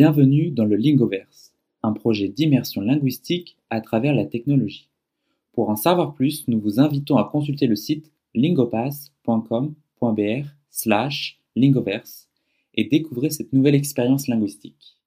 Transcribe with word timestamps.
Bienvenue 0.00 0.52
dans 0.52 0.64
le 0.64 0.76
Lingoverse, 0.76 1.52
un 1.82 1.92
projet 1.92 2.28
d'immersion 2.28 2.82
linguistique 2.82 3.58
à 3.68 3.80
travers 3.80 4.14
la 4.14 4.26
technologie. 4.26 4.88
Pour 5.54 5.70
en 5.70 5.74
savoir 5.74 6.14
plus, 6.14 6.46
nous 6.46 6.60
vous 6.60 6.78
invitons 6.78 7.16
à 7.16 7.24
consulter 7.24 7.66
le 7.66 7.74
site 7.74 8.12
lingopass.com.br 8.32 10.46
slash 10.70 11.40
lingoverse 11.56 12.28
et 12.74 12.84
découvrir 12.84 13.32
cette 13.32 13.52
nouvelle 13.52 13.74
expérience 13.74 14.28
linguistique. 14.28 15.00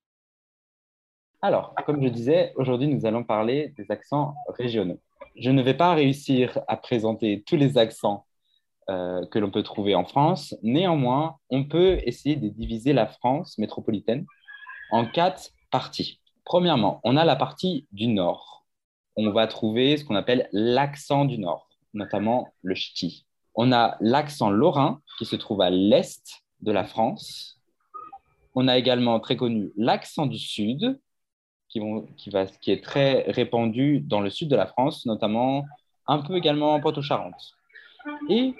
Alors, 1.42 1.74
comme 1.86 2.04
je 2.04 2.10
disais, 2.10 2.52
aujourd'hui 2.58 2.90
nous 2.90 3.06
allons 3.06 3.24
parler 3.24 3.74
des 3.78 3.90
accents 3.92 4.36
régionaux. 4.50 5.00
Je 5.38 5.52
ne 5.52 5.62
vais 5.62 5.78
pas 5.78 5.94
réussir 5.94 6.60
à 6.68 6.76
présenter 6.76 7.44
tous 7.48 7.56
les 7.56 7.78
accents 7.78 8.26
euh, 8.90 9.26
que 9.28 9.40
l'on 9.40 9.52
peut 9.52 9.64
trouver 9.64 9.96
en 9.96 10.04
France. 10.04 10.54
Néanmoins, 10.64 11.38
on 11.50 11.64
peut 11.64 12.00
essayer 12.04 12.36
de 12.36 12.50
diviser 12.50 12.92
la 12.92 13.08
France 13.08 13.58
métropolitaine 13.58 14.26
en 14.92 15.06
quatre 15.06 15.52
parties. 15.72 16.20
Premièrement, 16.46 17.00
on 17.04 17.18
a 17.18 17.26
la 17.26 17.36
partie 17.36 17.88
du 17.92 18.08
nord. 18.08 18.66
On 19.16 19.32
va 19.32 19.48
trouver 19.48 19.98
ce 19.98 20.06
qu'on 20.06 20.16
appelle 20.16 20.50
l'accent 20.52 21.26
du 21.26 21.38
nord, 21.38 21.70
notamment 21.94 22.50
le 22.62 22.76
ch'ti. 22.76 23.26
On 23.56 23.72
a 23.72 23.98
l'accent 24.00 24.50
lorrain 24.50 25.02
qui 25.18 25.26
se 25.26 25.36
trouve 25.36 25.62
à 25.62 25.70
l'est 25.70 26.44
de 26.62 26.72
la 26.72 26.84
France. 26.84 27.60
On 28.56 28.68
a 28.68 28.78
également 28.78 29.20
très 29.20 29.36
connu 29.36 29.72
l'accent 29.78 30.26
du 30.26 30.38
sud 30.38 31.00
qui, 31.70 31.82
qui 32.18 32.72
est 32.72 32.84
très 32.84 33.24
répandu 33.32 34.02
dans 34.02 34.20
le 34.20 34.30
sud 34.30 34.50
de 34.50 34.56
la 34.56 34.68
France, 34.68 35.06
notamment 35.06 35.66
un 36.08 36.20
peu 36.20 36.36
également 36.36 36.74
en 36.74 36.82
Poitou-Charentes. 36.82 37.54
Et 38.30 38.54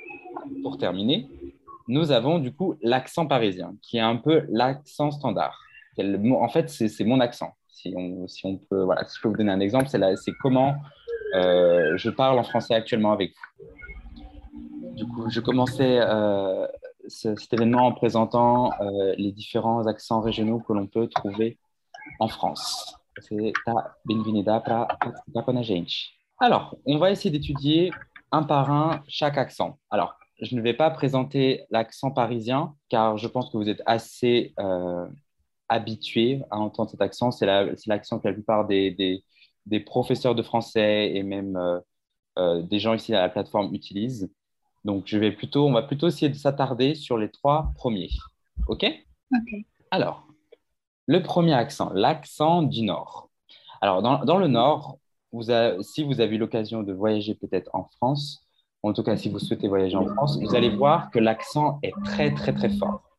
pour 0.62 0.78
terminer, 0.78 1.28
nous 1.88 2.12
avons 2.12 2.40
du 2.40 2.54
coup 2.54 2.76
l'accent 2.82 3.28
parisien, 3.28 3.76
qui 3.82 3.98
est 3.98 4.02
un 4.02 4.16
peu 4.16 4.46
l'accent 4.50 5.12
standard 5.12 5.60
en 6.00 6.50
fait, 6.50 6.70
c'est 6.70 7.04
mon 7.04 7.20
accent. 7.20 7.54
Si 7.68 7.94
on, 7.96 8.58
peut, 8.58 8.86
je 8.86 9.22
peux 9.22 9.30
vous 9.30 9.38
donner 9.38 9.52
un 9.52 9.60
exemple, 9.60 9.88
c'est 9.88 10.32
comment 10.42 10.76
euh, 11.36 11.98
je 11.98 12.10
parle 12.10 12.38
en 12.38 12.44
français 12.44 12.74
actuellement 12.74 13.12
avec 13.12 13.34
vous. 13.34 14.96
Du 14.96 15.06
coup, 15.06 15.30
je 15.30 15.40
commençais 15.40 16.00
euh, 16.02 16.68
cet 17.08 17.54
événement 17.54 17.88
en 17.88 17.94
présentant 17.94 18.72
euh, 18.82 19.16
les 19.18 19.32
différents 19.32 19.88
accents 19.88 20.22
régionaux 20.22 20.60
que 20.60 20.74
l'on 20.74 20.88
peut 20.88 21.08
trouver 21.08 21.58
en 22.20 22.28
France. 22.28 22.98
Alors, 26.40 26.76
on 26.86 26.98
va 26.98 27.12
essayer 27.12 27.32
d'étudier 27.32 27.92
un 28.32 28.44
par 28.44 28.72
un 28.72 29.02
chaque 29.08 29.38
accent. 29.38 29.78
Alors, 29.90 30.16
je 30.42 30.56
ne 30.56 30.62
vais 30.62 30.74
pas 30.74 30.90
présenter 30.90 31.66
l'accent 31.70 32.12
parisien 32.12 32.74
car 32.90 33.18
je 33.18 33.28
pense 33.28 33.50
que 33.50 33.58
vous 33.58 33.70
êtes 33.70 33.82
assez 33.86 34.54
habitué 35.72 36.42
à 36.52 36.60
entendre 36.60 36.92
cet 36.92 37.02
accent. 37.02 37.32
C'est 37.32 37.46
l'accent 37.46 38.20
que 38.20 38.28
la 38.28 38.34
plupart 38.34 38.68
des, 38.68 39.24
des, 39.66 39.80
professeurs 39.80 40.36
de 40.36 40.44
français 40.44 41.12
et 41.16 41.24
même 41.24 41.56
euh, 41.56 41.80
euh, 42.38 42.62
des 42.62 42.80
gens 42.80 42.94
ici 42.94 43.16
à 43.16 43.22
la 43.22 43.30
plateforme 43.30 43.74
utilisent. 43.74 44.30
Donc, 44.84 45.04
je 45.08 45.18
vais 45.18 45.32
plutôt, 45.32 45.66
on 45.68 45.72
va 45.72 45.84
plutôt 45.84 46.08
essayer 46.08 46.30
de 46.30 46.36
s'attarder 46.36 46.94
sur 46.94 47.18
les 47.18 47.30
trois 47.30 47.72
premiers. 47.76 48.10
OK? 48.68 48.86
OK. 49.34 49.66
Alors, 49.92 50.28
le 51.08 51.24
premier 51.24 51.54
accent, 51.54 51.92
l'accent 51.94 52.64
du 52.64 52.82
Nord. 52.82 53.30
Alors, 53.80 54.02
dans, 54.02 54.26
dans 54.26 54.38
le 54.38 54.48
Nord, 54.48 54.98
vous 55.32 55.44
si 55.82 56.04
vous 56.04 56.20
avez 56.20 56.36
eu 56.36 56.40
l'occasion 56.40 56.84
de 56.84 56.92
voyager 56.92 57.36
peut-être 57.36 57.70
en 57.74 57.86
France, 57.86 58.46
en 58.84 58.92
tout 58.92 59.04
cas 59.04 59.16
si 59.16 59.30
vous 59.30 59.40
souhaitez 59.40 59.70
voyager 59.70 59.96
en 59.96 60.08
France, 60.08 60.38
vous 60.42 60.56
allez 60.56 60.70
voir 60.70 61.12
que 61.12 61.20
l'accent 61.20 61.80
est 61.84 61.94
très, 62.04 62.34
très, 62.34 62.54
très 62.54 62.70
fort. 62.70 63.11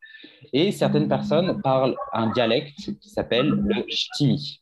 Et 0.53 0.71
certaines 0.71 1.07
personnes 1.07 1.61
parlent 1.61 1.95
un 2.13 2.31
dialecte 2.31 2.77
qui 3.01 3.09
s'appelle 3.09 3.49
le 3.49 3.83
ch'timi. 3.89 4.61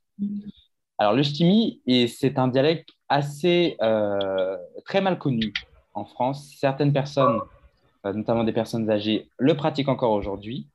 Alors, 0.98 1.14
le 1.14 1.22
ch'timi, 1.22 1.81
c'est 2.08 2.39
un 2.39 2.48
dialecte 2.48 2.89
assez 3.10 3.76
euh, 3.82 4.55
très 4.86 5.02
mal 5.02 5.17
connu 5.17 5.52
en 5.93 6.05
France. 6.05 6.55
Certaines 6.58 6.93
personnes, 6.93 7.42
euh, 8.05 8.14
notamment 8.14 8.45
des 8.45 8.54
personnes 8.54 8.89
âgées, 8.89 9.30
le 9.38 9.54
pratiquent 9.55 9.89
encore 9.89 10.14
aujourd'hui. 10.14 10.70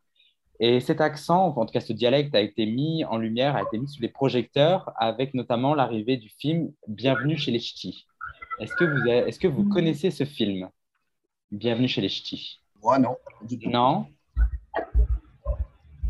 Et 0.60 0.80
cet 0.80 1.00
accent, 1.00 1.54
en 1.56 1.64
tout 1.64 1.72
cas 1.72 1.80
ce 1.80 1.94
dialecte, 1.94 2.34
a 2.34 2.40
été 2.40 2.66
mis 2.66 3.04
en 3.06 3.16
lumière, 3.16 3.56
a 3.56 3.62
été 3.62 3.78
mis 3.78 3.88
sous 3.88 4.02
les 4.02 4.08
projecteurs 4.08 4.92
avec 4.96 5.32
notamment 5.32 5.74
l'arrivée 5.74 6.18
du 6.18 6.28
film 6.28 6.72
Bienvenue 6.88 7.36
chez 7.38 7.50
les 7.50 7.58
Ch'tis. 7.58 8.06
Est-ce 8.58 8.74
que, 8.74 8.84
vous 8.84 9.06
est 9.06 9.38
que 9.38 9.48
vous 9.48 9.68
connaissez 9.68 10.10
ce 10.10 10.24
film? 10.24 10.68
Bienvenue 11.50 11.88
chez 11.88 12.00
les 12.00 12.08
Ch'tis 12.08 12.60
Moi, 12.82 12.98
non. 12.98 13.16
Non? 13.66 14.06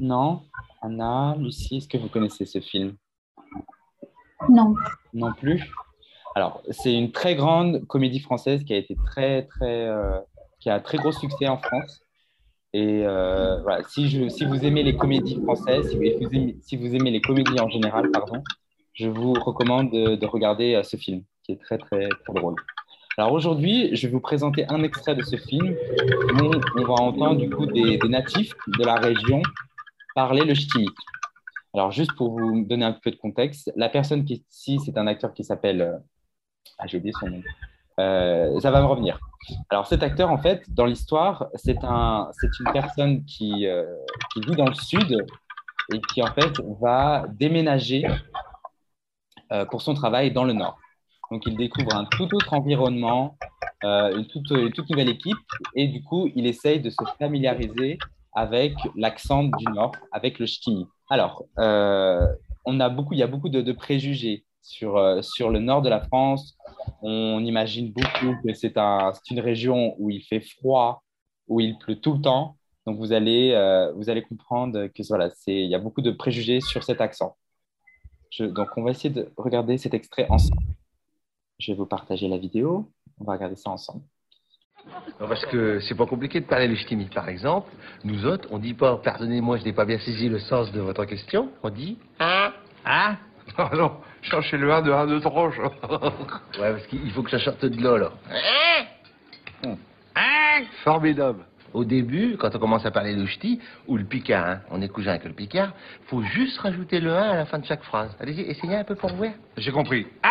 Non. 0.00 0.42
Anna, 0.82 1.36
Lucie, 1.38 1.78
est-ce 1.78 1.88
que 1.88 1.98
vous 1.98 2.08
connaissez 2.08 2.44
ce 2.44 2.60
film? 2.60 2.96
Non. 4.48 4.74
Non 5.14 5.32
plus 5.32 5.72
Alors, 6.34 6.62
c'est 6.70 6.94
une 6.94 7.12
très 7.12 7.34
grande 7.34 7.86
comédie 7.86 8.20
française 8.20 8.64
qui 8.64 8.74
a 8.74 8.76
été 8.76 8.96
très, 9.06 9.44
très, 9.44 9.86
euh, 9.86 10.18
qui 10.60 10.70
a 10.70 10.74
un 10.74 10.80
très 10.80 10.98
gros 10.98 11.12
succès 11.12 11.48
en 11.48 11.58
France. 11.58 12.02
Et 12.72 13.06
euh, 13.06 13.60
voilà, 13.62 13.82
si, 13.88 14.08
je, 14.08 14.28
si 14.28 14.44
vous 14.44 14.64
aimez 14.64 14.82
les 14.82 14.96
comédies 14.96 15.40
françaises, 15.42 15.88
si 15.90 15.96
vous, 15.96 16.02
aimez, 16.02 16.56
si 16.60 16.76
vous 16.76 16.94
aimez 16.94 17.10
les 17.10 17.22
comédies 17.22 17.58
en 17.58 17.68
général, 17.68 18.10
pardon, 18.10 18.42
je 18.92 19.08
vous 19.08 19.32
recommande 19.32 19.90
de, 19.90 20.26
regarder 20.26 20.74
euh, 20.74 20.82
ce 20.82 20.96
film, 20.96 21.22
qui 21.42 21.52
est 21.52 21.60
très, 21.60 21.78
très, 21.78 22.08
très 22.08 22.32
drôle. 22.34 22.56
Alors 23.16 23.32
aujourd'hui, 23.32 23.96
je 23.96 24.06
vais 24.06 24.12
vous 24.12 24.20
présenter 24.20 24.66
un 24.68 24.82
extrait 24.82 25.14
de 25.14 25.22
ce 25.22 25.36
film 25.36 25.74
où 26.34 26.50
on 26.76 26.84
va 26.84 26.94
entendre 26.94 27.40
du 27.40 27.48
coup 27.48 27.64
des, 27.64 27.96
des 27.96 28.08
natifs 28.08 28.52
de 28.78 28.84
la 28.84 28.96
région 28.96 29.40
parler 30.16 30.44
le 30.44 30.54
ch'timique. 30.54 30.98
Alors, 31.74 31.92
juste 31.92 32.14
pour 32.14 32.30
vous 32.30 32.64
donner 32.64 32.86
un 32.86 32.92
peu 32.94 33.10
de 33.10 33.16
contexte, 33.16 33.70
la 33.76 33.90
personne 33.90 34.24
qui 34.24 34.32
est 34.32 34.44
ici, 34.50 34.80
c'est 34.84 34.96
un 34.96 35.06
acteur 35.06 35.34
qui 35.34 35.44
s'appelle. 35.44 35.82
Euh, 35.82 35.98
ah, 36.78 36.86
j'ai 36.86 36.96
oublié 36.96 37.12
son 37.20 37.28
nom. 37.28 37.42
Euh, 38.00 38.58
ça 38.60 38.70
va 38.70 38.80
me 38.80 38.86
revenir. 38.86 39.20
Alors, 39.68 39.86
cet 39.86 40.02
acteur, 40.02 40.30
en 40.30 40.38
fait, 40.38 40.64
dans 40.70 40.86
l'histoire, 40.86 41.48
c'est 41.54 41.84
un, 41.84 42.30
une 42.60 42.72
personne 42.72 43.24
qui, 43.26 43.66
euh, 43.66 43.84
qui, 44.32 44.40
vit 44.40 44.56
dans 44.56 44.66
le 44.66 44.74
sud 44.74 45.24
et 45.92 46.00
qui, 46.00 46.22
en 46.22 46.32
fait, 46.32 46.60
va 46.80 47.26
déménager 47.28 48.06
pour 49.70 49.80
son 49.80 49.94
travail 49.94 50.32
dans 50.32 50.42
le 50.42 50.54
nord. 50.54 50.76
Donc, 51.30 51.46
il 51.46 51.56
découvre 51.56 51.94
un 51.94 52.04
tout 52.06 52.28
autre 52.34 52.52
environnement, 52.52 53.38
toute, 54.32 54.50
une, 54.50 54.72
toute, 54.72 54.90
nouvelle 54.90 55.08
équipe, 55.10 55.36
et 55.74 55.86
du 55.86 56.02
coup, 56.02 56.28
il 56.34 56.46
essaye 56.46 56.80
de 56.80 56.90
se 56.90 57.04
familiariser 57.18 57.98
avec 58.36 58.74
l'accent 58.94 59.44
du 59.44 59.64
Nord, 59.74 59.92
avec 60.12 60.38
le 60.38 60.46
ch'timi. 60.46 60.86
Alors, 61.08 61.44
euh, 61.58 62.26
on 62.66 62.78
a 62.80 62.88
beaucoup, 62.90 63.14
il 63.14 63.18
y 63.18 63.22
a 63.22 63.26
beaucoup 63.26 63.48
de, 63.48 63.72
préjugés 63.72 64.44
sur, 64.60 64.98
euh, 64.98 65.22
sur 65.22 65.50
le 65.50 65.58
nord 65.58 65.80
de 65.80 65.88
la 65.88 66.02
France. 66.02 66.56
On 67.00 67.42
imagine 67.44 67.92
beaucoup 67.92 68.36
que 68.44 68.52
c'est 68.52 68.76
un, 68.76 69.12
une 69.30 69.40
région 69.40 69.94
où 69.98 70.10
il 70.10 70.22
fait 70.22 70.40
froid, 70.40 71.02
où 71.48 71.60
il 71.60 71.78
pleut 71.78 71.98
tout 71.98 72.12
le 72.12 72.20
temps. 72.20 72.56
Donc, 72.86 72.98
vous 72.98 73.12
allez, 73.12 73.52
euh, 73.52 73.90
vous 73.94 74.10
allez 74.10 74.22
comprendre 74.22 74.86
que 74.88 75.02
voilà, 75.08 75.30
il 75.46 75.70
y 75.70 75.74
a 75.74 75.78
beaucoup 75.78 76.02
de 76.02 76.10
préjugés 76.10 76.60
sur 76.60 76.84
cet 76.84 77.00
accent. 77.00 77.36
donc, 78.38 78.68
on 78.76 78.82
va 78.82 78.90
essayer 78.90 79.10
de 79.10 79.32
regarder 79.38 79.78
cet 79.78 79.94
extrait 79.94 80.26
ensemble. 80.28 80.62
Je 81.58 81.72
vais 81.72 81.78
vous 81.78 81.86
partager 81.86 82.28
la 82.28 82.36
vidéo. 82.36 82.92
On 83.18 83.24
va 83.24 83.32
regarder 83.32 83.56
ça 83.56 83.70
ensemble. 83.70 84.02
Non, 85.20 85.28
parce 85.28 85.44
que 85.46 85.80
c'est 85.80 85.94
pas 85.94 86.06
compliqué 86.06 86.40
de 86.40 86.46
parler 86.46 86.68
le 86.68 86.74
ch'timi. 86.76 87.06
Par 87.06 87.28
exemple, 87.28 87.70
nous 88.04 88.26
autres, 88.26 88.48
on 88.50 88.58
dit 88.58 88.74
pas, 88.74 88.96
pardonnez-moi, 88.96 89.56
je 89.58 89.64
n'ai 89.64 89.72
pas 89.72 89.84
bien 89.84 89.98
saisi 89.98 90.28
le 90.28 90.38
sens 90.38 90.70
de 90.72 90.80
votre 90.80 91.04
question. 91.04 91.50
On 91.62 91.70
dit 91.70 91.98
Ah 92.20 92.52
Ah 92.84 93.16
Non, 93.58 93.68
non, 93.76 93.92
cherchez 94.22 94.56
le 94.56 94.72
1 94.72 94.82
de 94.82 94.92
1 94.92 95.06
de 95.06 95.18
tronche. 95.20 95.58
ouais, 95.58 95.70
parce 96.72 96.86
qu'il 96.88 97.10
faut 97.12 97.22
que 97.22 97.30
ça 97.30 97.38
sorte 97.38 97.64
de 97.64 97.82
là, 97.82 97.98
là. 97.98 98.10
Hein? 99.64 99.76
Hein? 100.16 100.64
Formidable. 100.84 101.44
Au 101.72 101.84
début, 101.84 102.36
quand 102.38 102.54
on 102.54 102.58
commence 102.58 102.86
à 102.86 102.90
parler 102.90 103.14
le 103.14 103.26
ch'ti, 103.26 103.60
ou 103.86 103.96
le 103.96 104.04
picard, 104.04 104.46
hein, 104.46 104.60
on 104.70 104.80
est 104.80 104.88
cousin 104.88 105.10
avec 105.10 105.24
le 105.24 105.32
picard, 105.32 105.72
faut 106.06 106.22
juste 106.22 106.58
rajouter 106.58 107.00
le 107.00 107.12
1 107.12 107.22
à 107.30 107.36
la 107.36 107.44
fin 107.46 107.58
de 107.58 107.66
chaque 107.66 107.82
phrase. 107.82 108.16
Allez-y, 108.20 108.42
essayez 108.42 108.76
un 108.76 108.84
peu 108.84 108.94
pour 108.94 109.12
voir. 109.14 109.32
J'ai 109.56 109.72
compris. 109.72 110.06
Ah 110.22 110.30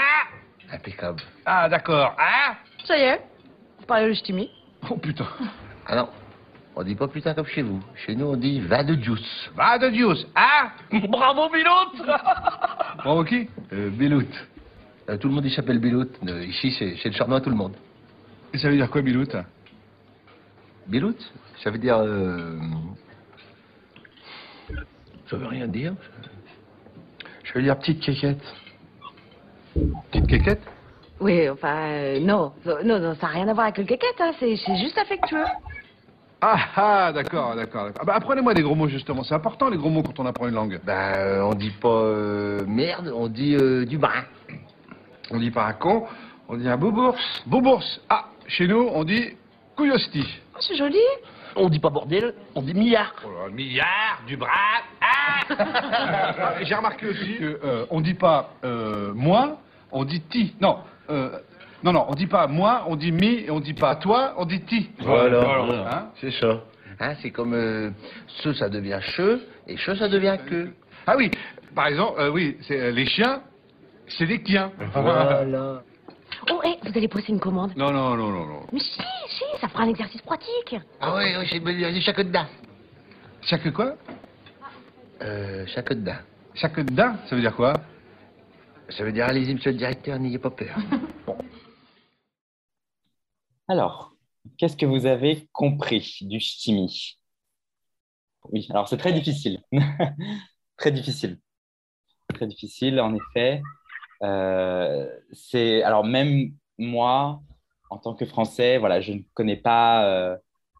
Impeccable. 0.73 1.21
Ah, 1.45 1.69
d'accord. 1.69 2.15
Ah 2.17 2.55
Ça 2.85 2.97
y 2.97 3.01
est, 3.01 3.21
parler 3.85 4.07
le 4.07 4.13
ch'timi. 4.13 4.49
Oh 4.89 4.97
putain. 4.97 5.27
Ah 5.87 5.95
non, 5.95 6.09
on 6.75 6.83
dit 6.83 6.95
pas 6.95 7.07
putain 7.07 7.33
comme 7.33 7.45
chez 7.45 7.61
vous. 7.61 7.79
Chez 7.95 8.15
nous, 8.15 8.25
on 8.25 8.35
dit 8.35 8.59
va 8.59 8.83
de 8.83 8.95
Dios. 8.95 9.19
Va 9.55 9.77
de 9.77 9.89
Dios. 9.89 10.25
Ah 10.35 10.71
Bravo, 10.91 11.49
Bilout 11.49 12.05
Bravo 12.97 13.23
qui? 13.23 13.47
Euh, 13.71 13.89
Bilout. 13.89 14.27
Euh, 15.09 15.17
tout 15.17 15.27
le 15.27 15.33
monde, 15.33 15.45
il 15.45 15.51
s'appelle 15.51 15.79
Bilout. 15.79 16.09
Euh, 16.27 16.43
ici, 16.45 16.71
c'est 16.77 17.05
le 17.05 17.11
charnois, 17.11 17.39
tout 17.39 17.49
le 17.49 17.55
monde. 17.55 17.75
Et 18.53 18.57
ça 18.57 18.69
veut 18.69 18.75
dire 18.75 18.89
quoi, 18.89 19.01
Bilout 19.01 19.31
Bilout 20.87 21.17
Ça 21.63 21.71
veut 21.71 21.77
dire... 21.77 21.97
Euh... 21.97 22.59
Ça 25.29 25.37
veut 25.37 25.47
rien 25.47 25.67
dire. 25.67 25.93
Je 27.43 27.53
veux 27.53 27.61
dire 27.61 27.77
petite 27.79 28.01
quéquette. 28.01 28.43
Petite 30.11 30.27
quéquette? 30.27 30.61
Oui, 31.19 31.49
enfin, 31.49 31.75
euh, 31.77 32.19
non. 32.19 32.51
non. 32.83 32.99
Non, 32.99 33.15
ça 33.15 33.27
n'a 33.27 33.33
rien 33.33 33.47
à 33.47 33.53
voir 33.53 33.65
avec 33.65 33.77
le 33.77 33.85
quéquette, 33.85 34.19
hein. 34.19 34.31
c'est 34.39 34.55
juste 34.55 34.97
affectueux. 34.97 35.45
Ah, 36.41 36.59
ah, 36.75 37.11
d'accord, 37.13 37.55
d'accord. 37.55 37.85
d'accord. 37.85 38.01
Ah, 38.01 38.05
bah, 38.05 38.13
apprenez-moi 38.15 38.53
des 38.53 38.61
gros 38.61 38.75
mots, 38.75 38.87
justement. 38.87 39.23
C'est 39.23 39.33
important, 39.33 39.69
les 39.69 39.77
gros 39.77 39.89
mots, 39.89 40.03
quand 40.03 40.19
on 40.19 40.25
apprend 40.25 40.47
une 40.47 40.55
langue. 40.55 40.79
Ben, 40.83 41.13
euh, 41.17 41.41
on 41.41 41.53
dit 41.53 41.71
pas 41.71 41.87
euh, 41.87 42.65
merde, 42.67 43.11
on 43.15 43.27
dit 43.27 43.55
euh, 43.55 43.85
du 43.85 43.97
brin. 43.97 44.25
On 45.31 45.39
dit 45.39 45.51
pas 45.51 45.65
un 45.65 45.73
con, 45.73 46.05
on 46.47 46.57
dit 46.57 46.67
un 46.67 46.77
boubours. 46.77 47.15
Boubours. 47.47 47.83
Ah, 48.09 48.25
chez 48.47 48.67
nous, 48.67 48.89
on 48.93 49.03
dit 49.03 49.35
couillosti. 49.75 50.25
Oh, 50.53 50.57
c'est 50.59 50.75
joli. 50.75 50.99
On 51.55 51.69
dit 51.69 51.79
pas 51.79 51.89
bordel, 51.89 52.33
on 52.53 52.61
dit 52.61 52.73
milliard. 52.73 53.13
Oh 53.25 53.29
là, 53.29 53.49
milliard, 53.49 54.21
du 54.27 54.35
bras. 54.35 54.49
Ah 54.99 56.53
J'ai 56.63 56.75
remarqué 56.75 57.07
aussi 57.07 57.37
que 57.37 57.59
euh, 57.63 57.85
on 57.89 58.01
dit 58.01 58.13
pas 58.13 58.51
euh, 58.65 59.13
moi, 59.13 59.57
on 59.91 60.03
dit 60.03 60.21
ti. 60.21 60.53
Non, 60.59 60.79
euh, 61.09 61.29
non, 61.83 61.93
non, 61.93 62.05
on 62.09 62.15
dit 62.15 62.27
pas 62.27 62.47
moi, 62.47 62.83
on 62.87 62.95
dit 62.95 63.11
mi, 63.11 63.45
et 63.45 63.51
on 63.51 63.59
dit 63.59 63.73
pas 63.73 63.95
toi, 63.95 64.33
on 64.37 64.45
dit 64.45 64.61
ti. 64.61 64.89
Voilà, 64.99 65.41
Hein 65.91 66.09
c'est 66.19 66.31
ça. 66.31 66.61
Hein, 66.99 67.13
c'est 67.21 67.31
comme 67.31 67.53
euh, 67.53 67.91
ce, 68.27 68.53
ça 68.53 68.69
devient 68.69 68.99
che, 69.01 69.39
et 69.67 69.75
che, 69.75 69.95
ça 69.95 70.07
devient 70.07 70.37
que. 70.49 70.69
ah 71.05 71.15
oui, 71.17 71.29
par 71.75 71.87
exemple, 71.87 72.19
euh, 72.19 72.31
oui, 72.31 72.57
c'est 72.61 72.79
euh, 72.79 72.91
les 72.91 73.05
chiens, 73.05 73.41
c'est 74.07 74.25
des 74.25 74.41
tiens. 74.41 74.71
Voilà. 74.93 75.81
Oh, 76.51 76.61
hé, 76.63 76.77
vous 76.83 76.97
allez 76.97 77.07
poser 77.07 77.29
une 77.29 77.39
commande. 77.39 77.75
Non, 77.75 77.91
non, 77.91 78.15
non, 78.15 78.29
non, 78.29 78.45
non. 78.45 78.59
Mais 78.71 78.79
si, 78.79 78.99
si, 79.29 79.43
ça 79.59 79.67
fera 79.67 79.83
un 79.83 79.89
exercice 79.89 80.21
pratique. 80.21 80.75
Ah 81.01 81.15
oui, 81.15 81.23
oui, 81.39 81.93
c'est 81.93 82.01
chaque 82.01 82.21
dedans. 82.21 82.45
Chaque 83.41 83.71
quoi? 83.73 83.93
Euh, 85.21 85.65
chaque 85.67 85.89
dedans. 85.89 86.17
Chaque 86.53 86.79
dedans, 86.79 87.15
ça 87.27 87.35
veut 87.35 87.41
dire 87.41 87.55
quoi? 87.55 87.73
Ça 88.89 89.03
veut 89.03 89.11
dire, 89.11 89.25
allez-y, 89.25 89.53
monsieur 89.53 89.71
le 89.71 89.77
directeur, 89.77 90.19
n'ayez 90.19 90.39
pas 90.39 90.51
peur. 90.51 90.77
Alors, 93.67 94.13
qu'est-ce 94.57 94.77
que 94.77 94.85
vous 94.85 95.05
avez 95.07 95.47
compris 95.51 96.19
du 96.21 96.39
ch'timi 96.39 97.17
Oui, 98.51 98.67
alors 98.69 98.87
c'est 98.87 98.97
très 98.97 99.11
difficile. 99.11 99.59
très 100.77 100.91
difficile. 100.91 101.39
Très 102.33 102.45
difficile, 102.45 102.99
en 102.99 103.15
effet. 103.15 103.63
Euh, 104.21 105.07
c'est 105.33 105.81
alors 105.83 106.03
même 106.05 106.53
moi, 106.77 107.41
en 107.89 107.97
tant 107.97 108.13
que 108.13 108.25
Français, 108.25 108.77
voilà, 108.77 109.01
je 109.01 109.13
ne 109.13 109.21
connais 109.33 109.57
pas. 109.57 110.05
euh, 110.05 110.37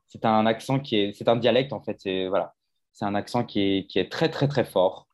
c'est 0.08 0.26
un 0.26 0.46
accent 0.46 0.80
qui 0.80 0.98
est, 0.98 1.14
c'est 1.14 1.28
un 1.28 1.36
dialecte 1.36 1.74
en 1.74 1.82
fait. 1.82 2.00
C'est 2.00 2.28
voilà, 2.28 2.54
c'est 2.94 3.06
un 3.06 3.16
accent 3.16 3.44
qui 3.46 3.62
est, 3.62 3.88
qui 3.88 4.00
est 4.00 4.12
très 4.12 4.30
très 4.30 4.48
très 4.48 4.64
fort, 4.64 5.05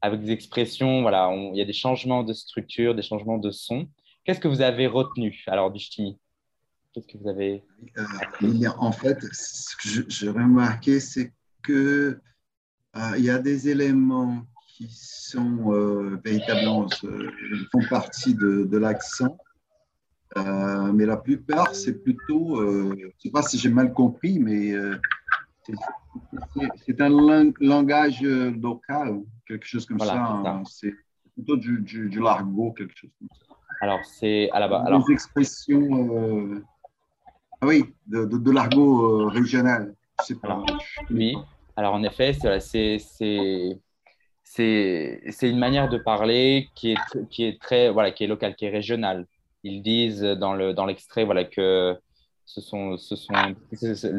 avec 0.00 0.20
des 0.20 0.30
expressions. 0.32 1.02
Voilà, 1.02 1.30
il 1.52 1.56
y 1.56 1.62
a 1.62 1.64
des 1.64 1.72
changements 1.72 2.22
de 2.22 2.32
structure, 2.32 2.94
des 2.94 3.02
changements 3.02 3.38
de 3.38 3.50
son. 3.50 3.88
Qu'est-ce 4.24 4.40
que 4.40 4.48
vous 4.48 4.60
avez 4.60 4.86
retenu 4.86 5.42
alors 5.46 5.70
du 5.70 5.78
ch'timi 5.78 6.18
Qu'est-ce 6.92 7.06
que 7.06 7.18
vous 7.18 7.28
avez 7.28 7.64
Euh, 7.96 8.66
a- 8.66 8.78
en 8.78 8.92
fait, 8.92 9.18
ce 9.32 9.76
que 9.76 10.10
j'ai 10.10 10.28
remarqué, 10.30 11.00
c'est 11.00 11.32
que 11.62 12.18
euh, 12.96 13.12
il 13.18 13.24
y 13.24 13.30
a 13.30 13.38
des 13.38 13.68
éléments 13.68 14.42
qui 14.76 14.88
sont 14.90 15.72
euh, 15.72 16.20
véritablement 16.24 16.86
euh, 17.04 17.30
font 17.72 17.82
partie 17.88 18.34
de, 18.34 18.76
l'accent, 18.78 19.36
mais 20.94 21.04
la 21.04 21.16
plupart, 21.16 21.74
c'est 21.74 22.02
plutôt, 22.02 22.56
je 22.64 23.06
ne 23.06 23.10
sais 23.18 23.30
pas 23.30 23.42
si 23.42 23.58
j'ai 23.58 23.70
mal 23.70 23.92
compris, 23.92 24.38
mais 24.38 24.72
c'est- 25.64 27.00
un 27.00 27.08
lang- 27.08 27.54
langage 27.60 28.22
local, 28.22 29.22
quelque 29.48 29.66
chose 29.66 29.86
comme 29.86 29.96
Voilà, 29.98 30.12
ça. 30.12 30.40
c'est 30.42 30.48
hein. 30.48 30.62
C'est 30.66 30.94
plutôt 31.34 31.56
du, 31.56 31.80
du, 31.80 32.08
du 32.08 32.20
largot, 32.20 32.72
quelque 32.72 32.96
chose 32.96 33.10
comme 33.18 33.28
ça. 33.40 33.54
Alors 33.80 34.00
c'est 34.04 34.50
à 34.50 34.60
la 34.60 34.68
base. 34.68 34.86
Alors 34.86 35.04
des 35.06 35.12
expressions, 35.12 35.88
euh, 36.12 36.64
ah 37.60 37.66
oui, 37.66 37.84
de, 38.06 38.24
de, 38.24 38.38
de 38.38 38.50
l'argot 38.50 39.22
euh, 39.22 39.26
régional. 39.28 39.94
Alors, 40.42 40.66
Oui, 41.10 41.36
alors 41.76 41.94
en 41.94 42.02
effet, 42.02 42.32
c'est- 42.32 42.58
c'est 44.44 45.50
une 45.50 45.58
manière 45.58 45.88
de 45.88 45.98
parler 45.98 46.68
qui 46.74 46.92
est, 46.92 47.28
qui 47.30 47.44
est 47.44 47.60
très, 47.60 47.90
voilà, 47.90 48.10
qui 48.10 48.24
est 48.24 48.26
locale, 48.26 48.56
qui 48.56 48.64
est 48.64 48.70
régionale. 48.70 49.26
Ils 49.62 49.82
disent 49.82 50.22
dans 50.22 50.54
le 50.54 50.72
dans 50.74 50.86
l'extrait 50.86 51.24
voilà, 51.24 51.44
que 51.44 51.96
ce 52.46 52.60
sont, 52.60 52.96
ce 52.96 53.14
sont, 53.14 53.34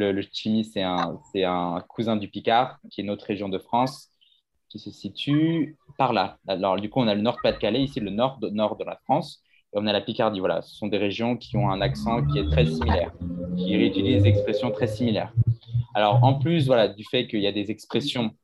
le, 0.02 0.12
le 0.12 0.22
Chimie, 0.32 0.64
c'est 0.64 0.84
un, 0.84 1.20
c'est 1.32 1.44
un 1.44 1.82
cousin 1.88 2.16
du 2.16 2.28
Picard, 2.30 2.78
qui 2.92 3.02
est 3.02 3.04
notre 3.04 3.26
région 3.26 3.50
de 3.50 3.58
France, 3.58 4.10
qui 4.70 4.80
se 4.80 4.92
situe 4.92 5.78
par 5.98 6.14
là. 6.14 6.38
Alors, 6.48 6.80
du 6.80 6.90
coup, 6.90 7.00
on 7.00 7.08
a 7.08 7.16
le 7.16 7.22
Nord-Pas-de-Calais, 7.22 7.84
ici 7.84 8.00
le 8.00 8.12
nord 8.12 8.38
de, 8.40 8.50
nord 8.50 8.78
de 8.78 8.84
la 8.84 8.98
France, 9.04 9.42
et 9.74 9.78
on 9.78 9.88
a 9.88 9.94
la 9.94 10.02
Picardie. 10.02 10.40
Voilà, 10.40 10.62
ce 10.62 10.76
sont 10.76 10.88
des 10.88 10.98
régions 10.98 11.36
qui 11.36 11.58
ont 11.58 11.70
un 11.70 11.82
accent 11.82 12.26
qui 12.28 12.40
est 12.40 12.50
très 12.50 12.66
similaire, 12.66 13.12
qui 13.58 13.76
réutilisent 13.76 14.24
des 14.24 14.30
expressions 14.30 14.72
très 14.72 14.88
similaires. 14.88 15.34
Alors, 15.96 16.24
en 16.24 16.36
plus 16.36 16.68
voilà, 16.68 16.88
du 16.88 17.04
fait 17.04 17.28
qu'il 17.28 17.42
y 17.42 17.48
a 17.48 17.52
des 17.52 17.72
expressions 17.72 18.36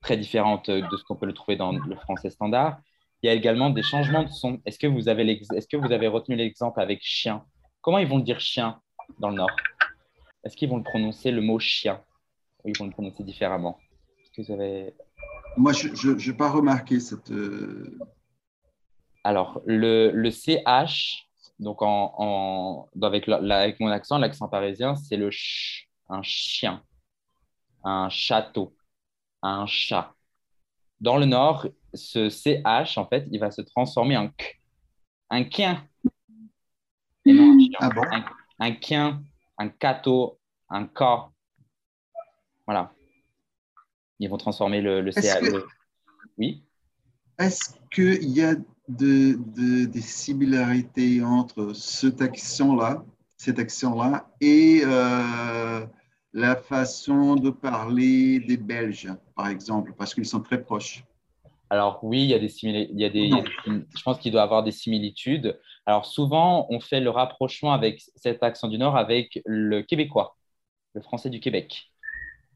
très 0.00 0.16
différentes 0.16 0.70
de 0.70 0.96
ce 0.96 1.04
qu'on 1.04 1.16
peut 1.16 1.26
le 1.26 1.34
trouver 1.34 1.56
dans 1.56 1.72
le 1.72 1.96
français 1.96 2.30
standard, 2.30 2.80
il 3.22 3.26
y 3.26 3.30
a 3.30 3.34
également 3.34 3.68
des 3.68 3.82
changements 3.82 4.22
de 4.22 4.30
son. 4.30 4.60
Est-ce 4.64 4.78
que 4.78 4.86
vous 4.86 5.08
avez, 5.08 5.30
est-ce 5.30 5.68
que 5.68 5.76
vous 5.76 5.92
avez 5.92 6.08
retenu 6.08 6.36
l'exemple 6.36 6.80
avec 6.80 7.00
chien? 7.02 7.44
Comment 7.82 7.98
ils 7.98 8.08
vont 8.08 8.18
dire 8.18 8.40
chien 8.40 8.80
dans 9.18 9.28
le 9.28 9.36
Nord? 9.36 9.54
Est-ce 10.42 10.56
qu'ils 10.56 10.70
vont 10.70 10.78
le 10.78 10.82
prononcer 10.82 11.30
le 11.30 11.42
mot 11.42 11.58
chien? 11.58 12.00
Ou 12.64 12.70
ils 12.70 12.78
vont 12.78 12.86
le 12.86 12.92
prononcer 12.92 13.22
différemment? 13.22 13.78
Est-ce 14.22 14.30
que 14.30 14.46
vous 14.46 14.52
avez... 14.52 14.94
Moi, 15.56 15.72
je 15.72 16.28
n'ai 16.30 16.36
pas 16.36 16.50
remarqué 16.50 17.00
cette. 17.00 17.30
euh, 17.30 17.98
Alors, 19.24 19.60
le, 19.66 20.10
le 20.10 20.30
CH, 20.30 21.28
donc 21.58 21.82
en, 21.82 22.14
en- 22.16 22.88
avec, 23.02 23.26
la- 23.26 23.40
la- 23.40 23.58
avec 23.60 23.80
mon 23.80 23.88
accent, 23.88 24.18
l'accent 24.18 24.48
parisien, 24.48 24.94
c'est 24.96 25.16
le 25.16 25.30
ch, 25.30 25.88
un 26.08 26.22
chien, 26.22 26.82
un 27.84 28.08
château, 28.08 28.74
un 29.42 29.66
chat. 29.66 30.14
Dans 31.00 31.16
le 31.16 31.26
Nord, 31.26 31.66
ce 31.94 32.28
CH, 32.28 32.96
en 32.98 33.06
fait, 33.06 33.26
il 33.30 33.40
va 33.40 33.50
se 33.50 33.62
transformer 33.62 34.16
en 34.16 34.28
K, 34.28 34.60
un. 35.30 35.42
Et 37.26 37.32
non 37.32 37.52
un 37.54 37.58
chien. 37.58 37.78
Ah 37.80 37.90
bon? 37.90 38.02
Un, 38.10 38.24
un 38.60 38.72
quien, 38.72 39.22
un 39.58 39.68
cato, 39.68 40.38
un 40.70 40.88
ca. 40.96 41.28
Voilà. 42.66 42.92
Ils 44.20 44.28
vont 44.28 44.36
transformer 44.36 44.80
le, 44.80 45.00
le 45.00 45.10
que- 45.10 45.44
le- 45.44 45.66
Oui. 46.38 46.62
Est-ce 47.38 47.70
qu'il 47.92 48.28
y 48.28 48.42
a 48.42 48.54
de, 48.54 49.38
de- 49.56 49.86
des 49.86 50.00
similarités 50.00 51.22
entre 51.22 51.72
cet 51.72 52.20
accent-là, 52.20 53.04
cet 53.36 53.58
accent-là, 53.58 54.30
et 54.40 54.82
euh, 54.84 55.86
la 56.34 56.56
façon 56.56 57.34
de 57.36 57.50
parler 57.50 58.40
des 58.40 58.58
Belges, 58.58 59.08
par 59.34 59.48
exemple, 59.48 59.94
parce 59.96 60.14
qu'ils 60.14 60.26
sont 60.26 60.40
très 60.40 60.62
proches? 60.62 61.02
Alors 61.70 62.00
oui, 62.02 62.24
il 62.24 62.28
y 62.28 62.34
a 62.34 62.38
des 62.38 62.48
simili- 62.48 62.88
il 62.92 63.00
y 63.00 63.04
a 63.04 63.08
des, 63.08 63.28
Non. 63.30 63.42
je 63.66 64.02
pense 64.02 64.18
qu'il 64.18 64.32
doit 64.32 64.42
y 64.42 64.44
avoir 64.44 64.62
des 64.62 64.72
similitudes. 64.72 65.58
Alors 65.86 66.04
souvent, 66.04 66.66
on 66.68 66.80
fait 66.80 67.00
le 67.00 67.10
rapprochement 67.10 67.72
avec 67.72 68.02
cet 68.16 68.42
accent 68.42 68.68
du 68.68 68.76
Nord 68.76 68.96
avec 68.96 69.40
le 69.46 69.80
québécois, 69.82 70.36
le 70.94 71.00
français 71.00 71.30
du 71.30 71.40
Québec, 71.40 71.90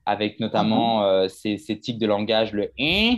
avec 0.07 0.41
notamment 0.41 1.05
euh, 1.05 1.29
ces, 1.29 1.57
ces 1.59 1.79
tics 1.81 1.99
de 1.99 2.07
langage, 2.07 2.53
le 2.53 2.73
«hein» 2.79 3.17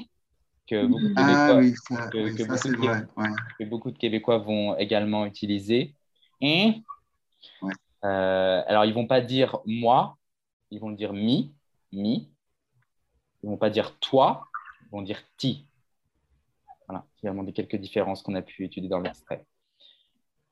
que 0.68 0.84
beaucoup 0.86 1.08
de 1.08 1.14
Ah 1.16 1.22
Québécois, 1.46 1.56
oui, 1.58 1.74
ça, 1.76 2.08
que- 2.08 2.18
oui, 2.18 2.34
que 2.34 2.42
ça, 2.42 2.48
beaucoup 2.48 2.58
c'est 2.62 2.70
de- 2.72 2.76
vrai. 2.76 3.06
ouais. 3.16 3.28
que 3.58 3.64
beaucoup 3.64 3.90
de 3.92 3.98
Québécois 3.98 4.38
vont 4.38 4.76
également 4.76 5.24
utiliser. 5.26 5.94
Hein 6.42 6.74
Ouais. 7.62 7.72
Euh, 8.04 8.62
alors, 8.66 8.84
ils 8.84 8.92
vont 8.94 9.06
pas 9.06 9.20
dire 9.20 9.58
moi, 9.64 10.16
ils 10.70 10.80
vont 10.80 10.90
dire 10.90 11.12
mi, 11.12 11.52
mi. 11.92 12.28
Ils 13.42 13.48
vont 13.48 13.56
pas 13.56 13.70
dire 13.70 13.96
toi, 14.00 14.46
ils 14.82 14.90
vont 14.90 15.02
dire 15.02 15.22
ti. 15.36 15.66
Voilà, 16.88 17.04
vraiment 17.22 17.42
des 17.44 17.52
quelques 17.52 17.76
différences 17.76 18.22
qu'on 18.22 18.34
a 18.34 18.42
pu 18.42 18.64
étudier 18.64 18.88
dans 18.88 19.00
l'extrait. 19.00 19.44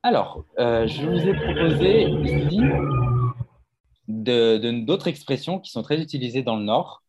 Alors, 0.03 0.45
euh, 0.59 0.87
je 0.87 1.07
vous 1.07 1.27
ai 1.29 1.35
proposé 1.35 2.03
ici 2.23 2.61
d'autres 4.07 5.09
expressions 5.09 5.61
qui 5.61 5.71
sont 5.71 5.83
très 5.83 6.01
utilisées 6.01 6.43
dans 6.43 6.57
le 6.57 6.65
Nord, 6.65 7.03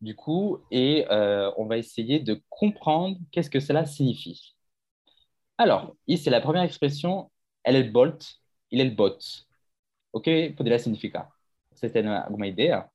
du 0.00 0.14
coup, 0.14 0.58
et 0.70 1.06
euh, 1.10 1.50
on 1.56 1.66
va 1.66 1.76
essayer 1.76 2.20
de 2.20 2.40
comprendre 2.48 3.18
qu'est-ce 3.30 3.50
que 3.50 3.60
cela 3.60 3.84
signifie. 3.84 4.54
Alors, 5.58 5.96
ici, 6.06 6.30
la 6.30 6.40
première 6.40 6.62
expression, 6.62 7.30
elle 7.64 7.76
est 7.76 7.82
le 7.82 7.90
bolt, 7.90 8.40
il 8.70 8.80
est 8.80 8.84
le 8.84 8.94
bot. 8.94 9.18
Ok, 10.12 10.28
podría 10.56 10.78
significar. 10.78 11.28
¿Usted 11.72 11.92
tiene 11.92 12.08
alguna 12.08 12.46
idea? 12.46 12.90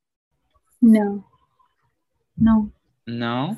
No. 0.82 1.24
No. 2.38 2.70
Non. 3.06 3.58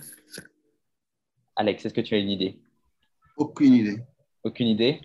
Alex, 1.56 1.86
est-ce 1.86 1.94
que 1.94 2.02
tu 2.02 2.16
as 2.16 2.20
une 2.20 2.30
idée? 2.30 2.60
Aucune 3.38 3.74
idée. 3.74 4.04
Aucune 4.44 4.68
idée? 4.68 5.02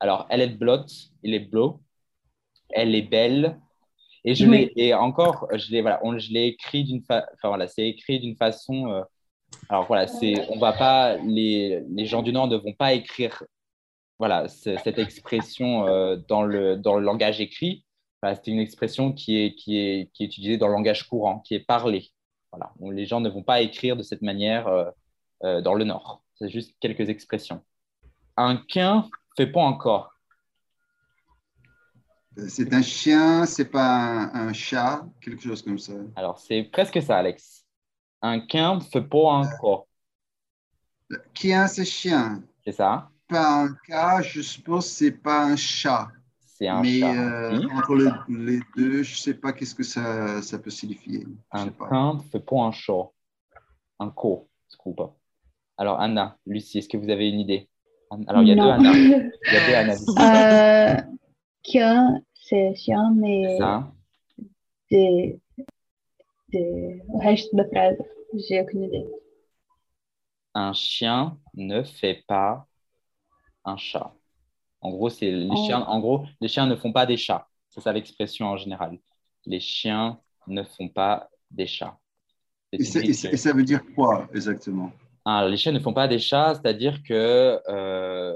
Alors, 0.00 0.26
elle 0.28 0.42
est 0.42 0.48
blot, 0.48 0.86
il 1.22 1.34
est 1.34 1.40
blow, 1.40 1.80
elle 2.70 2.94
est 2.94 3.08
belle. 3.08 3.60
Et 4.24 4.34
je 4.34 4.46
l'ai, 4.52 4.72
et 4.76 4.94
encore, 4.94 5.48
je 5.52 5.70
l'ai, 5.70 5.80
voilà, 5.82 6.00
on, 6.02 6.18
je 6.18 6.32
l'ai 6.32 6.46
écrit 6.46 6.84
d'une 6.84 7.02
fa... 7.02 7.26
enfin 7.34 7.48
voilà, 7.48 7.66
c'est 7.68 7.86
écrit 7.88 8.20
d'une 8.20 8.36
façon. 8.36 8.90
euh, 8.90 9.02
alors 9.68 9.86
voilà, 9.86 10.06
c'est, 10.06 10.34
on 10.50 10.58
va 10.58 10.72
pas, 10.72 11.16
les, 11.18 11.82
les 11.90 12.06
gens 12.06 12.22
du 12.22 12.32
Nord 12.32 12.48
ne 12.48 12.56
vont 12.56 12.72
pas 12.72 12.94
écrire, 12.94 13.42
voilà, 14.18 14.48
ce- 14.48 14.76
cette 14.78 14.98
expression 14.98 15.86
euh, 15.86 16.16
dans 16.28 16.42
le 16.42 16.76
dans 16.76 16.96
le 16.96 17.04
langage 17.04 17.40
écrit 17.40 17.84
Voilà, 18.22 18.34
c'est 18.36 18.50
une 18.50 18.58
expression 18.60 19.12
qui 19.12 19.38
est, 19.38 19.54
qui, 19.54 19.78
est, 19.78 20.10
qui 20.12 20.22
est 20.22 20.26
utilisée 20.26 20.56
dans 20.56 20.68
le 20.68 20.72
langage 20.74 21.02
courant, 21.08 21.40
qui 21.40 21.54
est 21.54 21.60
parlé. 21.66 22.08
Voilà. 22.50 22.72
On- 22.80 22.90
les 22.90 23.04
gens 23.06 23.20
ne 23.20 23.28
vont 23.28 23.42
pas 23.42 23.60
écrire 23.60 23.96
de 23.96 24.02
cette 24.02 24.22
manière 24.22 24.66
euh, 24.68 25.60
dans 25.60 25.74
le 25.74 25.84
Nord. 25.84 26.22
C'est 26.36 26.48
juste 26.48 26.74
quelques 26.80 27.08
expressions. 27.10 27.60
Un 28.36 28.56
quin 28.56 29.08
fait 29.36 29.46
pas 29.46 29.60
encore. 29.60 30.13
C'est 32.48 32.72
un 32.74 32.82
chien, 32.82 33.46
c'est 33.46 33.66
pas 33.70 33.84
un, 34.32 34.48
un 34.48 34.52
chat, 34.52 35.06
quelque 35.20 35.42
chose 35.42 35.62
comme 35.62 35.78
ça. 35.78 35.92
Alors, 36.16 36.38
c'est 36.38 36.64
presque 36.64 37.00
ça, 37.00 37.18
Alex. 37.18 37.64
Un 38.22 38.40
quin 38.40 38.80
fait 38.80 39.02
pas 39.02 39.18
encore. 39.18 39.86
Chien, 41.32 41.66
c'est 41.66 41.84
chien? 41.84 42.42
C'est 42.64 42.72
ça 42.72 43.10
Pas 43.28 43.62
un 43.64 43.74
cas, 43.86 44.20
je 44.22 44.40
suppose, 44.40 44.86
c'est 44.86 45.12
pas 45.12 45.44
un 45.44 45.56
chat. 45.56 46.08
C'est 46.40 46.66
un 46.66 46.82
Mais 46.82 47.00
chat. 47.00 47.12
euh, 47.14 47.58
Oui. 47.58 47.66
entre 47.72 47.94
le- 47.94 48.12
les 48.28 48.60
deux, 48.76 49.02
je 49.02 49.16
sais 49.16 49.34
pas 49.34 49.52
qu'est-ce 49.52 49.74
que 49.74 49.82
ça, 49.82 50.40
ça 50.42 50.58
peut 50.58 50.70
signifier. 50.70 51.20
Je 51.54 51.58
Un 51.58 51.64
sais 51.66 51.70
pas. 51.70 51.88
quin 51.88 52.18
fait 52.32 52.40
pas 52.40 52.62
un 52.62 52.72
chat. 52.72 53.10
Un 54.00 54.10
co, 54.10 54.48
pas. 54.96 55.14
Alors, 55.76 56.00
Anna, 56.00 56.36
Lucie, 56.46 56.78
est-ce 56.78 56.88
que 56.88 56.96
vous 56.96 57.10
avez 57.10 57.28
une 57.28 57.40
idée? 57.40 57.68
Alors, 58.26 58.42
il 58.42 58.48
y 58.48 58.52
a 58.52 58.54
deux. 58.56 58.70
Anna. 58.70 58.92
Il 59.46 59.52
y 59.52 59.56
a 59.56 59.60
deux 59.66 59.74
Anna. 59.74 61.14
Qu'un, 61.64 62.20
c'est 62.34 62.74
chien, 62.76 63.12
mais 63.16 63.42
C'est 63.48 63.58
ça 63.58 63.90
de, 64.90 65.40
de, 66.52 67.00
o 67.08 67.18
resto 67.18 67.56
da 67.56 67.64
frase, 67.68 67.98
j'ai 68.34 68.60
aucune 68.60 68.84
idée. 68.84 69.04
Un 70.54 70.72
chien 70.72 71.38
ne 71.54 71.82
fait 71.82 72.22
pas 72.28 72.66
un 73.64 73.76
chat. 73.76 74.12
En 74.80 74.90
gros, 74.90 75.08
c'est 75.10 75.30
les 75.30 75.48
Oh. 75.50 75.56
chiens. 75.66 75.80
En 75.80 76.00
gros, 76.00 76.24
les 76.40 76.48
chiens 76.48 76.66
ne 76.66 76.76
font 76.76 76.92
pas 76.92 77.06
des 77.06 77.16
chats. 77.16 77.46
C'est 77.70 77.80
ça 77.80 77.92
l'expression 77.92 78.46
en 78.46 78.56
général. 78.56 78.98
Les 79.46 79.60
chiens 79.60 80.20
ne 80.46 80.62
font 80.62 80.88
pas 80.88 81.28
des 81.50 81.66
chats. 81.66 81.98
Et 82.72 82.84
ça 82.84 83.52
veut 83.52 83.64
dire 83.64 83.82
quoi 83.94 84.28
exactement? 84.34 84.92
Ah, 85.24 85.46
les 85.48 85.56
chiens 85.56 85.72
ne 85.72 85.78
font 85.80 85.94
pas 85.94 86.08
des 86.08 86.18
chats, 86.18 86.54
c'est-à-dire 86.54 87.02
que 87.02 87.60
euh, 87.68 88.34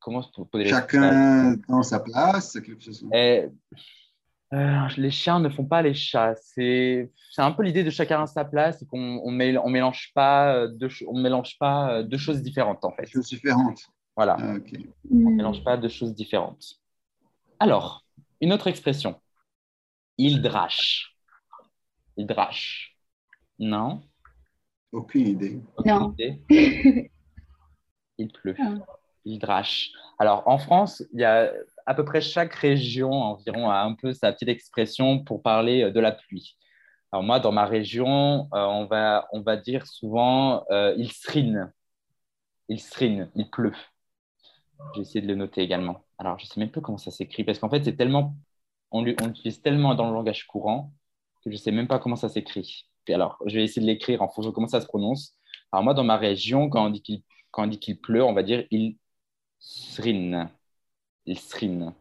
comment 0.00 0.22
se 0.22 0.30
poser 0.42 0.64
les 0.64 0.70
Chacun 0.70 1.56
dans 1.68 1.82
sa 1.82 2.00
place, 2.00 2.56
euh, 4.52 4.88
les 4.96 5.10
chiens 5.10 5.38
ne 5.38 5.48
font 5.48 5.64
pas 5.64 5.80
les 5.82 5.94
chats. 5.94 6.34
C'est 6.36 7.10
c'est 7.30 7.42
un 7.42 7.52
peu 7.52 7.62
l'idée 7.62 7.84
de 7.84 7.90
chacun 7.90 8.22
à 8.22 8.26
sa 8.26 8.44
place, 8.44 8.84
qu'on 8.90 9.20
on 9.24 9.30
mél- 9.30 9.60
on 9.62 9.70
mélange 9.70 10.10
pas 10.14 10.52
euh, 10.54 10.68
deux 10.68 10.88
on 11.06 11.18
mélange 11.20 11.56
pas 11.58 11.92
euh, 11.98 12.02
deux 12.02 12.18
choses 12.18 12.42
différentes 12.42 12.84
en 12.84 12.90
fait. 12.92 13.02
Des 13.04 13.10
choses 13.12 13.28
différentes. 13.28 13.80
Voilà, 14.16 14.36
Ah, 14.40 14.54
ok. 14.56 14.72
on 15.10 15.14
Hmm. 15.14 15.36
mélange 15.36 15.62
pas 15.62 15.76
deux 15.76 15.88
choses 15.88 16.14
différentes. 16.14 16.64
Alors, 17.60 18.04
une 18.40 18.52
autre 18.52 18.66
expression. 18.66 19.20
Il 20.18 20.42
drache. 20.42 21.16
Il 22.16 22.26
drache. 22.26 22.96
Non. 23.58 24.02
Aucune 24.92 25.28
idée. 25.28 25.60
Aucune 25.76 25.92
Non. 25.94 26.12
idée 26.18 26.42
Il 28.18 28.32
pleut. 28.32 28.56
Ah. 28.58 28.74
Il 29.24 29.38
drache. 29.38 29.92
Alors, 30.18 30.42
en 30.46 30.58
France, 30.58 31.02
il 31.12 31.20
y 31.20 31.24
a 31.24 31.52
à 31.86 31.94
peu 31.94 32.04
près 32.04 32.20
chaque 32.20 32.54
région 32.54 33.10
environ 33.12 33.70
a 33.70 33.80
un 33.80 33.94
peu 33.94 34.12
sa 34.12 34.32
petite 34.32 34.48
expression 34.48 35.18
pour 35.24 35.42
parler 35.42 35.82
euh, 35.82 35.90
de 35.90 36.00
la 36.00 36.12
pluie. 36.12 36.56
Alors 37.12 37.24
moi, 37.24 37.40
dans 37.40 37.52
ma 37.52 37.66
région, 37.66 38.48
euh, 38.54 38.64
on, 38.66 38.86
va, 38.86 39.28
on 39.32 39.40
va 39.40 39.56
dire 39.56 39.86
souvent 39.86 40.64
euh, 40.70 40.94
il 40.96 41.12
srine. 41.12 41.72
Il 42.68 42.80
srine, 42.80 43.28
il 43.34 43.50
pleut. 43.50 43.74
J'ai 44.94 45.02
essayé 45.02 45.20
de 45.20 45.26
le 45.26 45.34
noter 45.34 45.62
également. 45.62 46.04
Alors, 46.18 46.38
je 46.38 46.44
ne 46.44 46.48
sais 46.48 46.60
même 46.60 46.70
plus 46.70 46.80
comment 46.80 46.98
ça 46.98 47.10
s'écrit 47.10 47.44
parce 47.44 47.58
qu'en 47.58 47.68
fait, 47.68 47.82
c'est 47.84 47.96
tellement, 47.96 48.36
on 48.92 49.02
l'utilise 49.02 49.60
tellement 49.60 49.94
dans 49.94 50.08
le 50.08 50.14
langage 50.14 50.46
courant 50.46 50.92
que 51.42 51.50
je 51.50 51.56
ne 51.56 51.60
sais 51.60 51.72
même 51.72 51.88
pas 51.88 51.98
comment 51.98 52.16
ça 52.16 52.28
s'écrit. 52.28 52.86
Alors, 53.08 53.38
je 53.46 53.56
vais 53.56 53.64
essayer 53.64 53.82
de 53.82 53.86
l'écrire 53.86 54.22
en 54.22 54.28
fonction 54.28 54.50
de 54.50 54.54
comment 54.54 54.68
ça 54.68 54.80
se 54.80 54.86
prononce. 54.86 55.34
Alors 55.72 55.84
moi, 55.84 55.94
dans 55.94 56.04
ma 56.04 56.16
région, 56.16 56.68
quand 56.68 56.86
on 56.86 56.90
dit 56.90 57.02
qu'il 57.02 57.22
quand 57.50 57.64
on 57.64 57.66
dit 57.66 57.80
qu'il 57.80 58.00
pleut, 58.00 58.22
on 58.22 58.32
va 58.32 58.44
dire 58.44 58.64
il 58.70 58.96
srine. 59.60 60.48
Il 61.26 61.38
srine. 61.38 61.94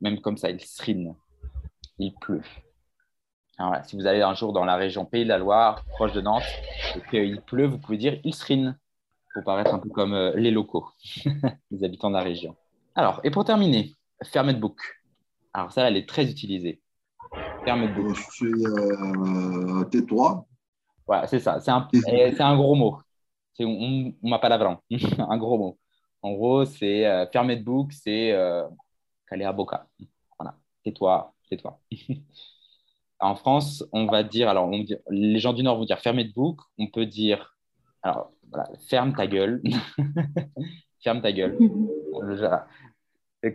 Même 0.00 0.20
comme 0.20 0.38
ça, 0.38 0.50
il 0.50 0.60
srine. 0.60 1.14
Il 1.98 2.14
pleut. 2.14 2.42
Alors 3.58 3.70
voilà, 3.70 3.84
si 3.84 3.96
vous 3.96 4.06
allez 4.06 4.22
un 4.22 4.34
jour 4.34 4.52
dans 4.52 4.64
la 4.64 4.76
région 4.76 5.06
Pays 5.06 5.24
de 5.24 5.28
la 5.28 5.38
Loire, 5.38 5.84
proche 5.86 6.12
de 6.12 6.20
Nantes, 6.20 6.44
et 6.94 7.00
qu'il 7.10 7.40
pleut, 7.40 7.66
vous 7.66 7.78
pouvez 7.78 7.96
dire 7.96 8.20
il 8.22 8.34
srine, 8.34 8.78
pour 9.34 9.44
paraître 9.44 9.74
un 9.74 9.78
peu 9.78 9.88
comme 9.88 10.12
euh, 10.12 10.32
les 10.36 10.50
locaux, 10.50 10.88
les 11.70 11.84
habitants 11.84 12.10
de 12.10 12.16
la 12.16 12.22
région. 12.22 12.54
Alors, 12.94 13.20
et 13.24 13.30
pour 13.30 13.44
terminer, 13.44 13.94
fermet 14.24 14.54
book. 14.54 14.78
Alors 15.54 15.72
ça, 15.72 15.88
elle 15.88 15.96
est 15.96 16.08
très 16.08 16.30
utilisée. 16.30 16.82
Fermet 17.64 17.88
book. 17.88 18.14
Je 18.14 18.22
suis 18.30 18.66
euh, 18.66 19.84
tais-toi. 19.84 20.46
Voilà, 21.06 21.26
c'est 21.26 21.40
ça. 21.40 21.58
C'est 21.60 21.70
un, 21.70 21.88
c'est 21.92 22.40
un 22.40 22.56
gros 22.56 22.74
mot. 22.74 22.98
C'est 23.54 23.64
m'a 24.22 24.38
pas 24.38 24.50
la 24.50 24.56
un 25.18 25.36
gros 25.38 25.56
mot. 25.56 25.78
En 26.22 26.32
gros, 26.32 26.64
c'est 26.64 27.06
euh, 27.06 27.26
fermer 27.26 27.56
de 27.56 27.64
bouc, 27.64 27.92
c'est 27.92 28.32
euh, 28.32 28.66
à 29.30 29.52
boca. 29.52 29.86
Voilà. 30.38 30.56
Tais-toi, 30.84 31.34
tais-toi. 31.48 31.80
en 33.20 33.34
France, 33.36 33.84
on 33.92 34.06
va 34.06 34.22
dire, 34.22 34.48
alors 34.48 34.70
les 35.10 35.38
gens 35.38 35.52
du 35.52 35.62
Nord 35.62 35.78
vont 35.78 35.84
dire 35.84 35.98
fermer 36.00 36.24
de 36.24 36.32
bouc. 36.32 36.60
On 36.78 36.88
peut 36.88 37.06
dire, 37.06 37.56
alors 38.02 38.32
ferme 38.88 39.14
ta 39.14 39.26
gueule. 39.26 39.62
ferme 41.02 41.20
ta 41.22 41.32
gueule. 41.32 41.56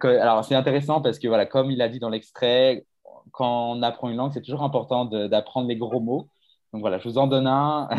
Alors, 0.03 0.45
c'est 0.45 0.55
intéressant 0.55 1.01
parce 1.01 1.19
que, 1.19 1.27
voilà, 1.27 1.45
comme 1.45 1.71
il 1.71 1.81
a 1.81 1.89
dit 1.89 1.99
dans 1.99 2.09
l'extrait, 2.09 2.85
quand 3.31 3.71
on 3.71 3.81
apprend 3.81 4.09
une 4.09 4.17
langue, 4.17 4.31
c'est 4.33 4.41
toujours 4.41 4.63
important 4.63 5.05
d'apprendre 5.05 5.67
les 5.67 5.77
gros 5.77 5.99
mots. 5.99 6.27
Donc 6.73 6.81
voilà, 6.81 6.99
je 6.99 7.09
vous 7.09 7.17
en 7.17 7.27
donne 7.27 7.47
un, 7.47 7.89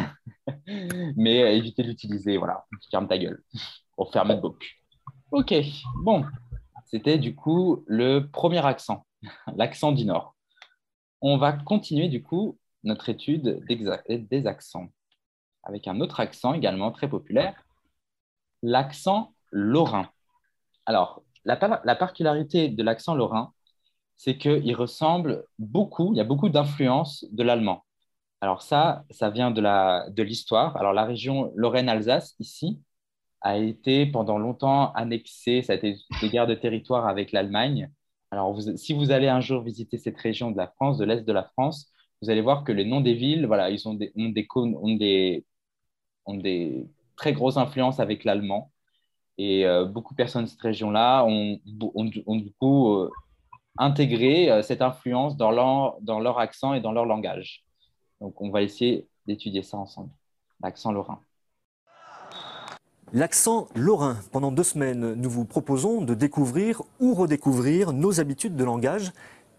mais 1.17 1.43
euh, 1.43 1.51
évitez 1.51 1.83
de 1.83 1.89
l'utiliser. 1.89 2.39
Voilà, 2.39 2.65
ferme 2.91 3.07
ta 3.07 3.19
gueule. 3.19 3.43
De 4.37 4.41
bouc. 4.41 4.79
Ok, 5.31 5.55
bon. 6.03 6.25
C'était 6.87 7.19
du 7.19 7.35
coup 7.35 7.85
le 7.87 8.27
premier 8.29 8.65
accent, 8.65 9.07
l'accent 9.57 9.93
du 9.93 10.05
Nord. 10.05 10.35
On 11.21 11.39
va 11.39 11.53
continuer 11.53 12.09
du 12.09 12.23
coup 12.23 12.59
notre 12.85 13.09
étude 13.09 13.65
des 13.69 14.47
accents 14.47 14.89
avec 15.65 15.87
un 15.89 16.01
autre 16.01 16.21
accent 16.21 16.55
également 16.55 16.91
très 16.91 17.09
populaire, 17.09 17.55
l'accent 18.63 19.33
lorrain. 19.51 20.09
Alors, 20.87 21.23
la, 21.45 21.57
par- 21.57 21.81
la 21.85 21.97
particularité 21.97 22.69
de 22.69 22.83
l'accent 22.83 23.15
lorrain, 23.15 23.53
c'est 24.17 24.39
qu'il 24.39 24.75
ressemble 24.77 25.45
beaucoup, 25.59 26.13
il 26.13 26.19
y 26.19 26.21
a 26.21 26.25
beaucoup 26.25 26.49
d'influence 26.49 27.25
de 27.33 27.43
l'allemand. 27.43 27.85
Alors 28.41 28.63
ça, 28.63 29.05
ça 29.11 29.31
vient 29.31 29.51
de 29.51 29.61
la- 29.61 30.09
de 30.11 30.23
l'histoire. 30.23 30.77
Alors 30.77 30.93
la 30.93 31.05
région 31.05 31.53
Lorraine-Alsace, 31.57 32.35
ici, 32.41 32.81
a 33.43 33.59
été 33.59 34.07
pendant 34.07 34.39
longtemps 34.39 34.93
annexée, 34.95 35.63
ça 35.63 35.73
a 35.75 35.77
été 35.77 35.97
des 36.21 36.29
guerres 36.31 36.47
de 36.47 36.55
territoire 36.55 37.07
avec 37.07 37.33
l'Allemagne. 37.33 37.91
Alors 38.31 38.57
si 38.77 38.95
vous 38.95 39.11
allez 39.11 39.29
un 39.29 39.41
jour 39.41 39.63
visiter 39.63 39.99
cette 39.99 40.19
région 40.19 40.51
de 40.51 40.57
la 40.57 40.69
France, 40.69 40.99
de 40.99 41.05
l'Est 41.05 41.23
de 41.23 41.33
la 41.33 41.45
France, 41.45 41.93
vous 42.23 42.31
allez 42.31 42.41
voir 42.41 42.65
que 42.65 42.73
les 42.73 42.85
noms 42.85 43.01
des 43.01 43.15
villes, 43.15 43.47
voilà, 43.47 43.71
ils 43.71 43.87
ont 43.89 43.95
des, 43.95 44.13
ont 44.17 44.29
des, 44.31 44.47
ont 44.55 44.95
des, 44.97 45.45
ont 46.27 46.35
des 46.37 46.87
très 47.17 47.33
grosses 47.33 47.57
influences 47.57 48.01
avec 48.01 48.25
l'allemand. 48.25 48.71
Et 49.39 49.67
euh, 49.67 49.85
beaucoup 49.87 50.15
de 50.15 50.17
personnes 50.17 50.45
de 50.45 50.49
cette 50.51 50.61
région-là 50.61 51.25
ont, 51.25 51.59
ont- 51.95 52.11
ont 52.27 52.37
du 52.37 52.53
coup 52.61 52.95
euh, 52.95 53.11
intégré 53.79 54.51
euh, 54.51 54.63
cette 54.63 54.83
influence 54.83 55.37
dans 55.37 55.51
leur, 55.51 55.97
dans 56.03 56.21
leur 56.21 56.39
accent 56.39 56.75
et 56.75 56.81
dans 56.81 56.93
leur 56.93 57.07
langage. 57.07 57.65
Donc, 58.21 58.41
on 58.41 58.51
va 58.51 58.63
essayer 58.63 59.09
d'étudier 59.27 59.63
ça 59.63 59.79
ensemble. 59.79 60.11
L'accent 60.63 60.93
lorrain. 60.93 61.21
L'accent 63.15 63.69
lorrain. 63.75 64.17
Pendant 64.31 64.51
deux 64.51 64.63
semaines, 64.63 65.13
nous 65.13 65.29
vous 65.29 65.45
proposons 65.45 66.01
de 66.01 66.15
découvrir 66.15 66.81
ou 66.99 67.13
redécouvrir 67.13 67.93
nos 67.93 68.21
habitudes 68.21 68.57
de 68.57 68.65
langage 68.65 69.13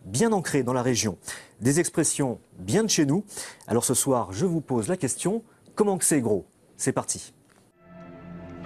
bien 0.05 0.31
ancrées 0.31 0.63
dans 0.63 0.73
la 0.73 0.81
région. 0.81 1.19
Des 1.61 1.79
expressions 1.79 2.39
bien 2.57 2.83
de 2.83 2.89
chez 2.89 3.05
nous. 3.05 3.23
Alors 3.67 3.85
ce 3.85 3.93
soir, 3.93 4.29
je 4.31 4.47
vous 4.47 4.59
pose 4.59 4.87
la 4.87 4.97
question, 4.97 5.43
comment 5.75 5.99
que 5.99 6.03
c'est 6.03 6.19
gros? 6.19 6.47
C'est 6.77 6.93
parti. 6.93 7.31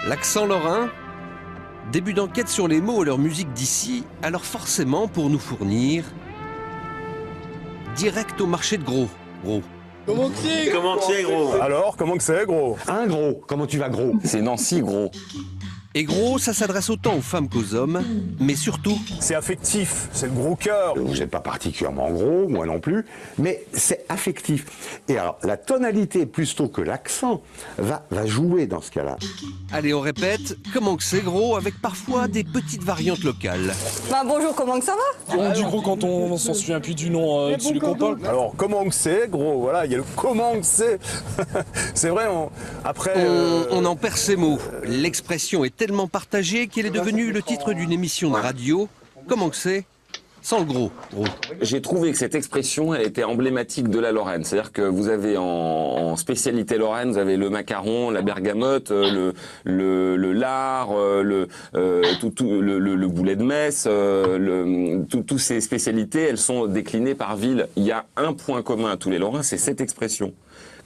L'accent 0.07 0.45
lorrain? 0.45 0.89
Début 1.91 2.13
d'enquête 2.13 2.47
sur 2.47 2.69
les 2.69 2.79
mots 2.79 3.03
et 3.03 3.05
leur 3.05 3.17
musique 3.17 3.51
d'ici, 3.51 4.05
alors 4.21 4.45
forcément 4.45 5.09
pour 5.09 5.29
nous 5.29 5.39
fournir 5.39 6.05
direct 7.97 8.39
au 8.39 8.47
marché 8.47 8.77
de 8.77 8.83
gros. 8.83 9.07
Gros. 9.43 9.61
Comment 10.07 10.29
que 10.29 10.37
c'est 10.37 10.71
Comment 10.71 10.95
que 10.95 11.03
c'est, 11.03 11.23
gros? 11.23 11.53
Alors, 11.61 11.97
comment 11.97 12.15
que 12.15 12.23
c'est, 12.23 12.45
gros? 12.45 12.77
Un 12.87 13.07
gros? 13.07 13.41
Comment 13.45 13.67
tu 13.67 13.77
vas, 13.77 13.89
gros? 13.89 14.13
C'est 14.23 14.41
Nancy, 14.41 14.79
gros. 14.79 15.11
Et 15.97 16.03
gros, 16.03 16.37
ça 16.37 16.53
s'adresse 16.53 16.91
autant 16.91 17.15
aux 17.15 17.21
femmes 17.21 17.49
qu'aux 17.49 17.73
hommes, 17.73 18.03
mais 18.39 18.53
surtout... 18.53 18.99
C'est 19.19 19.33
affectif, 19.33 20.09
c'est 20.13 20.27
le 20.27 20.31
gros 20.31 20.55
cœur. 20.55 20.93
Vous 20.95 21.15
n'êtes 21.15 21.31
pas 21.31 21.39
particulièrement 21.39 22.11
gros, 22.11 22.47
moi 22.47 22.67
non 22.67 22.79
plus, 22.79 23.03
mais 23.39 23.65
c'est 23.73 24.05
affectif. 24.07 25.01
Et 25.07 25.17
alors, 25.17 25.39
la 25.41 25.57
tonalité, 25.57 26.27
plutôt 26.27 26.67
que 26.67 26.81
l'accent, 26.81 27.41
va, 27.79 28.05
va 28.11 28.27
jouer 28.27 28.67
dans 28.67 28.79
ce 28.79 28.91
cas-là. 28.91 29.17
Allez, 29.71 29.91
on 29.91 29.99
répète, 29.99 30.55
comment 30.71 30.97
que 30.97 31.03
c'est 31.03 31.21
gros, 31.21 31.55
avec 31.55 31.81
parfois 31.81 32.27
des 32.27 32.43
petites 32.43 32.83
variantes 32.83 33.23
locales. 33.23 33.73
Bah 34.11 34.21
bonjour, 34.23 34.53
comment 34.53 34.77
que 34.77 34.85
ça 34.85 34.93
va? 34.93 35.35
On 35.35 35.51
dit 35.51 35.63
gros 35.63 35.81
quand 35.81 36.03
on 36.03 36.37
s'en 36.37 36.53
souvient 36.53 36.79
plus 36.79 36.93
du 36.93 37.09
nom 37.09 37.39
euh, 37.39 37.55
de 37.55 37.61
celui 37.63 37.79
qu'on 37.79 37.95
parle. 37.95 38.23
Alors, 38.23 38.53
comment 38.55 38.85
que 38.85 38.93
c'est, 38.93 39.27
gros? 39.31 39.61
Voilà, 39.61 39.87
il 39.87 39.93
y 39.93 39.95
a 39.95 39.97
le 39.97 40.05
comment 40.15 40.59
que 40.59 40.65
c'est. 40.65 40.99
c'est 41.95 42.09
vrai, 42.09 42.27
on... 42.29 42.51
après... 42.85 43.13
On, 43.15 43.19
euh, 43.19 43.63
on 43.71 43.83
en 43.85 43.95
perd 43.95 44.15
ses 44.15 44.35
mots. 44.35 44.59
L'expression 44.83 45.65
est 45.65 45.86
tellement 45.87 46.07
partagée 46.07 46.67
qu'elle 46.67 46.85
est 46.85 46.89
devenue 46.89 47.31
le 47.31 47.41
titre 47.41 47.71
d'une 47.71 47.93
émission 47.93 48.29
de 48.29 48.35
radio. 48.35 48.89
Comment 49.25 49.49
que 49.49 49.55
c'est? 49.55 49.85
Sans 50.41 50.59
le 50.59 50.65
gros, 50.65 50.91
gros. 51.13 51.23
J'ai 51.61 51.81
trouvé 51.81 52.11
que 52.11 52.17
cette 52.17 52.35
expression, 52.35 52.93
elle 52.93 53.07
était 53.07 53.23
emblématique 53.23 53.87
de 53.87 53.97
la 53.97 54.11
Lorraine. 54.11 54.43
C'est-à-dire 54.43 54.73
que 54.73 54.81
vous 54.81 55.07
avez 55.07 55.37
en, 55.37 56.17
spécialité 56.17 56.77
lorraine, 56.77 57.11
vous 57.11 57.17
avez 57.17 57.37
le 57.37 57.49
macaron, 57.49 58.09
la 58.09 58.21
bergamote, 58.21 58.91
euh, 58.91 59.31
le, 59.63 60.33
lard, 60.33 60.89
euh, 60.91 61.23
le, 61.23 61.47
euh, 61.75 62.01
le, 62.21 62.79
le, 62.79 62.95
le 62.95 63.07
boulet 63.07 63.37
de 63.37 63.43
messe, 63.43 63.87
toutes 65.09 65.39
ces 65.39 65.61
spécialités, 65.61 66.23
elles 66.23 66.37
sont 66.37 66.67
déclinées 66.67 67.15
par 67.15 67.37
ville. 67.37 67.67
Il 67.77 67.83
y 67.83 67.91
a 67.91 68.05
un 68.17 68.33
point 68.33 68.61
commun 68.61 68.91
à 68.91 68.97
tous 68.97 69.09
les 69.09 69.19
Lorrains, 69.19 69.43
c'est 69.43 69.57
cette 69.57 69.79
expression. 69.79 70.33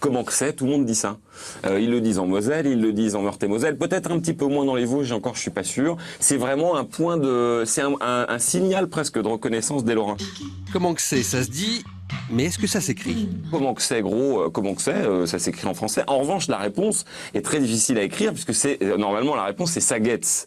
Comment 0.01 0.23
que 0.25 0.33
c'est 0.33 0.53
Tout 0.53 0.65
le 0.65 0.71
monde 0.71 0.85
dit 0.85 0.95
ça. 0.95 1.17
Euh, 1.65 1.79
ils 1.79 1.89
le 1.91 2.01
disent 2.01 2.17
en 2.19 2.25
Moselle, 2.25 2.65
ils 2.65 2.81
le 2.81 2.91
disent 2.91 3.15
en 3.15 3.21
Meurthe-et-Moselle, 3.21 3.77
peut-être 3.77 4.11
un 4.11 4.19
petit 4.19 4.33
peu 4.33 4.45
moins 4.47 4.65
dans 4.65 4.75
les 4.75 4.83
Vosges, 4.85 5.11
encore 5.11 5.35
je 5.35 5.41
suis 5.41 5.51
pas 5.51 5.63
sûr. 5.63 5.95
C'est 6.19 6.37
vraiment 6.37 6.75
un 6.75 6.83
point 6.85 7.17
de, 7.17 7.63
c'est 7.67 7.81
un, 7.81 7.93
un- 8.01 8.25
un 8.27 8.39
signal 8.39 8.89
presque 8.89 9.21
de 9.21 9.27
reconnaissance 9.27 9.85
des 9.85 9.93
Lorrains. 9.93 10.17
Comment 10.73 10.93
que 10.95 11.01
c'est? 11.01 11.21
Ça 11.21 11.43
se 11.43 11.49
dit, 11.49 11.83
mais 12.31 12.45
est-ce 12.45 12.57
que 12.57 12.65
ça 12.67 12.81
s'écrit? 12.81 13.29
Comment 13.51 13.73
que 13.75 13.81
c'est 13.83 14.01
gros 14.01 14.41
euh, 14.41 14.49
Comment 14.49 14.73
que 14.73 14.81
c'est 14.81 14.91
Euh, 14.95 15.25
Ça 15.27 15.37
s'écrit 15.39 15.67
en 15.67 15.73
français. 15.75 16.03
En 16.07 16.17
revanche, 16.17 16.47
la 16.47 16.57
réponse 16.57 17.05
est 17.35 17.41
très 17.45 17.59
difficile 17.59 17.97
à 17.99 18.03
écrire 18.03 18.33
puisque 18.33 18.53
c'est 18.55 18.81
euh, 18.81 18.97
normalement 18.97 19.35
la 19.35 19.45
réponse 19.45 19.71
c'est 19.71 19.81
Sagetz. 19.81 20.45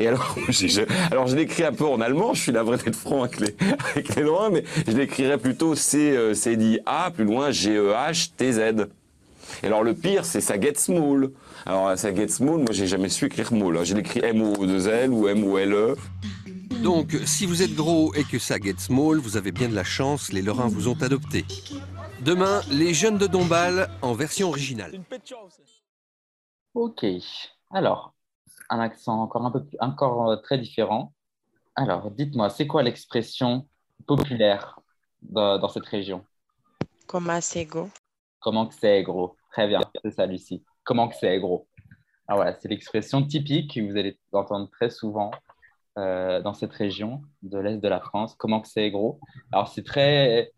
Et 0.00 0.08
alors, 0.08 0.34
j'ai- 0.48 0.68
je, 0.68 0.80
alors 1.10 1.26
je 1.26 1.36
l'écris 1.36 1.64
un 1.64 1.72
peu 1.72 1.84
en 1.84 2.00
allemand, 2.00 2.32
je 2.32 2.40
suis 2.42 2.52
la 2.52 2.62
vraie 2.62 2.78
d'être 2.78 2.96
franc 2.96 3.22
avec 3.24 3.38
les, 3.40 3.54
avec 3.94 4.14
les 4.16 4.24
mais 4.50 4.64
je 4.86 4.92
l'écrirais 4.92 5.36
plutôt 5.36 5.74
C, 5.74 6.16
euh, 6.16 6.32
C 6.34 6.56
dit 6.56 6.78
A, 6.86 7.10
plus 7.10 7.24
loin 7.24 7.50
G-E-H-T-Z. 7.50 8.86
Et 9.62 9.66
alors 9.66 9.82
le 9.82 9.94
pire, 9.94 10.24
c'est 10.24 10.40
Sagetzmoul. 10.40 11.32
Alors 11.66 11.98
Sagetzmoul, 11.98 12.60
moi 12.60 12.68
j'ai 12.72 12.86
jamais 12.86 13.08
su 13.10 13.26
écrire 13.26 13.52
moule. 13.52 13.76
hein. 13.76 13.84
Je 13.84 13.94
l'écris 13.94 14.20
M-O-2-L 14.22 15.10
ou 15.12 15.28
M-O-L-E. 15.28 15.96
Donc, 16.82 17.14
si 17.26 17.44
vous 17.44 17.60
êtes 17.62 17.74
gros 17.74 18.14
et 18.14 18.24
que 18.24 18.38
ça 18.38 18.56
get 18.58 18.76
small, 18.78 19.18
vous 19.18 19.36
avez 19.36 19.52
bien 19.52 19.68
de 19.68 19.74
la 19.74 19.84
chance, 19.84 20.32
les 20.32 20.40
Lorrains 20.40 20.68
vous 20.68 20.88
ont 20.88 20.96
adopté. 21.02 21.44
Demain, 22.22 22.62
les 22.70 22.94
jeunes 22.94 23.18
de 23.18 23.26
Dombasle 23.26 23.90
en 24.00 24.14
version 24.14 24.48
originale. 24.48 24.92
Ok. 26.74 27.04
Alors, 27.70 28.14
un 28.70 28.80
accent 28.80 29.20
encore 29.20 29.44
un 29.44 29.50
peu 29.50 29.64
plus- 29.64 29.78
encore 29.80 30.30
euh, 30.30 30.36
très 30.36 30.58
différent. 30.58 31.12
Alors, 31.74 32.10
dites-moi, 32.10 32.48
c'est 32.48 32.66
quoi 32.66 32.82
l'expression 32.82 33.66
populaire 34.06 34.80
dans, 35.22 35.58
dans 35.58 35.68
cette 35.68 35.86
région? 35.86 36.24
Comment 37.06 37.40
c'est 37.40 37.66
go 37.66 37.90
Comment 38.38 38.66
que 38.66 38.74
c'est 38.74 39.02
gros? 39.02 39.36
Très 39.50 39.66
bien, 39.68 39.80
c'est 40.02 40.12
ça, 40.12 40.24
Lucie. 40.24 40.64
Comment 40.84 41.08
que 41.08 41.16
c'est 41.16 41.38
gros? 41.38 41.66
Alors 42.26 42.38
voilà, 42.38 42.56
c'est 42.58 42.68
l'expression 42.68 43.22
typique 43.26 43.74
que 43.74 43.80
vous 43.80 43.96
allez 43.96 44.18
entendre 44.32 44.70
très 44.70 44.88
souvent 44.88 45.30
euh, 45.98 46.40
dans 46.40 46.54
cette 46.54 46.72
région 46.72 47.22
de 47.42 47.58
l'Est 47.58 47.78
de 47.78 47.88
la 47.88 48.00
France. 48.00 48.34
Comment 48.36 48.60
que 48.60 48.68
c'est 48.68 48.90
gros? 48.90 49.20
Alors 49.52 49.68
c'est 49.68 49.84
très... 49.84 50.52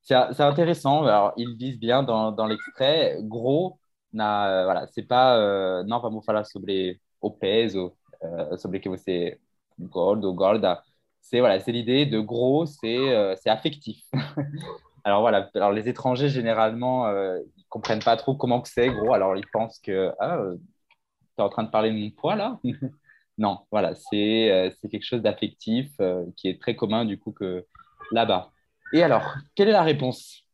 C'est 0.00 0.40
intéressant. 0.40 1.04
Alors, 1.04 1.34
ils 1.36 1.54
disent 1.58 1.78
bien 1.78 2.02
dans, 2.02 2.32
dans 2.32 2.46
l'extrait, 2.46 3.18
gros, 3.20 3.78
na, 4.14 4.48
euh, 4.48 4.64
voilà, 4.64 4.86
c'est 4.86 5.02
pas... 5.02 5.36
euh, 5.36 5.84
não 5.84 6.00
vamos 6.00 6.22
falar 6.24 6.46
sobre 6.46 6.98
o 7.20 7.30
peso, 7.30 7.96
euh, 8.22 8.56
sobre 8.56 8.80
que 8.80 8.88
você 8.88 9.38
gordo 9.78 10.30
ou 10.30 10.34
gorda. 10.34 10.82
C'est 11.20 11.40
voilà, 11.40 11.60
c'est 11.60 11.72
l'idée 11.72 12.06
de 12.06 12.20
gros, 12.20 12.66
c'est 12.66 13.14
euh, 13.14 13.34
affectif. 13.46 14.04
Alors 15.04 15.20
voilà, 15.20 15.48
alors 15.54 15.72
les 15.72 15.88
étrangers 15.88 16.28
généralement 16.28 17.06
euh, 17.06 17.38
ils 17.56 17.64
comprennent 17.70 18.02
pas 18.02 18.16
trop 18.16 18.34
comment 18.34 18.60
que 18.60 18.68
c'est 18.68 18.90
gros, 18.90 19.14
alors 19.14 19.36
ils 19.36 19.46
pensent 19.46 19.78
que 19.78 20.12
ah, 20.18 20.36
euh, 20.36 20.56
tu 20.56 21.40
es 21.40 21.42
en 21.42 21.48
train 21.48 21.62
de 21.62 21.70
parler 21.70 21.90
de 21.90 21.96
mon 21.96 22.10
poids 22.10 22.36
là. 22.36 22.58
non, 23.38 23.60
voilà, 23.70 23.94
c'est 23.94 24.50
euh, 24.50 24.70
c'est 24.78 24.88
quelque 24.88 25.06
chose 25.06 25.22
d'affectif 25.22 25.90
euh, 26.00 26.26
qui 26.36 26.48
est 26.48 26.60
très 26.60 26.76
commun 26.76 27.06
du 27.06 27.18
coup 27.18 27.32
que 27.32 27.64
là-bas. 28.12 28.50
Et 28.92 29.02
alors, 29.02 29.34
quelle 29.54 29.68
est 29.68 29.72
la 29.72 29.82
réponse? 29.82 30.44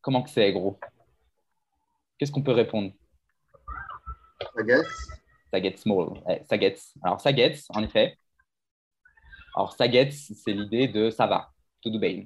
Comment 0.00 0.22
que 0.22 0.30
c'est 0.30 0.50
gros? 0.52 0.78
Qu'est-ce 2.18 2.32
qu'on 2.32 2.42
peut 2.42 2.52
répondre? 2.52 2.92
Sagetz. 4.56 5.19
Sagetz 5.52 5.82
small. 5.82 6.22
Ouais, 6.26 6.42
Sagetz. 6.48 6.94
Alors 7.02 7.20
Sagetz, 7.20 7.66
en 7.70 7.82
effet. 7.82 8.16
Alors 9.56 9.72
Sagetz, 9.72 10.32
c'est 10.44 10.52
l'idée 10.52 10.88
de 10.88 11.10
ça 11.10 11.26
va, 11.26 11.50
tout 11.82 11.90
bien. 11.98 12.24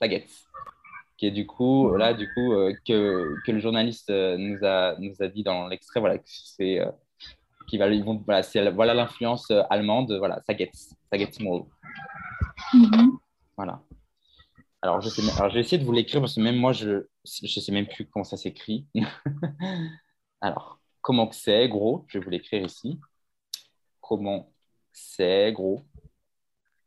Sagetz. 0.00 0.44
Qui 1.18 1.26
est 1.28 1.30
du 1.32 1.46
coup, 1.46 1.94
là, 1.96 2.14
du 2.14 2.28
coup, 2.34 2.52
euh, 2.54 2.74
que, 2.86 3.34
que 3.46 3.52
le 3.52 3.60
journaliste 3.60 4.10
euh, 4.10 4.36
nous, 4.38 4.58
a, 4.64 4.96
nous 4.98 5.14
a 5.20 5.28
dit 5.28 5.42
dans 5.44 5.68
l'extrait, 5.68 6.00
voilà, 6.00 6.18
que 6.18 6.24
c'est. 6.26 6.80
euh, 6.80 6.90
qui 7.68 7.78
va, 7.78 7.88
ils 7.88 8.04
vont, 8.04 8.22
voilà, 8.26 8.42
c'est- 8.42 8.70
voilà 8.72 8.94
l'influence 8.94 9.52
allemande, 9.70 10.12
voilà, 10.18 10.40
Sagetz. 10.46 10.94
Sagetz 11.12 11.36
small. 11.38 11.64
Voilà. 13.56 13.82
Alors, 14.82 15.00
je 15.00 15.08
sais, 15.08 15.22
alors, 15.38 15.48
je 15.50 15.54
vais 15.54 15.60
essayer 15.60 15.78
de 15.78 15.84
vous 15.84 15.92
l'écrire 15.92 16.20
parce 16.20 16.34
que 16.36 16.40
même 16.40 16.56
moi, 16.56 16.72
je 16.72 16.88
ne 17.42 17.48
sais 17.48 17.72
même 17.72 17.86
plus 17.88 18.06
comment 18.06 18.24
ça 18.24 18.36
s'écrit. 18.36 18.86
alors, 20.40 20.80
comment 21.00 21.30
c'est, 21.32 21.68
gros? 21.68 22.04
Je 22.08 22.18
vais 22.18 22.24
vous 22.24 22.30
l'écrire 22.30 22.64
ici. 22.64 22.98
Comment 24.00 24.50
c'est, 24.92 25.52
gros? 25.52 25.82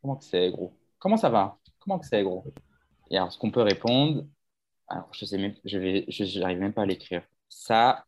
Comment 0.00 0.20
c'est, 0.20 0.50
gros? 0.50 0.76
Comment 0.98 1.16
ça 1.16 1.28
va? 1.28 1.58
Comment 1.80 2.00
c'est, 2.02 2.22
gros? 2.22 2.44
Et 3.10 3.16
alors, 3.16 3.32
ce 3.32 3.38
qu'on 3.38 3.50
peut 3.50 3.62
répondre, 3.62 4.24
alors, 4.88 5.08
je 5.12 5.24
sais 5.24 5.38
même, 5.38 5.54
je 5.64 5.78
vais, 5.78 6.06
même 6.56 6.72
pas 6.72 6.82
à 6.82 6.86
l'écrire. 6.86 7.22
Ça, 7.48 8.04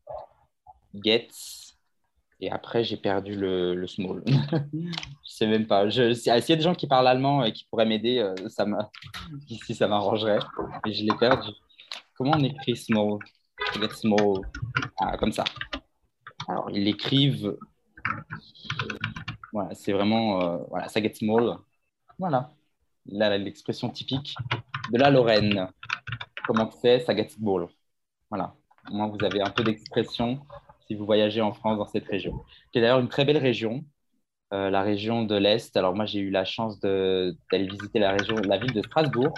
gets, 0.95 1.29
et 2.41 2.51
après, 2.51 2.85
j'ai 2.85 2.97
perdu 2.97 3.35
le, 3.37 3.87
small. 3.87 4.23
je 4.73 4.91
sais 5.25 5.47
même 5.47 5.67
pas. 5.67 5.87
Ah, 5.87 5.91
S'il 5.91 6.27
y 6.27 6.31
a 6.31 6.41
des 6.41 6.61
gens 6.61 6.75
qui 6.75 6.87
parlent 6.87 7.09
allemand 7.09 7.45
et 7.45 7.53
qui 7.53 7.65
pourraient 7.65 7.87
m'aider, 7.87 8.19
euh, 8.19 8.35
ça 8.49 8.67
m'a- 8.67 8.91
ici, 9.49 9.75
ça 9.75 9.89
m'arrangerait. 9.89 10.41
Mais 10.85 10.93
je 10.93 11.05
l'ai 11.05 11.17
perdu. 11.19 11.51
Comment 12.15 12.33
on 12.35 12.45
écrit 12.45 12.77
small? 12.77 13.19
Get 13.81 13.95
small. 13.95 14.43
Ah, 15.01 15.17
comme 15.17 15.33
ça. 15.33 15.45
Alors, 16.49 16.71
ils 16.71 16.85
l'écrivent. 16.85 17.57
Voilà, 19.53 19.75
c'est 19.75 19.93
vraiment. 19.93 20.43
euh, 20.43 20.59
voilà, 20.69 20.89
ça 20.89 21.01
get 21.03 21.15
small. 21.15 21.57
Voilà. 22.19 22.53
Là, 23.07 23.37
l'expression 23.39 23.91
typique 23.91 24.35
de 24.93 24.99
la 24.99 25.11
Lorraine. 25.11 25.69
Comment 26.47 26.71
c'est 26.71 27.01
Ça 27.01 27.15
get 27.15 27.29
small. 27.29 27.69
Voilà. 28.31 28.55
Au 28.91 28.95
moins, 28.95 29.09
vous 29.09 29.25
avez 29.25 29.41
un 29.43 29.51
peu 29.51 29.63
d'expression 29.65 30.41
si 30.87 30.95
vous 30.95 31.07
voyagez 31.07 31.41
en 31.41 31.53
France 31.53 31.79
dans 31.79 31.87
cette 31.87 32.07
région, 32.07 32.45
qui 32.71 32.79
est 32.79 32.83
d'ailleurs 32.83 33.01
une 33.01 33.09
très 33.09 33.25
belle 33.25 33.39
région, 33.39 33.85
euh, 34.53 34.69
la 34.71 34.83
région 34.83 35.25
de 35.25 35.35
l'Est. 35.35 35.77
Alors 35.77 35.95
moi, 35.95 36.05
j'ai 36.05 36.21
eu 36.21 36.31
la 36.31 36.45
chance 36.45 36.79
d'aller 36.81 37.69
visiter 37.69 37.99
la 37.99 38.17
ville 38.17 38.73
de 38.75 38.83
Strasbourg. 38.83 39.33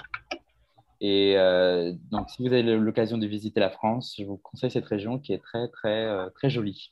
Et 1.00 1.37
euh, 1.37 1.92
donc, 2.11 2.30
si 2.30 2.42
vous 2.46 2.52
avez 2.52 2.62
l'occasion 2.62 3.18
de 3.18 3.26
visiter 3.26 3.61
la 3.61 3.70
France, 3.70 4.14
je 4.18 4.24
vous 4.24 4.38
conseille 4.38 4.70
cette 4.70 4.87
région 4.87 5.18
qui 5.18 5.32
est 5.32 5.42
très, 5.42 5.68
très, 5.68 6.06
euh, 6.06 6.30
très 6.30 6.48
jolie. 6.48 6.88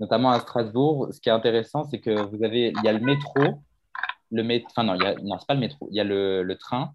Notamment 0.00 0.30
à 0.30 0.40
Strasbourg, 0.40 1.08
ce 1.12 1.20
qui 1.20 1.28
est 1.28 1.32
intéressant, 1.32 1.84
c'est 1.84 2.00
que 2.00 2.10
vous 2.10 2.42
avez, 2.42 2.72
il 2.76 2.84
y 2.84 2.88
a 2.88 2.92
le 2.92 2.98
métro, 2.98 3.62
le 4.32 4.42
mét- 4.42 4.64
enfin 4.66 4.82
non, 4.82 4.94
il 4.94 5.02
y 5.02 5.24
non, 5.24 5.38
c'est 5.38 5.46
pas 5.46 5.54
le 5.54 5.60
métro, 5.60 5.88
il 5.92 5.96
y 5.96 6.00
a 6.00 6.04
le, 6.04 6.42
le 6.42 6.58
train 6.58 6.92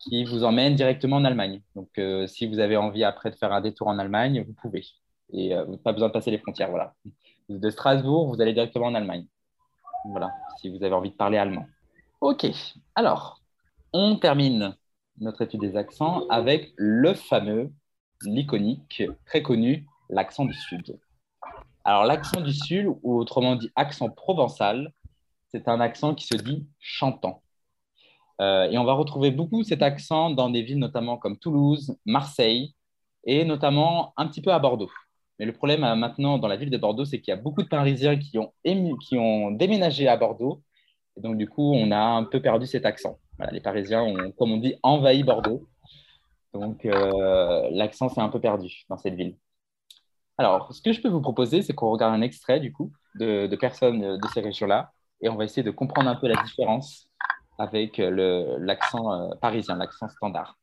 qui 0.00 0.24
vous 0.24 0.42
emmène 0.42 0.74
directement 0.74 1.16
en 1.16 1.24
Allemagne. 1.24 1.62
Donc, 1.76 1.88
euh, 1.98 2.26
si 2.26 2.46
vous 2.46 2.58
avez 2.58 2.76
envie 2.76 3.04
après 3.04 3.30
de 3.30 3.36
faire 3.36 3.52
un 3.52 3.60
détour 3.60 3.86
en 3.86 3.98
Allemagne, 3.98 4.44
vous 4.46 4.54
pouvez. 4.54 4.84
Et 5.32 5.54
vous 5.54 5.70
n'avez 5.70 5.78
pas 5.78 5.92
besoin 5.92 6.08
de 6.08 6.12
passer 6.12 6.30
les 6.30 6.38
frontières. 6.38 6.70
Voilà. 6.70 6.94
De 7.48 7.70
Strasbourg, 7.70 8.28
vous 8.28 8.40
allez 8.42 8.52
directement 8.52 8.86
en 8.86 8.94
Allemagne. 8.94 9.26
Voilà, 10.10 10.32
si 10.58 10.68
vous 10.68 10.84
avez 10.84 10.94
envie 10.94 11.10
de 11.10 11.16
parler 11.16 11.38
allemand. 11.38 11.66
Ok, 12.20 12.46
alors, 12.94 13.40
on 13.92 14.16
termine 14.16 14.76
notre 15.18 15.42
étude 15.42 15.60
des 15.60 15.76
accents 15.76 16.26
avec 16.28 16.72
le 16.76 17.14
fameux, 17.14 17.72
l'iconique, 18.22 19.02
très 19.24 19.42
connu, 19.42 19.86
l'accent 20.08 20.44
du 20.44 20.54
Sud. 20.54 20.98
Alors, 21.84 22.04
l'accent 22.04 22.40
du 22.40 22.52
Sud, 22.52 22.88
ou 23.02 23.18
autrement 23.18 23.56
dit 23.56 23.70
accent 23.76 24.10
provençal, 24.10 24.92
c'est 25.48 25.68
un 25.68 25.80
accent 25.80 26.14
qui 26.14 26.26
se 26.26 26.36
dit 26.36 26.66
chantant. 26.80 27.42
Euh, 28.40 28.68
et 28.70 28.76
on 28.76 28.84
va 28.84 28.92
retrouver 28.92 29.30
beaucoup 29.30 29.62
cet 29.62 29.82
accent 29.82 30.30
dans 30.30 30.50
des 30.50 30.62
villes 30.62 30.78
notamment 30.78 31.16
comme 31.16 31.38
Toulouse, 31.38 31.96
Marseille 32.04 32.74
et 33.24 33.44
notamment 33.44 34.12
un 34.16 34.26
petit 34.26 34.42
peu 34.42 34.52
à 34.52 34.58
Bordeaux. 34.58 34.90
Mais 35.38 35.46
le 35.46 35.52
problème 35.52 35.84
euh, 35.84 35.94
maintenant 35.94 36.38
dans 36.38 36.48
la 36.48 36.56
ville 36.56 36.70
de 36.70 36.76
Bordeaux, 36.76 37.04
c'est 37.04 37.20
qu'il 37.20 37.32
y 37.32 37.34
a 37.34 37.40
beaucoup 37.40 37.62
de 37.62 37.68
Parisiens 37.68 38.18
qui 38.18 38.38
ont, 38.38 38.52
qui 38.62 39.16
ont 39.16 39.50
déménagé 39.50 40.08
à 40.08 40.16
Bordeaux. 40.16 40.62
Et 41.16 41.20
donc, 41.20 41.38
du 41.38 41.48
coup, 41.48 41.72
on 41.72 41.90
a 41.92 41.98
un 41.98 42.24
peu 42.24 42.42
perdu 42.42 42.66
cet 42.66 42.84
accent. 42.84 43.18
Les 43.52 43.60
Parisiens 43.60 44.02
ont, 44.02 44.32
comme 44.32 44.52
on 44.52 44.56
dit, 44.56 44.74
envahi 44.82 45.22
Bordeaux. 45.22 45.66
Donc, 46.54 46.84
euh, 46.86 47.68
l'accent 47.70 48.08
s'est 48.08 48.20
un 48.20 48.28
peu 48.28 48.40
perdu 48.40 48.84
dans 48.88 48.96
cette 48.96 49.14
ville. 49.14 49.36
Alors, 50.38 50.72
ce 50.72 50.80
que 50.80 50.92
je 50.92 51.00
peux 51.00 51.08
vous 51.08 51.20
proposer, 51.20 51.62
c'est 51.62 51.74
qu'on 51.74 51.90
regarde 51.90 52.14
un 52.14 52.22
extrait, 52.22 52.60
du 52.60 52.72
coup, 52.72 52.92
de, 53.14 53.54
personnes 53.56 54.18
de 54.18 54.28
ces 54.34 54.40
régions-là. 54.40 54.92
Et 55.20 55.28
on 55.28 55.36
va 55.36 55.44
essayer 55.44 55.62
de 55.62 55.70
comprendre 55.70 56.10
un 56.10 56.16
peu 56.16 56.28
la 56.28 56.42
différence 56.42 57.08
avec 57.58 57.98
l'accent 57.98 59.12
euh, 59.12 59.34
parisien, 59.40 59.76
l'accent 59.76 60.08
standard. 60.08 60.58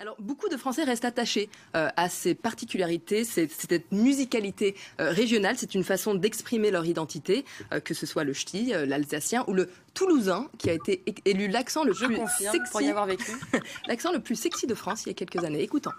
Alors, 0.00 0.16
beaucoup 0.18 0.48
de 0.48 0.56
Français 0.56 0.82
restent 0.82 1.04
attachés 1.04 1.50
euh, 1.76 1.90
à 1.94 2.08
ces 2.08 2.34
particularités, 2.34 3.22
cette, 3.22 3.52
cette 3.52 3.92
musicalité 3.92 4.74
euh, 4.98 5.10
régionale. 5.10 5.56
C'est 5.58 5.74
une 5.74 5.84
façon 5.84 6.14
d'exprimer 6.14 6.70
leur 6.70 6.86
identité, 6.86 7.44
euh, 7.70 7.80
que 7.80 7.92
ce 7.92 8.06
soit 8.06 8.24
le 8.24 8.32
ch'ti, 8.32 8.72
euh, 8.72 8.86
l'alsacien 8.86 9.44
ou 9.46 9.52
le 9.52 9.68
toulousain, 9.92 10.48
qui 10.56 10.70
a 10.70 10.72
été 10.72 11.04
élu 11.26 11.48
l'accent 11.48 11.84
le 11.84 11.92
Je 11.92 12.06
plus 12.06 12.16
confirme, 12.16 12.52
sexy, 12.52 12.72
pour 12.72 12.80
y 12.80 12.88
avoir 12.88 13.04
vécu. 13.04 13.30
l'accent 13.88 14.10
le 14.10 14.20
plus 14.20 14.36
sexy 14.36 14.66
de 14.66 14.74
France 14.74 15.02
il 15.04 15.08
y 15.08 15.10
a 15.10 15.14
quelques 15.14 15.44
années. 15.44 15.60
Écoutons. 15.60 15.92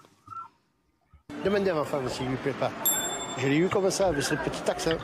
Demandez 1.46 1.70
à 1.70 1.76
ma 1.76 1.84
femme 1.84 2.10
s'il 2.10 2.26
lui 2.26 2.38
plaît 2.38 2.56
pas. 2.60 2.72
Je 3.38 3.48
l'ai 3.48 3.58
eu 3.58 3.70
comme 3.70 3.92
ça, 3.92 4.08
avec 4.08 4.24
ce 4.24 4.34
petit 4.34 4.68
accent. 4.68 4.98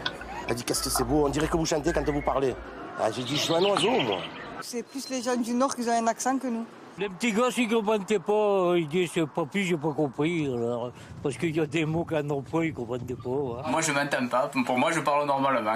Elle 0.50 0.56
dit 0.56 0.64
qu'est-ce 0.64 0.82
que 0.82 0.90
c'est 0.90 1.04
beau, 1.04 1.28
on 1.28 1.30
dirait 1.30 1.48
que 1.48 1.58
vous 1.58 1.68
chantez 1.68 1.94
quand 1.94 2.10
vous 2.10 2.24
parlez. 2.24 2.56
Ah, 3.00 3.12
j'ai 3.12 3.22
dit 3.24 3.36
je 3.36 3.42
suis 3.42 3.54
un 3.54 3.64
oiseau 3.64 3.92
moi. 3.92 4.22
C'est 4.62 4.82
plus 4.82 5.08
les 5.10 5.22
gens 5.22 5.36
du 5.36 5.54
Nord 5.54 5.76
qui 5.76 5.88
ont 5.88 5.92
un 5.92 6.08
accent 6.08 6.40
que 6.40 6.48
nous. 6.48 6.66
Les 7.00 7.10
petits 7.10 7.32
gosses, 7.32 7.58
ils 7.58 7.68
ne 7.68 7.76
comprenaient 7.76 8.20
pas. 8.20 8.74
Ils 8.76 8.88
disaient, 8.88 9.28
papy, 9.28 9.64
j'ai 9.64 9.78
pas 9.78 9.94
compris. 9.94 10.48
alors, 10.48 10.92
parce 11.22 11.38
qu'il 11.38 11.56
y 11.56 11.60
a 11.60 11.66
des 11.68 11.86
mots 11.86 12.04
qu'ils 12.06 12.18
n'ont 12.22 12.42
pas, 12.42 12.64
ils 12.64 12.70
ne 12.72 12.76
comprennent 12.76 13.06
pas. 13.06 13.30
hein. 13.30 13.70
Moi, 13.70 13.82
je 13.82 13.92
m'entends 13.92 14.28
pas. 14.28 14.50
Pour 14.66 14.78
moi, 14.80 14.92
je 14.92 15.00
parle 15.02 15.28
normalement. 15.28 15.76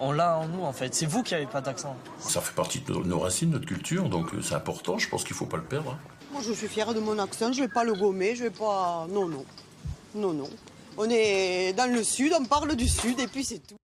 On 0.00 0.12
l'a 0.12 0.38
en 0.38 0.46
nous 0.46 0.62
en 0.62 0.72
fait. 0.72 0.94
C'est 0.94 1.06
vous 1.06 1.22
qui 1.22 1.34
avez 1.34 1.46
pas 1.46 1.60
d'accent. 1.60 1.96
Ça 2.18 2.40
fait 2.40 2.54
partie 2.54 2.80
de 2.80 2.92
nos- 2.92 3.18
racines, 3.18 3.50
notre 3.50 3.66
culture, 3.66 4.08
donc 4.08 4.32
euh, 4.32 4.40
c'est 4.42 4.54
important, 4.54 4.96
je 4.96 5.08
pense 5.08 5.24
qu'il 5.24 5.32
ne 5.34 5.38
faut 5.38 5.46
pas 5.46 5.56
le 5.56 5.64
perdre. 5.64 5.90
hein. 5.92 5.98
Moi, 6.32 6.40
je 6.46 6.52
suis 6.52 6.68
fière 6.68 6.92
de 6.94 7.00
mon 7.00 7.18
accent. 7.18 7.50
Je 7.52 7.62
vais 7.62 7.68
pas 7.68 7.82
le 7.84 7.94
gommer. 7.94 8.36
Je 8.36 8.44
vais 8.44 8.50
pas. 8.50 9.06
Non, 9.10 9.26
non. 9.26 9.44
Non, 10.14 10.32
non. 10.34 10.48
On 10.98 11.08
est 11.08 11.72
dans 11.72 11.90
le 11.92 12.02
Sud, 12.04 12.32
on 12.38 12.44
parle 12.44 12.76
du 12.76 12.86
Sud 12.88 13.18
et 13.18 13.26
puis 13.26 13.42
c'est 13.42 13.60
tout. 13.66 13.76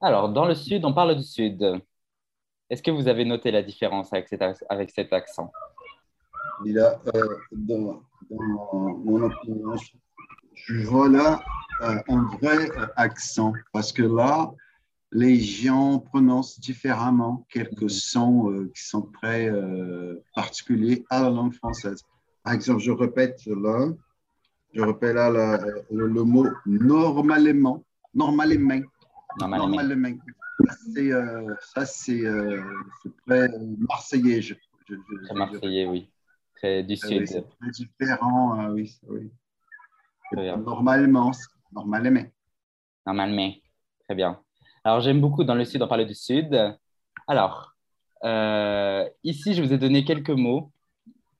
Alors, 0.00 0.28
dans 0.28 0.44
le 0.46 0.54
sud, 0.54 0.84
on 0.84 0.92
parle 0.94 1.16
du 1.16 1.22
sud. 1.24 1.62
Est-ce 2.70 2.82
que 2.82 2.90
vous 2.90 3.06
avez 3.08 3.24
noté 3.24 3.50
la 3.50 3.62
différence 3.62 4.12
avec 4.12 4.28
cet, 4.28 4.40
ac- 4.40 4.62
avec 4.68 4.90
cet 4.90 5.12
accent? 5.12 5.52
Il 6.64 6.78
a, 6.78 7.00
euh, 7.14 7.36
dans, 7.52 8.02
dans 8.30 8.98
mon 8.98 9.22
opinion, 9.22 9.76
je- 9.76 9.96
vois 10.84 11.08
là 11.08 11.42
euh, 11.82 11.98
un 12.08 12.22
vrai 12.40 12.70
euh, 12.78 12.86
accent 12.96 13.52
parce 13.72 13.92
que 13.92 14.02
là, 14.02 14.52
les 15.10 15.38
gens 15.40 15.98
prononcent 15.98 16.58
différemment 16.60 17.46
quelques 17.50 17.90
sons 17.90 18.50
euh, 18.50 18.70
qui 18.74 18.82
sont 18.84 19.02
très 19.20 19.48
particuliers 20.34 21.04
à 21.10 21.22
la 21.22 21.30
langue 21.30 21.54
française. 21.54 22.02
Par 22.44 22.54
exemple, 22.54 22.80
je 22.80 22.90
répète 22.92 23.40
là, 23.46 23.92
je 24.72 24.80
répète 24.80 25.14
là 25.14 25.30
la- 25.30 25.58
le, 25.90 26.06
le 26.06 26.22
mot 26.24 26.46
normalement, 26.66 27.84
normalement, 28.14 28.80
Normalement. 29.38 29.68
normalement. 29.68 30.18
Ça, 31.74 31.84
c'est 31.86 32.22
très 33.26 33.48
marseillais. 33.88 34.40
Je, 34.42 34.54
je- 34.88 34.94
je- 34.94 35.34
marseillais, 35.34 35.86
oui. 35.86 36.11
Très 36.62 36.84
du 36.84 36.94
ah 37.02 37.06
sud. 37.08 37.26
c'est 37.26 37.44
très 37.58 37.70
différent, 37.70 38.52
ah 38.56 38.70
oui, 38.70 38.96
oui. 39.08 39.32
Normalement, 40.32 41.32
normalement. 41.72 42.22
Normalement. 43.04 43.50
Très 44.04 44.14
bien. 44.14 44.40
Alors, 44.84 45.00
j'aime 45.00 45.20
beaucoup 45.20 45.42
dans 45.42 45.56
le 45.56 45.64
sud, 45.64 45.82
on 45.82 45.88
parle 45.88 46.06
du 46.06 46.14
sud. 46.14 46.78
Alors, 47.26 47.74
euh, 48.24 49.08
ici, 49.24 49.54
je 49.54 49.62
vous 49.62 49.72
ai 49.72 49.78
donné 49.78 50.04
quelques 50.04 50.30
mots 50.30 50.72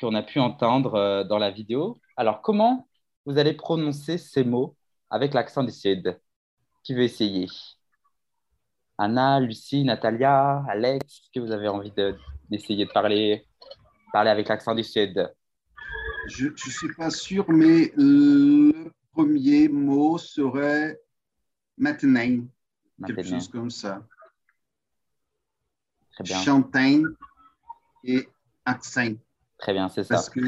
qu'on 0.00 0.14
a 0.16 0.22
pu 0.22 0.40
entendre 0.40 0.94
euh, 0.96 1.24
dans 1.24 1.38
la 1.38 1.52
vidéo. 1.52 2.00
Alors, 2.16 2.42
comment 2.42 2.88
vous 3.24 3.38
allez 3.38 3.52
prononcer 3.52 4.18
ces 4.18 4.42
mots 4.42 4.76
avec 5.08 5.34
l'accent 5.34 5.62
du 5.62 5.70
sud? 5.70 6.18
Qui 6.82 6.94
veut 6.94 7.04
essayer? 7.04 7.46
Anna, 8.98 9.38
Lucie, 9.38 9.84
Natalia, 9.84 10.64
Alex, 10.68 11.04
est-ce 11.06 11.30
que 11.32 11.38
vous 11.38 11.52
avez 11.52 11.68
envie 11.68 11.92
de- 11.92 12.16
d'essayer 12.50 12.86
de, 12.86 12.90
parler, 12.90 13.46
parler 14.12 14.30
avec 14.30 14.48
l'accent 14.48 14.74
du 14.74 14.84
sud 14.84 15.32
Je 16.28 16.48
ne 16.48 16.56
suis 16.56 16.92
pas 16.94 17.10
sûr, 17.10 17.44
mais 17.50 17.92
le 17.96 18.90
premier 19.12 19.68
mot 19.68 20.18
serait 20.18 21.00
maintenant. 21.76 22.44
Quelque 23.06 23.22
chose 23.30 23.48
comme 23.48 23.70
ça. 23.70 24.06
Très 26.12 26.24
bien. 26.24 26.38
Et 28.04 28.28
accent. 28.64 29.14
Très 29.58 29.72
bien, 29.72 29.88
c'est 29.88 30.04
ça. 30.04 30.14
Parce 30.16 30.28
que, 30.30 30.40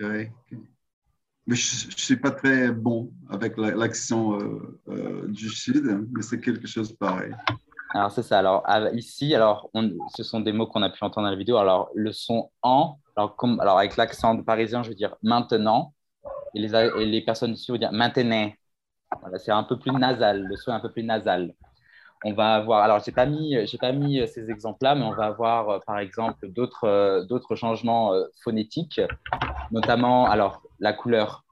ouais. 0.00 0.32
Mais 1.46 1.54
je 1.56 1.86
ne 1.86 1.90
suis 1.92 2.16
pas 2.16 2.30
très 2.30 2.70
bon 2.72 3.10
avec 3.30 3.56
la- 3.56 3.74
l'accent 3.74 4.38
euh, 4.38 4.80
euh, 4.88 5.26
du 5.28 5.48
Sud, 5.48 5.84
mais 6.12 6.20
c'est 6.22 6.40
quelque 6.40 6.66
chose 6.66 6.92
pareil. 6.92 7.32
Alors, 7.94 8.10
c'est 8.10 8.22
ça. 8.22 8.38
Alors, 8.38 8.64
ici, 8.92 9.34
alors, 9.34 9.70
ce 10.14 10.22
sont 10.22 10.40
des 10.40 10.52
mots 10.52 10.66
qu'on 10.66 10.82
a 10.82 10.90
pu 10.90 11.02
entendre 11.02 11.26
dans 11.26 11.30
la 11.30 11.36
vidéo. 11.36 11.56
Alors, 11.56 11.88
le 11.94 12.12
son 12.12 12.50
en, 12.62 12.98
alors, 13.16 13.78
avec 13.78 13.96
l'accent 13.96 14.42
parisien, 14.42 14.82
je 14.82 14.90
veux 14.90 14.94
dire 14.94 15.16
maintenant. 15.22 15.94
Et 16.54 16.60
les, 16.60 17.06
les 17.06 17.20
personnes 17.22 17.52
ici 17.52 17.70
vont 17.70 17.78
dire 17.78 17.92
maintenant. 17.92 18.50
Voilà, 19.22 19.38
c'est 19.38 19.52
un 19.52 19.62
peu 19.62 19.78
plus 19.78 19.92
nasal. 19.92 20.44
Le 20.44 20.56
son 20.56 20.70
est 20.70 20.74
un 20.74 20.80
peu 20.80 20.92
plus 20.92 21.02
nasal. 21.02 21.54
On 22.24 22.34
va 22.34 22.56
avoir, 22.56 22.82
alors, 22.82 22.98
je 22.98 23.08
n'ai 23.08 23.14
pas, 23.14 23.26
mis- 23.26 23.56
pas 23.80 23.92
mis 23.92 24.20
euh, 24.20 24.26
ces 24.26 24.50
exemples-là, 24.50 24.96
mais 24.96 25.04
on 25.04 25.14
va 25.14 25.26
avoir, 25.26 25.68
euh, 25.68 25.78
par 25.86 25.98
exemple, 25.98 26.48
d'autres 26.48 26.84
euh, 26.84 27.54
changements 27.54 28.12
phonétiques, 28.42 29.00
notamment, 29.70 30.28
alors, 30.28 30.60
la 30.80 30.92
couleur 30.92 31.44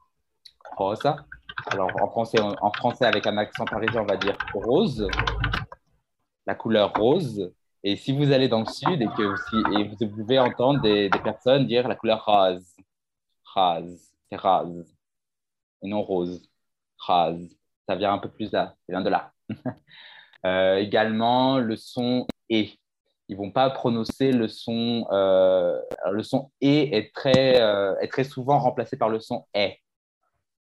rosa. 0.77 1.17
Alors, 1.71 1.91
en 2.03 2.09
français, 2.09 2.39
en 2.41 2.73
français, 2.73 3.07
avec 3.07 3.27
un 3.27 3.39
accent 3.39 3.65
parisien, 3.65 4.03
on 4.03 4.07
va 4.07 4.17
dire 4.17 4.37
rose 4.53 5.09
la 6.47 6.55
couleur 6.55 6.93
rose. 6.95 7.53
Et 7.83 7.97
si 7.97 8.17
vous 8.17 8.33
allez 8.33 8.49
dans 8.49 8.61
le 8.61 8.67
sud 8.67 9.01
et 9.03 9.07
que 9.07 10.05
vous 10.05 10.17
pouvez 10.17 10.39
entendre 10.39 10.81
des, 10.81 11.11
personnes 11.23 11.67
dire 11.67 11.87
la 11.89 11.95
couleur 11.95 12.25
rose, 12.25 12.75
rose, 13.55 14.13
c'est 14.31 14.37
rose, 14.37 14.87
et 15.83 15.89
non 15.89 16.03
rose, 16.03 16.49
rose. 16.99 17.49
Ça 17.89 17.95
vient 17.95 18.13
un 18.13 18.19
peu 18.19 18.29
plus 18.29 18.51
là, 18.53 18.75
ça 18.87 18.93
vient 18.93 19.03
de 19.03 19.11
là. 19.11 19.33
Euh, 20.45 20.77
également, 20.77 21.59
le 21.59 21.75
son 21.75 22.25
et. 22.49 22.71
Ils 23.29 23.37
vont 23.37 23.51
pas 23.51 23.69
prononcer 23.71 24.31
le 24.31 24.47
son. 24.47 25.09
euh, 25.11 25.81
le 26.13 26.23
son 26.23 26.53
et 26.61 26.97
est 26.97 27.13
très, 27.13 27.61
euh, 27.61 27.99
est 27.99 28.07
très 28.07 28.23
souvent 28.23 28.61
remplacé 28.61 28.97
par 28.97 29.09
le 29.09 29.19
son 29.19 29.45
est. 29.55 29.81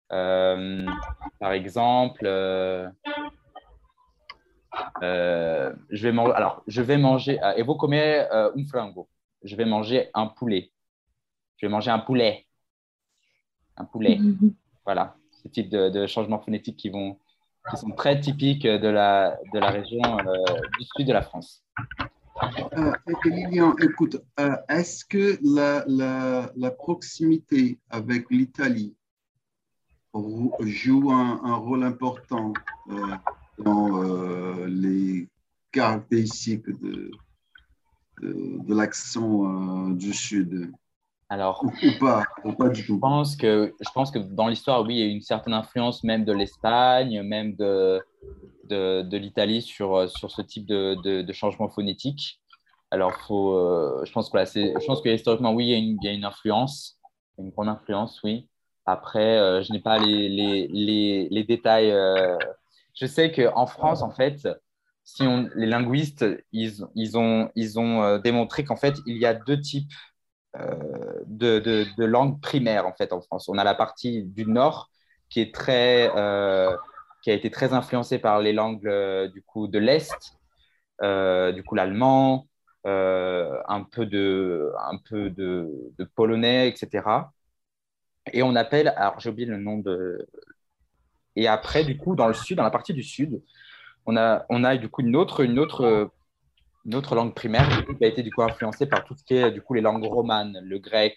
Par 0.09 1.53
exemple, 1.53 2.25
euh, 5.03 5.73
je 5.91 6.03
vais 6.05 6.13
manger. 6.13 6.33
Alors, 6.35 6.63
je 6.67 6.83
vais 6.83 6.99
manger. 6.99 7.43
euh, 7.43 7.55
et 7.57 7.63
vous 7.63 7.75
comer 7.75 8.27
euh, 8.33 8.51
un 8.57 8.65
frango. 8.67 9.09
Je 9.43 9.57
vais 9.57 9.65
manger 9.65 10.11
un 10.15 10.27
poulet. 10.27 10.71
Je 11.57 11.67
vais 11.67 11.71
manger 11.71 11.91
un 11.91 11.99
poulet. 11.99 12.47
Un 13.77 13.85
poulet. 13.85 14.19
Voilà. 14.85 15.17
Ce 15.43 15.49
type 15.49 15.69
de, 15.69 15.91
de 15.91 16.07
changements 16.07 16.39
phonétiques 16.41 16.77
qui 16.77 16.89
vont, 16.89 17.19
qui 17.71 17.77
sont 17.77 17.91
très 17.91 18.21
typiques 18.21 18.67
de 18.67 18.89
la 18.89 19.39
de 19.53 19.59
la 19.59 19.71
région 19.71 20.03
euh, 20.03 20.45
du 20.79 20.85
sud 20.97 21.07
de 21.07 21.13
la 21.13 21.23
France. 21.23 21.63
Euh, 22.77 22.93
Lilian, 23.25 23.77
écoute, 23.79 24.17
euh, 24.41 24.57
est-ce 24.69 25.05
que 25.05 25.39
la, 25.43 25.85
la, 25.87 26.51
la 26.57 26.71
proximité 26.71 27.79
avec 27.91 28.29
l'Italie 28.31 28.95
joue 30.61 31.11
un, 31.13 31.41
un 31.45 31.57
rôle 31.57 31.85
important 31.85 32.53
dans 33.59 34.03
euh, 34.03 34.67
les 34.67 35.29
caractéristiques 35.73 36.67
de, 36.67 37.11
de, 38.23 38.67
de 38.67 38.75
l'accent 38.75 39.91
euh, 39.91 39.95
du 39.95 40.13
Sud 40.13 40.71
Alors, 41.29 41.65
ou, 41.65 41.69
ou 41.69 41.99
pas, 41.99 42.25
ou 42.45 42.53
pas 42.53 42.69
du 42.69 42.85
tout 42.85 42.95
Je 42.95 43.01
pense 43.01 43.37
que, 43.37 43.75
je 43.81 43.91
pense 43.93 44.11
que 44.11 44.19
dans 44.19 44.49
l'histoire, 44.49 44.83
oui, 44.83 44.95
il 44.95 44.99
y 44.99 45.03
a 45.03 45.07
eu 45.07 45.11
une 45.11 45.21
certaine 45.21 45.55
influence 45.55 46.05
même 46.05 46.25
de 46.25 46.33
l'Espagne, 46.33 47.23
même 47.23 47.55
de, 47.57 48.03
de, 48.69 49.03
de 49.03 49.17
l'Italie 49.17 49.63
sur, 49.63 49.97
euh, 49.97 50.07
sur 50.09 50.31
ce 50.31 50.43
type 50.43 50.67
de, 50.67 51.33
changement 51.33 51.69
phonétique. 51.69 52.41
Alors, 52.91 53.15
faut, 53.27 53.55
euh, 53.57 54.03
je 54.05 54.13
pense 54.13 54.31
que, 54.31 54.45
c'est- 54.45 54.75
je 54.81 54.87
pense 54.87 55.01
que 55.03 55.09
historiquement, 55.09 55.53
oui, 55.53 55.67
il 55.67 55.71
y 55.71 55.75
a 55.75 55.79
une, 55.79 55.99
il 56.01 56.05
y 56.05 56.09
a 56.09 56.13
une 56.13 56.25
influence, 56.25 56.99
une 57.39 57.51
grande 57.51 57.69
influence, 57.69 58.21
oui. 58.23 58.49
Après, 58.87 59.39
euh, 59.39 59.63
je 59.63 59.73
n'ai 59.73 59.81
pas 59.81 59.99
les, 59.99 60.29
les, 60.29 60.69
les, 60.69 61.29
les 61.31 61.45
détails. 61.45 61.91
Je 62.95 63.07
sais 63.07 63.33
qu'en 63.33 63.67
France, 63.67 64.03
en 64.03 64.11
fait, 64.11 64.49
si 65.05 65.23
on, 65.25 65.49
les 65.55 65.67
linguistes, 65.67 66.25
ils, 66.53 66.85
ils 66.95 67.19
ont, 67.19 67.51
ils 67.57 67.79
ont 67.79 68.03
euh, 68.03 68.19
démontré 68.19 68.65
qu'en 68.65 68.77
fait, 68.77 68.95
il 69.07 69.19
y 69.19 69.27
a 69.27 69.35
deux 69.35 69.61
types 69.61 69.93
euh, 70.57 70.77
de, 71.27 71.59
de, 71.61 71.87
de 71.97 72.05
langue 72.05 72.41
primaire 72.41 72.87
en 72.87 72.95
fait 72.95 73.13
en 73.13 73.21
France. 73.23 73.49
On 73.49 73.59
a 73.59 73.65
la 73.65 73.75
partie 73.75 74.25
du 74.25 74.47
nord 74.47 74.91
qui 75.31 75.41
est 75.41 75.55
très, 75.55 76.11
euh, 76.17 76.77
qui 77.23 77.31
a 77.31 77.35
été 77.35 77.51
très 77.51 77.73
influencé 77.75 78.19
par 78.19 78.41
les 78.41 78.53
langues 78.53 78.89
du 79.33 79.43
coup 79.43 79.69
de 79.69 79.79
l'Est, 79.79 80.15
du 81.03 81.63
coup 81.65 81.75
l'allemand, 81.75 82.49
un 82.85 83.85
peu, 83.93 84.07
de, 84.07 84.73
un 84.91 84.99
peu 84.99 85.31
de, 85.31 85.71
de 85.99 86.05
polonais, 86.05 86.69
etc. 86.69 87.33
Et 88.33 88.43
on 88.43 88.55
appelle, 88.57 88.89
alors 88.97 89.21
j'ai 89.21 89.31
oublié 89.31 89.49
le 89.49 89.59
nom 89.59 89.79
de. 89.79 90.27
Et 91.37 91.49
après, 91.49 91.85
du 91.85 91.97
coup, 91.97 92.15
dans 92.15 92.29
le 92.29 92.35
sud, 92.35 92.57
dans 92.57 92.63
la 92.63 92.71
partie 92.71 92.95
du 92.95 93.03
sud, 93.03 93.43
on 94.07 94.17
a, 94.17 94.45
on 94.51 94.65
a 94.65 94.77
du 94.77 94.89
coup 94.89 95.03
une 95.03 95.17
autre, 95.17 95.41
une 95.41 95.59
autre, 95.59 96.11
une 96.85 96.95
autre 96.95 97.15
langue 97.15 97.35
primaire 97.35 97.69
qui 97.99 98.05
a 98.05 98.09
été 98.09 98.23
du 98.23 98.31
coup 98.31 98.43
influencée 98.43 98.87
par 98.87 99.05
tout 99.05 99.15
ce 99.15 99.25
qui 99.25 99.35
est 99.35 99.51
du 99.51 99.63
coup 99.63 99.75
les 99.75 99.81
langues 99.81 100.05
romanes, 100.05 100.59
le 100.63 100.79
grec, 100.79 101.17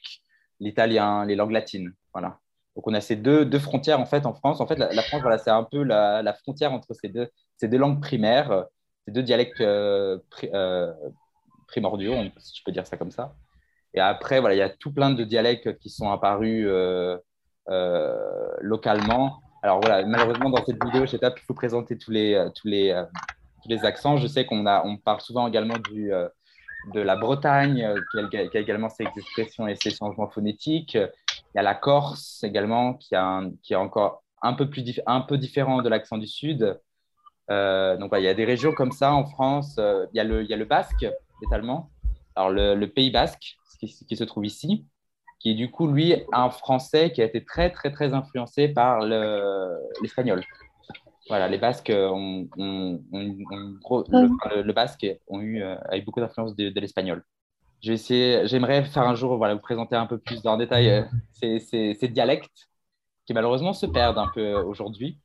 l'italien, 0.59 1.25
les 1.25 1.35
langues 1.35 1.51
latines. 1.51 1.93
Voilà. 2.13 2.39
Donc 2.75 2.87
on 2.87 2.93
a 2.93 3.01
ces 3.01 3.15
deux, 3.15 3.45
deux 3.45 3.59
frontières 3.59 3.99
en 3.99 4.05
fait 4.05 4.25
en 4.25 4.33
France. 4.33 4.61
En 4.61 4.67
fait, 4.67 4.77
la, 4.77 5.01
France, 5.01 5.21
voilà, 5.21 5.37
c'est 5.37 5.49
un 5.49 5.63
peu 5.63 5.83
la, 5.83 6.33
frontière 6.33 6.71
entre 6.73 6.93
ces 6.93 7.09
deux, 7.09 7.29
ces 7.57 7.67
deux 7.67 7.77
langues 7.77 8.01
primaires, 8.01 8.65
ces 9.05 9.11
deux 9.11 9.23
dialectes 9.23 9.61
euh, 9.61 10.19
euh, 10.43 10.93
primordiaux, 11.67 12.15
si 12.37 12.59
je 12.59 12.63
peux 12.63 12.71
dire 12.71 12.87
ça 12.87 12.97
comme 12.97 13.11
ça. 13.11 13.35
Et 13.93 13.99
après, 13.99 14.39
voilà, 14.39 14.55
il 14.55 14.59
y 14.59 14.61
a 14.61 14.69
tout 14.69 14.93
plein 14.93 15.09
de 15.09 15.23
dialectes 15.23 15.77
qui 15.79 15.89
sont 15.89 16.11
apparus 16.11 16.65
euh 16.67 17.17
localement. 18.61 19.41
Alors 19.63 19.79
voilà, 19.81 20.05
malheureusement, 20.05 20.49
dans 20.49 20.63
cette 20.63 20.83
vidéo, 20.83 21.05
je 21.05 21.17
pas 21.17 21.31
pu 21.31 21.43
vous 21.47 21.55
présenter 21.55 21.97
tous 21.97 22.11
les, 22.11 22.47
tous 22.55 22.67
les, 22.67 22.91
euh, 22.91 23.03
tous 23.63 23.69
les 23.69 23.85
accents. 23.85 24.17
Je 24.17 24.27
sais 24.27 24.45
qu'on 24.45 24.65
on 24.65 24.97
parle 24.97 25.21
souvent 25.21 25.47
également 25.47 25.77
du, 25.91 26.13
euh, 26.13 26.27
de 26.93 27.01
la 27.01 27.15
Bretagne, 27.15 27.93
qui 28.11 28.37
a, 28.37 28.41
a, 28.41 28.59
également 28.59 28.89
ses 28.89 29.05
expressions 29.17 29.67
et 29.67 29.75
ses 29.75 29.91
changements 29.91 30.29
phonétiques. 30.29 30.95
Il 30.95 31.57
y 31.57 31.59
a 31.59 31.63
la 31.63 31.75
Corse 31.75 32.43
également, 32.43 32.93
qui, 32.93 33.15
a 33.15 33.41
qui 33.63 33.73
est 33.73 33.77
encore 33.77 34.23
un 34.41 34.53
peu, 34.53 34.69
plus 34.69 35.01
un 35.05 35.21
peu 35.21 35.37
différent 35.37 35.81
de 35.81 35.89
l'accent 35.89 36.17
du 36.17 36.27
Sud. 36.27 36.79
Euh, 37.49 37.97
donc, 37.97 38.09
voilà, 38.09 38.23
il 38.23 38.25
y 38.25 38.29
a 38.29 38.33
des 38.33 38.45
régions 38.45 38.73
comme 38.73 38.91
ça 38.91 39.13
en 39.13 39.25
France. 39.25 39.75
Euh, 39.79 40.05
il, 40.13 40.17
y 40.17 40.19
a 40.19 40.23
le, 40.23 40.43
il 40.43 40.49
y 40.49 40.53
a 40.53 40.57
le 40.57 40.65
Basque, 40.65 41.05
également. 41.43 41.89
Alors, 42.35 42.49
le, 42.49 42.75
le 42.75 42.87
Pays 42.87 43.11
Basque, 43.11 43.57
qui, 43.79 44.15
se 44.15 44.23
trouve 44.23 44.45
ici, 44.45 44.85
qui 45.39 45.51
est 45.51 45.55
du 45.55 45.69
coup, 45.69 45.87
lui, 45.87 46.15
un 46.33 46.49
français 46.49 47.11
qui 47.11 47.21
a 47.21 47.25
été 47.25 47.43
très, 47.43 47.71
très, 47.71 47.91
très 47.91 48.13
influencé 48.13 48.69
par 48.69 49.01
l'espagnol. 50.01 50.43
Voilà, 51.29 51.47
les 51.47 51.57
Basques 51.57 51.91
ont, 51.93 52.47
ont, 52.57 53.01
ont, 53.11 53.37
ont 53.51 54.03
le, 54.09 54.61
le, 54.61 54.73
Basque 54.73 55.05
ont 55.27 55.41
eu, 55.41 55.61
euh, 55.61 55.75
a 55.89 55.97
eu 55.97 56.01
beaucoup 56.01 56.21
d'influence 56.21 56.55
de, 56.55 56.69
de 56.69 56.79
l'espagnol. 56.79 57.23
J'aimerais 57.81 58.85
faire 58.85 59.03
un 59.03 59.13
jour 59.13 59.37
voilà, 59.37 59.53
vous 59.53 59.61
présenter 59.61 59.95
un 59.95 60.05
peu 60.05 60.17
plus 60.17 60.45
en 60.47 60.57
détail 60.57 60.89
euh, 60.89 61.03
ces, 61.33 61.59
ces, 61.59 61.93
ces, 61.93 62.07
dialectes 62.07 62.69
qui 63.25 63.33
malheureusement 63.33 63.73
se 63.73 63.85
perdent 63.85 64.17
un 64.17 64.29
peu 64.33 64.53
aujourd'hui 64.53 65.19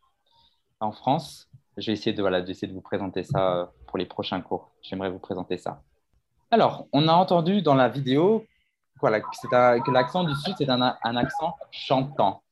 en 0.81 0.91
France. 0.93 1.49
Je 1.77 1.87
vais 1.87 1.93
essayer 1.93 2.13
de, 2.13 2.21
voilà, 2.21 2.43
de 2.43 2.73
vous 2.73 2.81
présenter 2.81 3.23
ça 3.23 3.73
pour 3.87 3.97
les 3.97 4.05
prochains 4.05 4.41
cours. 4.41 4.73
J'aimerais 4.83 5.09
vous 5.09 5.21
présenter 5.21 5.57
ça. 5.57 5.83
Alors, 6.51 6.87
on 6.93 7.09
a 7.09 7.13
entendu 7.13 7.63
dans 7.63 7.75
la 7.75 7.89
vidéo 7.89 8.45
que, 9.11 9.55
un, 9.55 9.81
que 9.81 9.91
l'accent 9.91 10.25
du 10.25 10.35
Sud, 10.35 10.55
c'est 10.59 10.69
un, 10.69 10.81
un, 10.81 11.17
accent 11.17 11.57
chantant. 11.71 12.43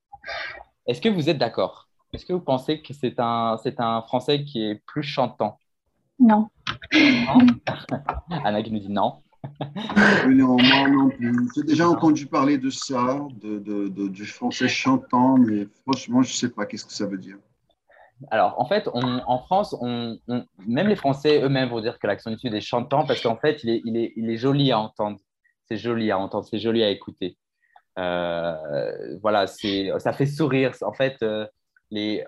Est-ce 0.87 1.01
que 1.01 1.09
vous 1.09 1.29
êtes 1.29 1.39
d'accord? 1.39 1.89
Est-ce 2.13 2.27
que 2.27 2.33
vous 2.33 2.41
pensez 2.41 2.83
que 2.83 2.93
c'est 2.93 3.19
un, 3.19 3.57
c'est 3.63 3.81
un 3.81 4.03
français 4.03 4.45
qui 4.45 4.65
est 4.65 4.83
plus 4.87 5.03
chantant? 5.03 5.59
Non. 6.19 6.49
non 6.93 7.39
Anna 8.45 8.63
qui 8.63 8.73
nous 8.73 8.81
dit 8.81 8.91
non. 8.91 9.19
non, 10.29 10.57
moi 10.57 10.89
non 10.89 11.09
plus. 11.09 11.49
J'ai 11.57 11.63
déjà 11.63 11.89
entendu 11.89 12.27
parler 12.27 12.59
de 12.59 12.69
ça, 12.69 13.21
de, 13.41 13.59
de, 13.59 13.89
de, 13.89 14.09
du 14.09 14.27
français 14.27 14.69
chantant, 14.69 15.39
mais 15.39 15.67
franchement, 15.83 16.23
je 16.23 16.33
ne 16.33 16.37
sais 16.37 16.51
pas 16.51 16.67
qu'est-ce 16.67 16.85
que 16.85 16.93
ça 16.93 17.07
veut 17.07 17.19
dire. 17.19 17.39
Alors, 18.31 18.61
en 18.61 18.67
fait, 18.67 18.89
on, 18.93 19.23
en 19.27 19.39
France, 19.39 19.75
on, 19.81 20.19
on, 20.29 20.45
même 20.67 20.89
les 20.89 20.97
Français 20.97 21.41
eux-mêmes 21.43 21.71
vont 21.71 21.81
dire 21.81 21.99
que 21.99 22.07
l'accent 22.07 22.31
du 22.31 22.39
Sud 22.39 22.53
est 22.53 22.61
chantant 22.61 23.07
parce 23.07 23.23
qu'en 23.23 23.37
fait, 23.37 23.65
il 23.65 23.71
est, 23.71 23.83
il, 23.85 23.97
est, 23.97 24.13
il 24.17 24.29
est, 24.29 24.37
joli 24.37 24.73
à 24.73 24.79
entendre. 24.79 25.19
C'est 25.71 25.77
joli 25.77 26.11
à 26.11 26.19
entendre, 26.19 26.47
c'est 26.47 26.59
joli 26.59 26.83
à 26.83 26.91
écouter. 26.91 27.37
Euh, 27.99 29.19
voilà, 29.23 29.47
ça 29.47 30.13
fait 30.13 30.27
sourire. 30.27 30.73
En 30.83 30.93
fait, 30.93 31.23
euh, 31.23 31.47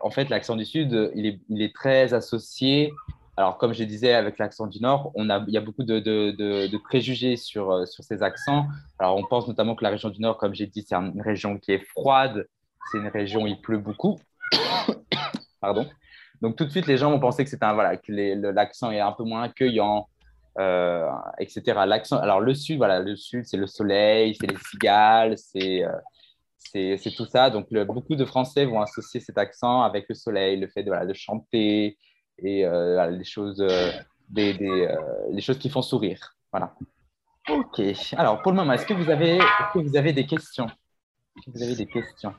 en 0.00 0.10
fait 0.10 0.28
l'accent 0.28 0.56
du 0.56 0.64
Sud, 0.64 1.10
il 1.14 1.26
est, 1.26 1.40
il 1.48 1.62
est 1.62 1.74
très 1.74 2.14
associé 2.14 2.92
alors, 3.36 3.56
comme 3.56 3.72
je 3.72 3.82
disais, 3.84 4.12
avec 4.12 4.38
l'accent 4.38 4.66
du 4.66 4.80
Nord, 4.80 5.10
on 5.14 5.30
a, 5.30 5.42
il 5.46 5.54
y 5.54 5.56
a 5.56 5.62
beaucoup 5.62 5.84
de, 5.84 6.00
de, 6.00 6.32
de, 6.32 6.78
préjugés 6.78 7.36
sur, 7.36 7.88
sur, 7.88 8.04
ces 8.04 8.22
accents. 8.22 8.66
Alors, 8.98 9.16
on 9.16 9.24
pense 9.24 9.48
notamment 9.48 9.74
que 9.74 9.82
la 9.82 9.90
région 9.90 10.10
du 10.10 10.20
Nord, 10.20 10.36
comme 10.36 10.54
j'ai 10.54 10.66
dit, 10.66 10.84
c'est 10.86 10.94
une 10.94 11.20
région 11.20 11.56
qui 11.58 11.72
est 11.72 11.78
froide, 11.78 12.46
c'est 12.90 12.98
une 12.98 13.08
région 13.08 13.44
où 13.44 13.46
il 13.46 13.58
pleut 13.60 13.78
beaucoup. 13.78 14.20
Pardon. 15.60 15.88
Donc, 16.42 16.56
tout 16.56 16.66
de 16.66 16.70
suite, 16.70 16.86
les 16.86 16.98
gens 16.98 17.10
vont 17.10 17.20
penser 17.20 17.44
que 17.44 17.50
un 17.62 17.72
voilà, 17.72 17.98
l'accent 18.52 18.90
est 18.90 19.00
un 19.00 19.12
peu 19.12 19.24
moins 19.24 19.44
accueillant, 19.44 20.08
euh, 20.58 21.08
etc. 21.38 21.80
L'accent, 21.86 22.18
alors 22.18 22.40
le 22.40 22.54
Sud, 22.54 22.76
voilà, 22.76 23.00
le 23.00 23.16
Sud, 23.16 23.44
c'est 23.46 23.56
le 23.56 23.66
soleil, 23.66 24.36
c'est 24.38 24.46
les 24.46 24.58
cigales, 24.58 25.36
c'est 25.38 25.84
euh, 25.84 26.96
c'est 26.96 27.14
tout 27.16 27.26
ça. 27.26 27.50
Donc, 27.50 27.66
le, 27.70 27.84
beaucoup 27.84 28.14
de 28.14 28.24
Français 28.24 28.64
vont 28.64 28.80
associer 28.80 29.20
cet 29.20 29.36
accent 29.36 29.82
avec 29.82 30.06
le 30.08 30.14
soleil, 30.14 30.58
le 30.58 30.68
fait 30.68 30.82
de, 30.82 30.88
voilà, 30.88 31.06
de 31.06 31.14
chanter, 31.14 31.98
et 32.38 32.64
euh, 32.64 33.10
les 33.10 33.24
choses, 33.24 33.58
des, 34.28 34.54
des, 34.54 34.88
les 35.30 35.40
choses 35.42 35.58
qui 35.58 35.68
font 35.68 35.82
sourire. 35.82 36.34
Voilà. 36.50 36.74
Ok. 37.50 37.82
Alors, 38.16 38.40
pour 38.40 38.52
le 38.52 38.56
moment, 38.56 38.72
est-ce 38.72 38.86
que 38.86 38.94
vous 38.94 39.10
avez, 39.10 39.38
que 39.74 39.80
vous 39.80 39.96
avez 39.96 40.12
des 40.12 40.24
questions? 40.24 40.66
Est-ce 41.36 41.46
que 41.46 41.50
vous 41.50 41.62
avez 41.62 41.76
des 41.76 41.86
questions 41.86 42.34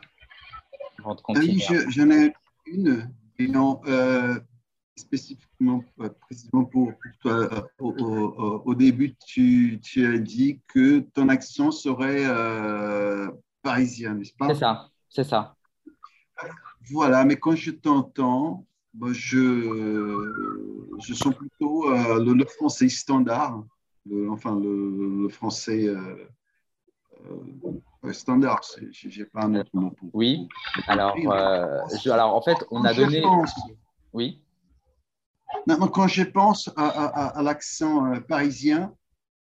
avant 0.99 1.15
de 1.15 1.21
continuer? 1.21 1.63
Oui, 1.69 1.85
j'en 1.89 2.09
ai 2.09 2.33
une. 2.65 3.09
Non, 3.39 3.81
spécifiquement, 4.95 5.83
précisément 6.21 6.65
pour, 6.65 6.91
pour 6.91 7.11
toi, 7.21 7.69
au, 7.79 7.91
au, 7.91 8.61
au, 8.65 8.75
début, 8.75 9.15
tu, 9.15 9.79
tu, 9.81 10.05
as 10.05 10.17
dit 10.17 10.61
que 10.67 10.99
ton 10.99 11.29
accent 11.29 11.71
serait 11.71 12.25
euh, 12.25 13.29
parisien, 13.61 14.13
n'est-ce 14.13 14.33
pas? 14.33 14.47
C'est 14.49 14.59
ça, 14.59 14.89
c'est 15.09 15.23
ça. 15.23 15.55
Voilà, 16.91 17.25
mais 17.25 17.37
quand 17.37 17.55
je 17.55 17.71
t'entends, 17.71 18.65
Bon, 18.93 19.11
je, 19.11 19.39
je 20.99 21.13
sens 21.15 21.33
plutôt 21.33 21.89
euh, 21.89 22.23
le, 22.23 22.33
le, 22.33 22.45
français 22.45 22.89
standard, 22.89 23.63
le, 24.05 24.29
enfin 24.29 24.55
le, 24.59 25.23
le 25.23 25.29
français 25.29 25.87
euh, 25.87 26.27
euh, 28.05 28.13
standard. 28.13 28.61
Je 28.91 29.07
n'ai 29.07 29.25
pas 29.25 29.45
un 29.45 29.55
autre 29.55 29.71
mot 29.73 29.89
pour. 29.89 30.09
Oui, 30.13 30.47
alors, 30.85 31.15
je, 31.17 32.09
alors 32.11 32.35
en 32.35 32.41
fait, 32.43 32.57
on 32.69 32.85
a 32.85 32.93
donné. 32.93 33.23
Oui. 34.13 34.42
Non, 35.67 35.87
quand 35.87 36.07
je 36.07 36.23
pense 36.23 36.69
à, 36.75 36.87
à, 36.87 37.27
à 37.39 37.43
l'accent 37.43 38.19
parisien, 38.27 38.93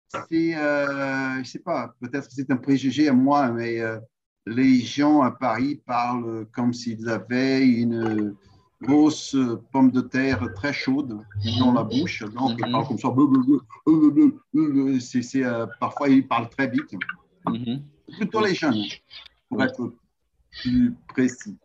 c'est, 0.08 0.52
je 0.52 1.38
ne 1.38 1.44
sais 1.44 1.60
pas, 1.60 1.94
peut-être 2.00 2.28
que 2.28 2.34
c'est 2.34 2.50
un 2.50 2.56
préjugé 2.56 3.08
à 3.08 3.12
moi, 3.12 3.50
mais 3.50 3.80
les 4.46 4.80
gens 4.80 5.22
à 5.22 5.30
Paris 5.30 5.80
parlent 5.86 6.46
comme 6.52 6.72
s'ils 6.72 7.08
avaient 7.08 7.66
une 7.66 8.34
grosse 8.82 9.36
pomme 9.72 9.90
de 9.90 10.00
terre 10.00 10.42
très 10.54 10.72
chaude 10.72 11.18
dans 11.58 11.72
la 11.72 11.84
bouche. 11.84 12.24
Donc, 12.32 12.58
il 12.58 12.72
parle 12.72 12.88
comme 12.88 12.98
ça. 12.98 13.12
C'est, 15.00 15.22
c'est, 15.22 15.44
euh, 15.44 15.66
parfois, 15.78 16.08
il 16.08 16.26
parle 16.26 16.48
très 16.48 16.66
vite. 16.66 16.94
Mm-hmm. 17.46 17.82
Plutôt 18.16 18.44
les 18.44 18.54
jeunes, 18.54 18.82
pour 19.48 19.62
être 19.62 19.92
plus 20.62 20.94
précis. 21.08 21.58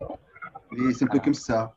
Et 0.78 0.94
c'est 0.94 1.06
un 1.06 1.08
peu 1.08 1.20
comme 1.20 1.34
ça. 1.34 1.74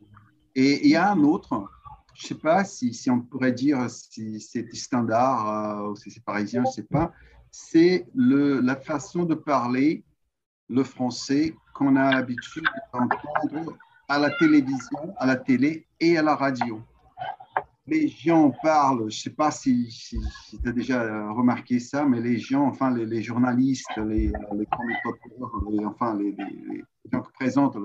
Et 0.54 0.84
il 0.84 0.90
y 0.90 0.96
a 0.96 1.12
un 1.12 1.22
autre, 1.22 1.70
je 2.18 2.24
ne 2.24 2.28
sais 2.28 2.34
pas 2.34 2.64
si, 2.64 2.92
si, 2.92 3.10
on 3.10 3.20
pourrait 3.20 3.52
dire 3.52 3.88
si 3.88 4.40
c'est 4.40 4.74
standard 4.74 5.84
euh, 5.86 5.90
ou 5.90 5.96
si 5.96 6.10
c'est 6.10 6.24
parisien, 6.24 6.62
je 6.64 6.68
ne 6.68 6.72
sais 6.72 6.82
pas. 6.82 7.12
C'est 7.52 8.06
la 8.14 8.74
façon 8.74 9.22
de 9.22 9.34
parler 9.34 10.02
le 10.68 10.82
français 10.82 11.54
qu'on 11.74 11.94
a 11.94 12.10
l'habitude 12.10 12.64
d'entendre 12.92 13.78
à 14.08 14.18
la 14.18 14.30
télévision, 14.30 15.14
à 15.16 15.26
la 15.26 15.36
télé 15.36 15.86
et 16.00 16.18
à 16.18 16.22
la 16.22 16.34
radio. 16.34 16.82
Les 17.86 18.08
gens 18.08 18.50
parlent, 18.62 18.98
je 19.02 19.04
ne 19.04 19.10
sais 19.10 19.30
pas 19.30 19.52
si, 19.52 19.88
si, 19.90 20.18
tu 20.60 20.68
as 20.68 20.72
déjà 20.72 21.30
remarqué 21.30 21.78
ça, 21.78 22.04
mais 22.04 22.20
les 22.20 22.38
gens, 22.38 22.66
enfin 22.66 22.90
les, 22.90 23.06
les 23.06 23.22
journalistes, 23.22 23.96
les, 23.96 24.26
les 24.26 24.66
les, 25.70 25.84
enfin 25.86 26.18
les, 26.18 26.36
gens 27.12 27.22
qui 27.22 27.32
présentent 27.32 27.78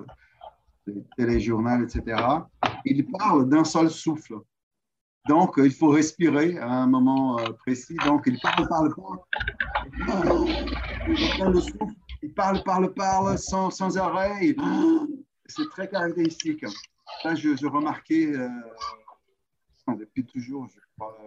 les 0.87 1.03
téléjournaux, 1.17 1.83
etc., 1.83 2.21
ils 2.85 3.05
parlent 3.05 3.47
d'un 3.49 3.63
seul 3.63 3.89
souffle. 3.89 4.35
Donc, 5.27 5.53
il 5.57 5.71
faut 5.71 5.89
respirer 5.89 6.57
à 6.57 6.69
un 6.69 6.87
moment 6.87 7.37
précis. 7.59 7.95
Donc, 8.05 8.23
ils 8.25 8.39
parlent, 8.39 8.67
parlent, 8.67 8.93
parlent. 8.93 9.19
Ils 12.21 12.33
parlent, 12.33 12.63
parlent, 12.63 12.93
parlent 12.93 13.37
sans, 13.37 13.97
arrêt 13.97 14.55
c'est 15.45 15.69
très 15.69 15.87
caractéristique. 15.89 16.65
Ça, 17.21 17.35
je, 17.35 17.55
je 17.55 17.67
remarquais 17.67 18.33
euh, 18.35 18.49
depuis 19.87 20.25
toujours, 20.25 20.67
je 20.69 20.79
crois. 20.97 21.17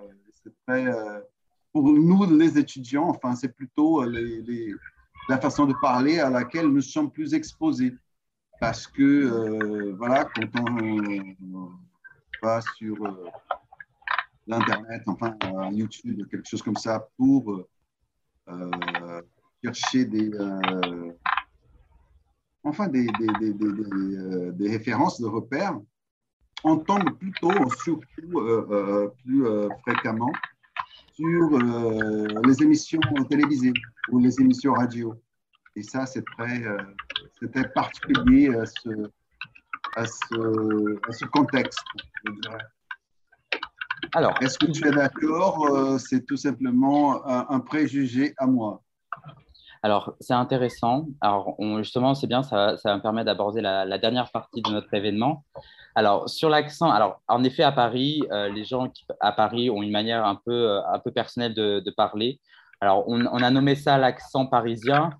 C'est 0.42 0.86
euh, 0.86 1.20
pour 1.72 1.92
nous, 1.92 2.24
les 2.36 2.58
étudiants, 2.58 3.08
enfin, 3.08 3.34
c'est 3.34 3.54
plutôt 3.54 4.04
la 5.28 5.38
façon 5.38 5.66
de 5.66 5.74
parler 5.80 6.18
à 6.18 6.30
laquelle 6.30 6.66
nous 6.66 6.80
sommes 6.80 7.10
plus 7.10 7.34
exposés. 7.34 7.94
Parce 8.60 8.86
que, 8.86 9.02
euh, 9.02 9.94
voilà, 9.96 10.24
quand 10.24 10.60
on 10.60 11.72
va 12.42 12.60
sur 12.76 13.04
euh, 13.04 13.24
l'Internet, 14.46 15.02
enfin, 15.06 15.36
euh, 15.44 15.70
YouTube, 15.72 16.26
quelque 16.30 16.48
chose 16.48 16.62
comme 16.62 16.76
ça, 16.76 17.08
pour 17.16 17.66
chercher 19.64 20.04
des, 20.04 20.30
enfin, 22.62 22.88
des, 22.88 23.06
des, 23.40 23.52
des, 23.52 24.52
des, 24.52 24.68
références, 24.70 25.20
de 25.20 25.26
repères, 25.26 25.78
on 26.62 26.76
tombe 26.78 27.10
plutôt, 27.18 27.52
surtout 27.82 28.00
plus 29.24 29.44
fréquemment, 29.82 30.32
sur 31.12 31.58
les 31.58 32.62
émissions 32.62 33.00
télévisées 33.28 33.72
ou 34.10 34.20
les 34.20 34.40
émissions 34.40 34.74
radio. 34.74 35.14
Et 35.76 35.82
ça, 35.82 36.06
c'est 36.06 36.24
très, 36.24 36.62
euh, 36.64 36.78
c'était 37.38 37.68
particulier 37.68 38.54
à 38.54 38.64
ce, 38.64 39.10
à 39.94 40.06
ce, 40.06 41.08
à 41.08 41.12
ce 41.12 41.24
contexte. 41.26 41.78
je 42.24 42.32
dirais. 42.40 42.64
Alors, 44.14 44.34
est-ce 44.40 44.58
que 44.58 44.66
tu 44.66 44.86
es 44.88 44.90
d'accord 44.90 45.66
euh, 45.66 45.98
C'est 45.98 46.24
tout 46.24 46.36
simplement 46.38 47.26
un, 47.26 47.46
un 47.50 47.60
préjugé 47.60 48.34
à 48.38 48.46
moi? 48.46 48.82
Alors, 49.82 50.14
c'est 50.20 50.32
intéressant. 50.32 51.08
Alors, 51.20 51.54
on- 51.60 51.78
justement, 51.78 52.14
c'est 52.14 52.26
bien, 52.26 52.42
ça, 52.42 52.78
ça 52.78 52.90
va 52.90 52.96
me 52.96 53.02
permettre 53.02 53.26
d'aborder 53.26 53.60
la, 53.60 53.84
la 53.84 53.98
dernière 53.98 54.30
partie 54.30 54.62
de 54.62 54.70
notre 54.70 54.92
événement. 54.94 55.44
Alors, 55.94 56.28
sur 56.28 56.48
l'accent, 56.48 56.90
alors, 56.90 57.20
en 57.28 57.44
effet, 57.44 57.62
à 57.62 57.72
Paris, 57.72 58.22
euh, 58.32 58.48
les 58.48 58.64
gens 58.64 58.88
qui, 58.88 59.04
à 59.20 59.32
Paris 59.32 59.68
ont 59.70 59.82
une 59.82 59.92
manière 59.92 60.24
un 60.24 60.36
peu, 60.36 60.80
un 60.86 60.98
peu 60.98 61.10
personnelle 61.10 61.52
de, 61.54 61.80
de 61.80 61.90
parler. 61.90 62.40
Alors, 62.80 63.04
on, 63.08 63.24
on 63.26 63.42
a 63.42 63.50
nommé 63.50 63.74
ça 63.74 63.98
l'accent 63.98 64.46
parisien 64.46 65.10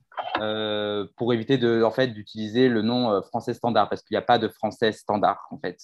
euh, 0.41 1.07
pour 1.17 1.33
éviter 1.33 1.59
de, 1.59 1.83
en 1.83 1.91
fait, 1.91 2.09
d'utiliser 2.09 2.69
le 2.69 2.83
nom 2.83 3.11
euh, 3.11 3.23
français 3.23 3.55
standard, 3.55 3.89
parce 3.89 4.03
qu'il 4.03 4.15
n'y 4.15 4.19
a 4.19 4.23
pas 4.23 4.39
de 4.39 4.49
français 4.49 4.93
standard, 4.93 5.47
en 5.51 5.59
fait. 5.59 5.79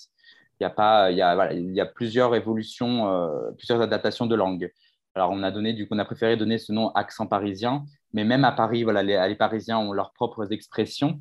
Il 0.61 0.65
y 0.65 0.67
a, 0.67 0.71
pas, 0.71 1.11
il 1.11 1.17
y 1.17 1.23
a, 1.23 1.35
voilà, 1.35 1.53
il 1.55 1.73
y 1.73 1.81
a 1.81 1.87
plusieurs 1.87 2.35
évolutions, 2.35 3.09
euh, 3.11 3.51
plusieurs 3.57 3.81
adaptations 3.81 4.27
de 4.27 4.35
langue. 4.35 4.71
Alors, 5.15 5.31
on 5.31 5.43
a 5.43 5.51
donné, 5.51 5.73
du 5.73 5.87
coup, 5.87 5.95
on 5.95 5.99
a 5.99 6.05
préféré 6.05 6.37
donner 6.37 6.59
ce 6.59 6.73
nom 6.73 6.91
accent 6.91 7.27
parisien, 7.27 7.85
mais 8.13 8.25
même 8.25 8.45
à 8.45 8.53
Paris, 8.53 8.85
voilà, 8.85 9.03
les, 9.03 9.35
Parisiens 9.35 9.79
ont 9.79 9.93
leurs 9.93 10.13
propres 10.13 10.53
expressions. 10.53 11.21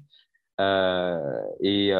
Et 0.59 1.91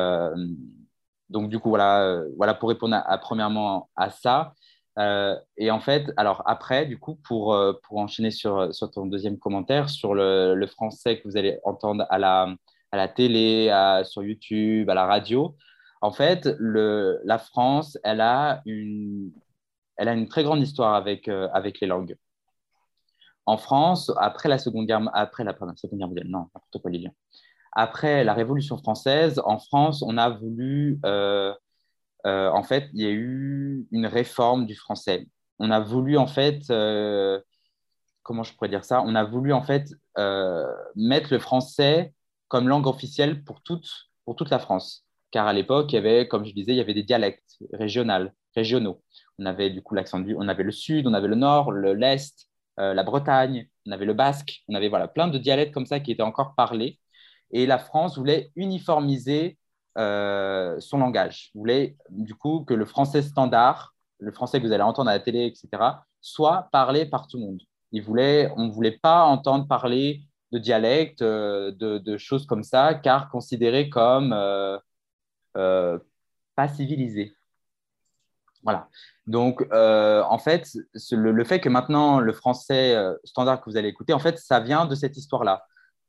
donc, 1.29 1.49
du 1.49 1.59
coup, 1.59 1.69
voilà, 1.69 2.21
voilà 2.37 2.53
pour 2.53 2.69
répondre 2.69 2.95
à- 2.95 3.17
premièrement 3.17 3.89
à 3.95 4.09
ça. 4.09 4.53
Euh, 4.99 5.35
et 5.57 5.71
en 5.71 5.79
fait, 5.79 6.11
alors 6.17 6.43
après, 6.45 6.85
du 6.85 6.99
coup, 6.99 7.15
pour, 7.15 7.53
euh, 7.53 7.73
pour 7.83 7.97
enchaîner 7.97 8.31
sur, 8.31 8.73
sur 8.73 8.91
ton 8.91 9.05
deuxième 9.05 9.39
commentaire, 9.39 9.89
sur 9.89 10.13
le, 10.13 10.53
le 10.55 10.67
français 10.67 11.19
que 11.19 11.27
vous 11.27 11.37
allez 11.37 11.59
entendre 11.63 12.05
à 12.09 12.19
la, 12.19 12.53
à 12.91 12.97
la 12.97 13.07
télé, 13.07 13.71
sur 14.03 14.23
YouTube, 14.23 14.89
à 14.89 14.93
la 14.93 15.05
radio, 15.05 15.55
en 16.01 16.11
fait, 16.11 16.49
le, 16.57 17.21
la 17.23 17.37
France, 17.37 17.97
elle 18.03 18.21
a 18.21 18.61
une, 18.65 19.31
elle 19.97 20.07
a 20.07 20.13
une 20.13 20.27
très 20.27 20.43
grande 20.43 20.61
histoire 20.61 20.95
avec, 20.95 21.27
euh, 21.27 21.47
avec 21.53 21.79
les 21.79 21.87
langues. 21.87 22.17
En 23.45 23.57
France, 23.57 24.11
après 24.17 24.49
la 24.49 24.57
Seconde 24.57 24.87
Guerre, 24.87 25.01
après 25.13 25.43
la, 25.43 25.53
pardon, 25.53 25.75
Seconde 25.75 25.99
Guerre 25.99 26.07
mondiale, 26.07 26.27
non, 26.27 26.49
n'importe 26.55 26.81
quoi, 26.81 26.89
Lilian. 26.89 27.13
Après 27.71 28.23
la 28.23 28.33
Révolution 28.33 28.77
française, 28.77 29.39
en 29.45 29.59
France, 29.59 30.03
on 30.05 30.17
a 30.17 30.29
voulu, 30.29 30.99
euh, 32.25 32.49
en 32.49 32.63
fait, 32.63 32.89
il 32.93 33.01
y 33.01 33.05
a 33.05 33.11
eu 33.11 33.87
une 33.91 34.05
réforme 34.05 34.65
du 34.65 34.75
français. 34.75 35.27
On 35.59 35.71
a 35.71 35.79
voulu, 35.79 36.17
en 36.17 36.27
fait, 36.27 36.69
euh, 36.69 37.39
comment 38.23 38.43
je 38.43 38.53
pourrais 38.53 38.69
dire 38.69 38.85
ça? 38.85 39.01
On 39.05 39.15
a 39.15 39.23
voulu, 39.23 39.53
en 39.53 39.63
fait, 39.63 39.89
euh, 40.17 40.65
mettre 40.95 41.33
le 41.33 41.39
français 41.39 42.13
comme 42.47 42.67
langue 42.67 42.87
officielle 42.87 43.43
pour 43.43 43.61
toute, 43.61 43.89
pour 44.25 44.35
toute 44.35 44.49
la 44.49 44.59
France. 44.59 45.05
Car 45.31 45.47
à 45.47 45.53
l'époque, 45.53 45.91
il 45.93 45.95
y 45.95 45.99
avait, 45.99 46.27
comme 46.27 46.45
je 46.45 46.53
disais, 46.53 46.73
il 46.73 46.77
y 46.77 46.81
avait 46.81 46.93
des 46.93 47.03
dialectes 47.03 47.57
régionaux. 47.73 49.01
On 49.39 49.45
avait 49.45 49.69
du 49.69 49.81
coup 49.81 49.95
l'accent 49.95 50.19
du, 50.19 50.35
on 50.37 50.47
avait 50.47 50.63
le 50.63 50.71
sud, 50.71 51.07
on 51.07 51.13
avait 51.13 51.29
le 51.29 51.35
nord, 51.35 51.71
le 51.71 51.93
l'est, 51.93 52.47
la 52.77 53.03
Bretagne, 53.03 53.69
on 53.85 53.91
avait 53.91 54.05
le 54.05 54.13
basque, 54.13 54.63
on 54.67 54.73
avait 54.73 54.89
voilà 54.89 55.07
plein 55.07 55.27
de 55.27 55.37
dialectes 55.37 55.73
comme 55.73 55.85
ça 55.85 55.99
qui 55.99 56.11
étaient 56.11 56.23
encore 56.23 56.55
parlés. 56.55 56.99
Et 57.51 57.65
la 57.65 57.77
France 57.77 58.17
voulait 58.17 58.51
uniformiser 58.55 59.57
euh, 59.97 60.79
son 60.79 60.99
langage. 60.99 61.51
Voulait 61.53 61.97
du 62.09 62.35
coup 62.35 62.63
que 62.65 62.73
le 62.73 62.85
français 62.85 63.21
standard, 63.21 63.93
le 64.19 64.31
français 64.31 64.61
que 64.61 64.65
vous 64.65 64.71
allez 64.71 64.83
entendre 64.83 65.09
à 65.09 65.13
la 65.13 65.19
télé, 65.19 65.45
etc., 65.45 65.83
soit 66.21 66.69
parlé 66.71 67.05
par 67.05 67.27
tout 67.27 67.37
le 67.37 67.43
monde. 67.43 67.61
Il 67.91 68.03
voulait, 68.03 68.51
on 68.55 68.65
ne 68.67 68.71
voulait 68.71 68.97
pas 68.97 69.23
entendre 69.23 69.67
parler 69.67 70.21
de 70.51 70.59
dialectes, 70.59 71.21
euh, 71.21 71.71
de, 71.71 72.17
choses 72.17 72.45
comme 72.45 72.63
ça, 72.63 72.93
car 72.93 73.29
considérés 73.29 73.89
comme 73.89 74.33
euh, 74.33 75.99
pas 76.55 76.67
civilisés. 76.67 77.35
Voilà. 78.63 78.87
Donc, 79.27 79.65
en 79.73 80.37
fait, 80.37 80.69
le, 81.11 81.31
le 81.31 81.43
fait 81.43 81.59
que 81.59 81.69
maintenant 81.69 82.19
le 82.19 82.31
français 82.31 82.95
standard 83.23 83.59
que 83.59 83.69
vous 83.69 83.77
allez 83.77 83.89
écouter, 83.89 84.13
en 84.13 84.19
fait, 84.19 84.37
ça 84.37 84.59
vient 84.59 84.85
de 84.85 84.95
cette 84.95 85.17
histoire-là. 85.17 85.65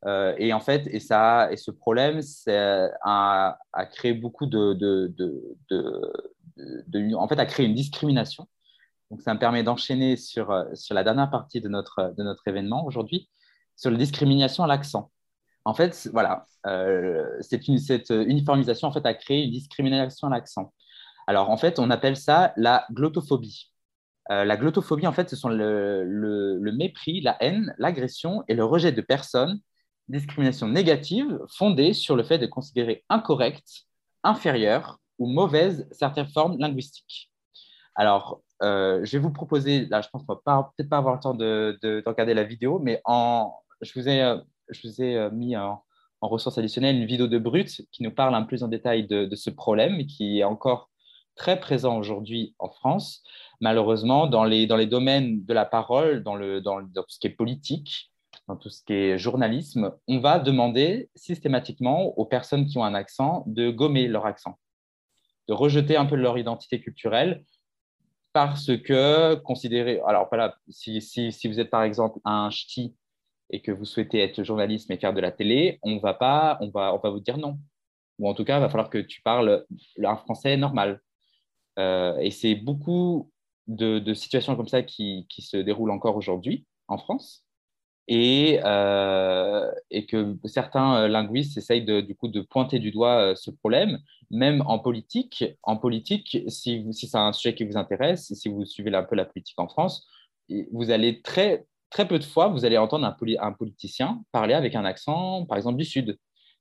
Euh, 0.07 0.35
et 0.39 0.53
en 0.53 0.61
fait, 0.61 0.87
et 0.89 1.01
ça, 1.01 1.53
et 1.53 1.57
ce 1.57 1.71
problème, 1.71 2.23
c'est 2.23 2.91
a, 3.03 3.59
a 3.73 3.87
créé 3.87 4.15
beaucoup 4.15 4.47
de, 4.47 4.73
de, 4.75 5.15
de, 5.17 6.13
de- 6.89 7.15
en 7.15 7.29
fait, 7.29 7.39
a 7.39 7.47
créé 7.47 7.67
une 7.67 7.75
discrimination. 7.75 8.49
Donc, 9.11 9.23
ça 9.23 9.35
me 9.35 9.39
permet 9.39 9.63
d'enchaîner 9.63 10.17
sur, 10.17 10.51
euh, 10.51 10.65
sur 10.75 10.95
la 10.95 11.05
dernière 11.05 11.31
partie 11.31 11.61
de 11.61 11.69
notre, 11.69 12.15
de 12.17 12.23
notre 12.23 12.47
événement 12.49 12.85
aujourd'hui, 12.87 13.29
sur 13.77 13.91
la 13.91 13.99
discrimination 13.99 14.65
à 14.65 14.67
l'accent. 14.67 15.11
En 15.65 15.75
fait, 15.75 16.09
voilà, 16.13 16.47
euh, 16.67 17.41
une, 17.69 17.79
cette 17.79 18.11
uniformisation 18.11 18.89
en 18.89 18.93
fait, 18.93 19.07
a 19.07 19.15
créé 19.15 19.45
une 19.45 19.53
discrimination 19.53 20.29
à 20.29 20.31
l'accent. 20.31 20.73
Alors, 21.27 21.51
en 21.51 21.57
fait, 21.57 21.79
on 21.79 21.91
appelle 21.91 22.17
ça 22.17 22.53
la 22.57 22.87
glottophobie. 22.93 23.73
Euh, 24.31 24.45
la 24.45 24.57
glottophobie, 24.57 25.07
en 25.07 25.13
fait, 25.13 25.31
ce 25.31 25.37
sont 25.37 25.49
le- 25.49 26.59
le 26.61 26.73
mépris, 26.73 27.21
la 27.21 27.37
haine, 27.41 27.75
l'agression 27.79 28.45
et 28.49 28.55
le 28.55 28.65
rejet 28.65 28.93
de 28.93 29.01
personnes, 29.01 29.61
discrimination 30.09 30.69
négative 30.69 31.39
fondée 31.49 31.93
sur 31.93 32.17
le 32.17 32.23
fait 32.23 32.39
de 32.39 32.47
considérer 32.47 33.05
incorrectes, 33.09 33.87
inférieures 34.23 34.99
ou 35.19 35.27
mauvaises 35.27 35.89
certaines 35.93 36.29
formes 36.29 36.59
linguistiques. 36.59 37.31
Alors, 37.95 38.43
euh, 38.63 39.01
je 39.05 39.13
vais 39.13 39.23
vous 39.23 39.33
proposer, 39.33 39.87
là, 39.87 40.01
je 40.01 40.09
pense 40.09 40.25
qu'on 40.25 40.39
va 40.47 40.73
peut-être 40.77 40.89
pas 40.89 40.99
avoir 40.99 41.15
le 41.15 41.21
temps 41.21 41.35
de, 41.35 41.79
de- 41.83 42.01
de 42.01 42.09
regarder 42.09 42.35
la 42.35 42.45
vidéo, 42.45 42.79
mais 42.79 43.01
en, 43.05 43.53
je 43.81 43.93
vous 43.99 44.09
ai, 44.09 44.23
euh, 44.23 44.39
je 44.71 44.87
vous 44.89 45.03
ai 45.03 45.17
euh, 45.17 45.31
mis 45.31 45.57
en, 45.57 45.83
en 46.21 46.29
ressource 46.29 46.57
additionnelle 46.59 46.97
une 46.97 47.07
vidéo 47.07 47.27
de 47.27 47.39
Brut 47.39 47.83
qui 47.91 48.03
nous 48.03 48.13
parle 48.13 48.35
un 48.35 48.43
peu 48.43 48.49
plus 48.49 48.63
en 48.63 48.69
détail 48.69 49.07
de, 49.07 49.29
ce 49.35 49.51
problème 49.51 50.07
qui 50.07 50.39
est 50.39 50.45
encore 50.45 50.89
très 51.35 51.59
présent 51.59 51.99
aujourd'hui 51.99 52.55
en 52.59 52.71
France. 52.71 53.23
Malheureusement, 53.61 54.27
dans 54.27 54.45
les, 54.45 54.67
dans 54.67 54.77
les 54.77 54.87
domaines 54.87 55.45
de 55.45 55.53
la 55.53 55.65
parole, 55.65 56.23
dans, 56.23 56.35
le, 56.37 56.61
dans, 56.61 56.81
dans 56.83 57.05
ce 57.09 57.19
qui 57.19 57.27
est 57.27 57.31
politique, 57.31 58.12
dans 58.49 58.57
tout 58.57 58.71
ce 58.71 58.83
qui 58.85 58.93
est 58.93 59.19
journalisme, 59.19 59.93
on 60.09 60.19
va 60.19 60.39
demander 60.39 61.11
systématiquement 61.15 62.19
aux 62.19 62.27
personnes 62.27 62.67
qui 62.67 62.79
ont 62.79 62.85
un 62.85 62.95
accent 62.95 63.45
de 63.47 63.71
gommer 63.71 64.09
leur 64.09 64.27
accent, 64.27 64.59
de 65.49 65.55
rejeter 65.55 65.97
un 65.97 66.07
peu 66.07 66.17
leur 66.17 66.39
identité 66.39 66.81
culturelle 66.81 67.45
parce 68.33 68.77
que 68.79 69.35
considérer, 69.37 70.01
alors 70.07 70.29
voilà, 70.31 70.57
si, 70.69 71.01
si, 71.01 71.33
si 71.33 71.49
vous 71.49 71.61
êtes 71.61 71.71
par 71.71 71.83
exemple 71.83 72.19
un 72.25 72.51
ch'ti 72.51 72.97
et 73.51 73.61
que 73.61 73.71
vous 73.71 73.85
souhaitez 73.85 74.21
être 74.21 74.43
journaliste 74.43 74.89
mais 74.89 74.97
faire 74.97 75.13
de 75.13 75.21
la 75.21 75.31
télé, 75.31 75.79
on 75.83 75.99
va 75.99 76.15
pas, 76.15 76.57
on 76.61 76.71
va, 76.71 76.95
on 76.95 76.99
va 76.99 77.11
vous 77.11 77.21
dire 77.21 77.37
non. 77.37 77.59
Ou 78.19 78.29
en 78.29 78.35
tout 78.35 78.45
cas, 78.45 78.59
il 78.59 78.61
va 78.61 78.69
falloir 78.69 78.91
que 78.91 78.99
tu 78.99 79.21
parles 79.23 79.67
un 80.03 80.17
français 80.17 80.57
normal. 80.57 81.01
Euh, 81.79 82.17
et 82.19 82.31
c'est 82.31 82.55
beaucoup 82.55 83.31
de, 83.67 83.99
de 83.99 84.15
situations 84.15 84.57
comme 84.57 84.69
ça 84.69 84.83
qui, 84.83 85.27
qui 85.29 85.43
se 85.43 85.57
déroulent 85.57 85.91
encore 85.91 86.17
aujourd'hui 86.17 86.67
en 86.89 86.99
France. 86.99 87.45
Et, 88.09 88.61
euh, 88.65 89.71
et 89.91 90.07
que 90.07 90.37
certains 90.45 91.05
euh, 91.05 91.09
linguistes 91.09 91.57
essayent 91.57 91.85
de, 91.85 92.01
du 92.01 92.17
coup 92.17 92.29
de 92.29 92.41
pointer 92.41 92.79
du 92.81 92.91
doigt 92.91 93.31
euh, 93.31 93.35
ce 93.37 93.51
problème, 93.51 94.01
même 94.31 94.63
en 94.67 94.79
politique. 94.79 95.45
En 95.63 95.77
politique, 95.77 96.39
si, 96.49 96.85
si 96.93 97.07
c'est 97.07 97.17
un 97.17 97.33
sujet 97.33 97.55
qui 97.55 97.65
vous 97.65 97.77
intéresse, 97.77 98.33
si 98.35 98.49
vous 98.49 98.65
suivez 98.65 98.95
un 98.95 99.05
peu 99.05 99.15
la 99.15 99.25
politique 99.25 99.59
en 99.59 99.69
France, 99.69 100.07
vous 100.73 100.91
allez 100.91 101.23
très, 101.23 101.65
très 101.91 102.09
peu 102.09 102.19
de 102.19 102.25
fois, 102.25 102.49
vous 102.49 102.65
allez 102.65 102.77
entendre 102.77 103.07
un, 103.07 103.13
poli- 103.13 103.39
un 103.39 103.53
politicien 103.53 104.23
parler 104.33 104.55
avec 104.55 104.75
un 104.75 104.85
accent, 104.85 105.47
par 105.47 105.57
exemple, 105.57 105.79
du 105.79 105.85
Sud. 105.85 106.19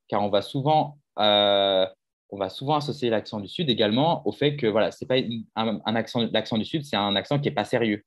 Car 0.07 0.21
on 0.23 0.29
va 0.29 0.41
souvent, 0.41 0.99
on 1.17 2.37
va 2.37 2.49
souvent 2.49 2.75
associer 2.75 3.09
l'accent 3.09 3.39
du 3.39 3.47
Sud 3.47 3.69
également 3.69 4.25
au 4.27 4.31
fait 4.31 4.55
que 4.55 4.67
voilà, 4.67 4.91
c'est 4.91 5.05
pas 5.05 5.15
un, 5.55 5.95
accent, 5.95 6.27
l'accent 6.31 6.57
du 6.57 6.65
Sud, 6.65 6.85
c'est 6.85 6.95
un 6.95 7.15
accent 7.15 7.39
qui 7.39 7.49
est 7.49 7.51
pas 7.53 7.65
sérieux. 7.65 8.03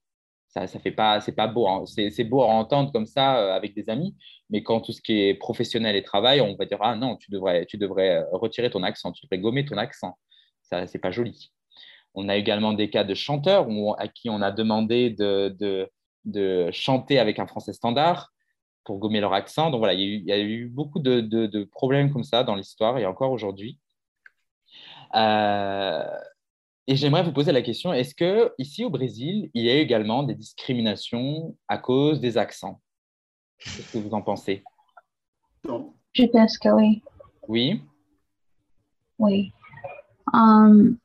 Ça, 0.54 0.66
ça 0.68 0.78
fait 0.78 0.92
pas, 0.92 1.20
c'est 1.20 1.32
pas 1.34 1.48
beau. 1.48 1.66
hein. 1.68 1.84
C'est, 1.86 2.24
beau 2.24 2.42
à 2.42 2.46
entendre 2.46 2.92
comme 2.92 3.06
ça 3.06 3.38
euh, 3.40 3.54
avec 3.54 3.74
des 3.74 3.90
amis, 3.90 4.14
mais 4.50 4.62
quand 4.62 4.80
tout 4.80 4.92
ce 4.92 5.00
qui 5.02 5.20
est 5.22 5.34
professionnel 5.34 5.96
et 5.96 6.02
travail, 6.02 6.40
on 6.40 6.54
va 6.56 6.64
dire 6.64 6.78
ah 6.80 6.94
non, 6.96 7.16
tu 7.16 7.30
devrais, 7.30 7.66
tu 7.66 7.76
devrais 7.76 8.18
euh, 8.18 8.24
retirer 8.32 8.70
ton 8.70 8.82
accent, 8.84 9.10
tu 9.12 9.24
devrais 9.26 9.38
gommer 9.40 9.64
ton 9.64 9.76
accent. 9.76 10.16
Ça, 10.62 10.86
c'est 10.86 10.98
pas 11.00 11.10
joli. 11.10 11.50
On 12.14 12.28
a 12.28 12.36
également 12.36 12.72
des 12.74 12.90
cas 12.90 13.04
de 13.04 13.14
chanteurs 13.14 13.68
où- 13.68 13.94
à 13.98 14.08
qui 14.08 14.30
on 14.30 14.42
a 14.42 14.52
demandé 14.52 15.10
de, 15.10 15.54
de, 15.60 15.90
de 16.24 16.70
chanter 16.72 17.18
avec 17.18 17.38
un 17.40 17.46
français 17.46 17.72
standard. 17.72 18.30
pour 18.84 18.98
gommer 18.98 19.20
leur 19.20 19.32
accent. 19.34 19.70
Donc 19.70 19.78
voilà, 19.80 19.94
il 19.94 20.00
y 20.00 20.04
a 20.04 20.06
eu, 20.08 20.16
il 20.20 20.26
y 20.28 20.32
a 20.32 20.38
eu 20.40 20.66
beaucoup 20.68 21.00
de, 21.00 21.20
de- 21.20 21.46
de 21.46 21.64
problèmes 21.64 22.12
comme 22.12 22.24
ça 22.24 22.44
dans 22.44 22.54
l'histoire 22.56 22.98
et 22.98 23.06
encore 23.06 23.32
aujourd'hui. 23.32 23.78
Euh, 25.14 26.04
et 26.86 26.96
j'aimerais 26.96 27.22
vous 27.22 27.32
poser 27.32 27.52
la 27.52 27.62
question, 27.62 27.92
est-ce 27.92 28.14
que 28.14 28.52
ici 28.58 28.84
au 28.84 28.90
Brésil, 28.90 29.50
il 29.54 29.64
y 29.64 29.70
a 29.70 29.76
également 29.76 30.22
des 30.22 30.34
discriminations 30.34 31.56
à 31.68 31.78
cause 31.78 32.20
des 32.20 32.36
accents? 32.36 32.80
Qu'est-ce 33.58 33.92
que 33.92 33.98
vous 33.98 34.14
en 34.14 34.22
pensez? 34.22 34.62
Je 36.12 36.26
pense 36.26 36.58
que 36.58 36.68
oui. 36.68 37.02
Oui 37.48 37.82
Oui. 39.18 39.52
Um, 40.32 40.98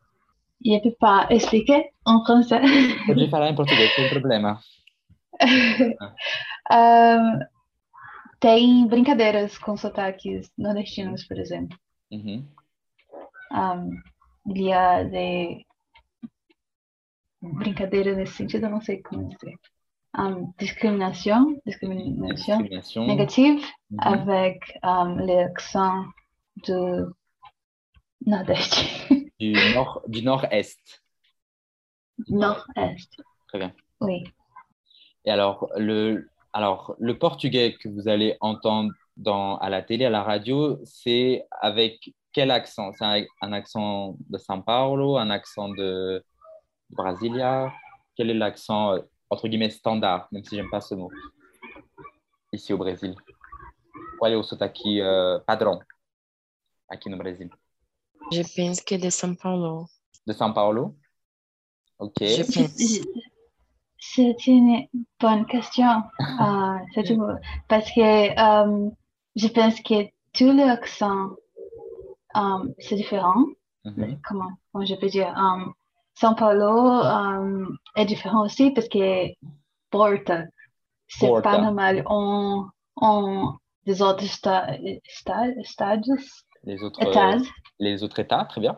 je 0.66 0.72
ne 0.72 0.80
peux 0.80 0.96
pas 1.00 1.28
expliquer 1.30 1.92
en 2.06 2.24
français. 2.24 2.62
Pode 3.06 3.30
falar 3.30 3.50
em 3.50 3.56
português, 3.56 3.90
sem 3.96 4.10
problema. 4.10 4.60
Um, 6.72 7.40
tem 8.40 8.88
brincadeiras 8.88 9.58
com 9.58 9.76
sotaques 9.76 10.52
nordestinos, 10.56 11.26
por 11.26 11.40
exemplo. 11.40 11.76
Uhum. 12.12 12.46
Um, 13.52 14.04
il 14.46 14.62
y 14.62 14.74
a 14.74 15.04
des 15.04 15.66
brincadeiras 17.42 18.18
nesse 18.18 18.34
sentido, 18.34 18.66
eu 18.66 18.70
não 18.70 18.82
sei 18.82 19.02
como 19.02 19.30
dizer. 19.30 19.56
Um, 20.18 20.52
discriminação 20.58 21.56
Discrimination. 21.66 23.06
négative 23.06 23.64
avec 24.00 24.60
um, 24.84 25.16
l'accent 25.26 26.06
du 26.66 27.14
Nordeste. 28.26 29.32
Du 29.40 29.54
nord, 29.76 30.02
du 30.08 30.22
nord-est. 30.24 31.02
Nord-Est, 32.28 33.16
Très 33.48 33.60
bien. 33.60 33.74
oui. 34.02 34.24
Et 35.26 35.32
alors 35.32 35.70
le, 35.78 36.28
alors, 36.54 36.96
le 37.00 37.18
portugais 37.18 37.76
que 37.80 37.88
vous 37.88 38.08
allez 38.10 38.36
entendre 38.42 38.92
dans, 39.16 39.58
à 39.58 39.70
la 39.70 39.82
télé, 39.84 40.06
à 40.06 40.10
la 40.10 40.24
radio, 40.24 40.80
c'est 40.84 41.46
avec 41.62 42.14
quel 42.34 42.52
accent? 42.52 42.92
C'est 42.94 43.06
un, 43.06 43.24
un 43.42 43.54
accent 43.54 44.18
de 44.30 44.38
São 44.38 44.62
Paulo, 44.64 45.18
un 45.18 45.30
accent 45.30 45.70
de 45.70 46.24
Brasilia 46.90 47.72
Quel 48.16 48.30
est 48.30 48.34
l'accent, 48.34 48.94
euh, 48.94 49.00
entre 49.30 49.48
guillemets, 49.48 49.70
standard, 49.70 50.28
même 50.32 50.44
si 50.44 50.56
j'aime 50.56 50.70
pas 50.70 50.82
ce 50.82 50.96
mot, 50.96 51.10
ici 52.52 52.74
au 52.74 52.78
Brésil? 52.78 53.16
Qual 54.20 54.32
é 54.32 54.36
o 54.36 54.44
sotaque 54.44 54.86
euh, 55.00 55.40
padrão 55.46 55.80
aqui 56.90 57.10
no 57.10 57.18
Brasil? 57.18 57.50
Je 58.32 58.42
pense 58.44 58.82
que 58.82 58.96
de 58.98 59.10
São 59.10 59.36
Paulo. 59.36 59.88
De 60.28 60.34
São 60.34 60.54
Paulo? 60.54 60.96
Ok. 61.98 62.18
Je 62.22 62.44
pense. 62.44 62.76
C'est 64.02 64.48
une 64.48 64.88
bonne 65.20 65.46
question. 65.46 66.04
C'est 66.94 67.10
une- 67.10 67.40
Parce 67.68 67.92
que 67.92 68.02
euh, 68.02 68.90
je 69.36 69.48
pense 69.48 69.80
que 69.82 70.10
tous 70.34 70.52
les 70.52 70.64
accents, 70.64 71.32
euh, 72.36 72.74
c'est 72.80 72.96
différent. 72.96 73.44
Mhm. 73.86 74.20
Comment, 74.24 74.52
comment 74.72 74.86
je 74.86 74.96
peux 74.96 75.08
dire? 75.10 75.34
São 76.20 76.36
Paulo 76.36 77.02
euh, 77.02 77.66
est 77.96 78.06
différent 78.06 78.44
aussi 78.44 78.72
parce 78.72 78.90
que 78.90 79.30
Porta, 79.90 80.44
c'est 81.08 81.28
Porta. 81.28 81.50
pas 81.50 81.58
normal. 81.62 82.04
On, 82.08 82.66
on, 82.98 83.54
des 83.86 84.02
autres 84.02 84.26
sta 84.26 84.68
sta 85.08 85.46
stades, 85.64 86.04
Les 86.64 86.84
autres, 86.84 87.02
euh, 87.02 87.10
étages. 87.10 87.48
les 87.80 88.04
autres 88.04 88.20
États, 88.20 88.44
très 88.46 88.60
bien. 88.60 88.78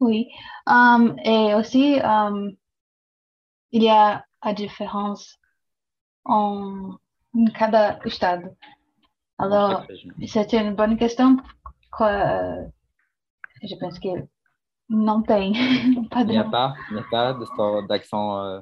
Oui. 0.00 0.28
Um, 0.66 1.16
et 1.24 1.54
aussi, 1.54 1.98
um, 2.02 2.52
il 3.70 3.82
y 3.82 3.88
a 3.88 4.22
la 4.44 4.52
différence 4.52 5.38
en 6.26 6.98
cada 7.54 7.98
estado. 8.04 8.48
Alors, 9.38 9.86
c'est 10.26 10.52
une 10.52 10.74
bonne 10.74 10.98
question. 10.98 11.38
Quoi, 11.90 12.08
euh, 12.08 12.66
je 13.62 13.74
pense 13.76 13.98
que 13.98 14.08
tem. 15.26 15.52
pas 16.10 16.20
Il 16.22 16.28
n'y 16.28 16.36
a 16.38 16.44
pas, 16.44 16.74
il 16.90 16.94
n'y 16.94 17.00
a 17.00 17.04
pas 17.10 17.34
d'accent 17.88 18.38
euh, 18.44 18.60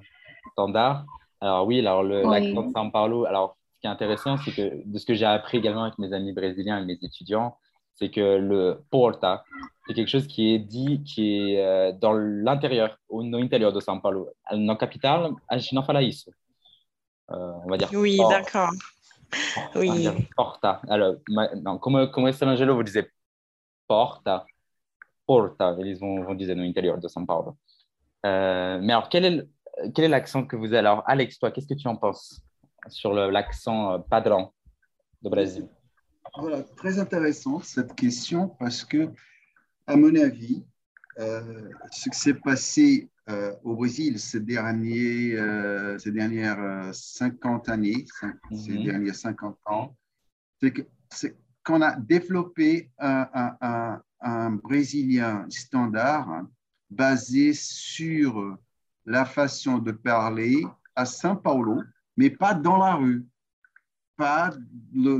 standard. 0.52 1.04
Alors 1.40 1.66
oui, 1.66 1.80
alors 1.80 2.02
le- 2.02 2.24
Oui. 2.24 2.30
l'accent 2.30 2.62
de 2.62 2.72
São 2.72 2.90
Paulo, 2.90 3.26
alors 3.26 3.56
ce 3.74 3.80
qui 3.80 3.86
est 3.86 3.90
intéressant, 3.90 4.36
c'est 4.38 4.52
que 4.52 4.82
de 4.86 4.98
ce 4.98 5.04
que 5.04 5.14
j'ai 5.14 5.26
appris 5.26 5.58
également 5.58 5.84
avec 5.84 5.98
mes 5.98 6.12
amis 6.12 6.32
brésiliens 6.32 6.78
et 6.80 6.84
mes 6.84 6.98
étudiants, 7.02 7.56
c'est 7.94 8.10
que 8.10 8.38
le 8.38 8.82
porta, 8.90 9.44
c'est 9.86 9.94
quelque 9.94 10.08
chose 10.08 10.26
qui 10.26 10.54
est 10.54 10.58
dit, 10.58 11.02
qui 11.04 11.52
est 11.52 11.60
euh, 11.64 11.92
dans 11.92 12.14
l'intérieur, 12.14 12.96
au 13.08 13.22
no 13.22 13.38
interior 13.38 13.72
de 13.72 13.80
São 13.80 14.00
Paulo. 14.00 14.30
Na 14.52 14.74
capital, 14.76 15.32
a 15.48 15.58
gente 15.58 15.74
não 15.74 15.82
fala 15.84 16.02
isso. 16.02 16.30
Euh, 17.30 17.52
on 17.64 17.70
va 17.70 17.76
dire 17.76 17.88
Oui, 17.92 18.18
d'accord. 18.28 18.70
Oui. 19.74 20.08
porta. 20.36 20.80
Alors, 20.88 21.16
ma- 21.28 21.54
non, 21.56 21.78
como, 21.78 22.06
como 22.10 22.28
estrangeiro, 22.28 22.74
vous 22.74 22.82
disiez 22.84 23.06
porta, 23.86 24.44
porta, 25.26 25.74
eles 25.78 25.98
vão, 26.00 26.24
vão 26.24 26.36
dizer 26.36 26.54
no 26.56 26.64
interior 26.64 26.98
de 27.00 27.08
São 27.08 27.24
Paulo. 27.26 27.56
Euh, 28.26 28.78
mais 28.80 28.92
alors, 28.94 29.08
quel 29.08 29.24
est 29.24 29.48
quel 29.94 30.04
est 30.04 30.08
l'accent 30.08 30.46
que 30.46 30.56
vous 30.56 30.66
avez? 30.66 30.78
Alors, 30.78 31.02
Alex, 31.06 31.38
toi, 31.38 31.50
qu'est-ce 31.50 31.66
que 31.66 31.74
tu 31.74 31.88
en 31.88 31.96
penses 31.96 32.40
sur 32.88 33.12
l'accent 33.12 33.92
euh, 33.92 33.98
padrão 33.98 34.52
do 35.20 35.30
Brasil 35.30 35.68
Voilà, 36.36 36.62
très 36.62 36.98
intéressante 36.98 37.64
cette 37.64 37.94
question 37.94 38.48
parce 38.48 38.84
que, 38.84 39.10
à 39.86 39.96
mon 39.96 40.14
avis, 40.14 40.64
euh, 41.18 41.68
ce 41.90 42.08
qui 42.10 42.18
s'est 42.18 42.34
passé 42.34 43.08
euh, 43.28 43.54
au 43.64 43.74
Brésil 43.74 44.18
ces, 44.18 44.40
derniers, 44.40 45.36
ces 45.98 46.12
dernières 46.12 46.60
euh, 46.60 46.92
50 46.92 47.68
années, 47.68 48.04
cin- 48.20 48.36
ces 48.54 48.72
Mhm. 48.78 48.84
derniers 48.84 49.12
50 49.12 49.56
ans, 49.66 49.96
c'est 51.10 51.36
qu'on 51.64 51.80
a 51.82 51.96
développé 51.96 52.90
un, 52.98 53.26
un- 53.34 53.56
un- 53.60 54.02
un 54.20 54.50
Brésilien 54.52 55.46
standard 55.50 56.46
basé 56.90 57.52
sur 57.52 58.56
la 59.04 59.24
façon 59.24 59.78
de 59.78 59.92
parler 59.92 60.64
à 60.94 61.04
São 61.04 61.40
Paulo, 61.40 61.82
mais 62.16 62.30
pas 62.30 62.54
dans 62.54 62.78
la 62.78 62.94
rue 62.94 63.26
pas 64.16 64.50
le, 64.94 65.18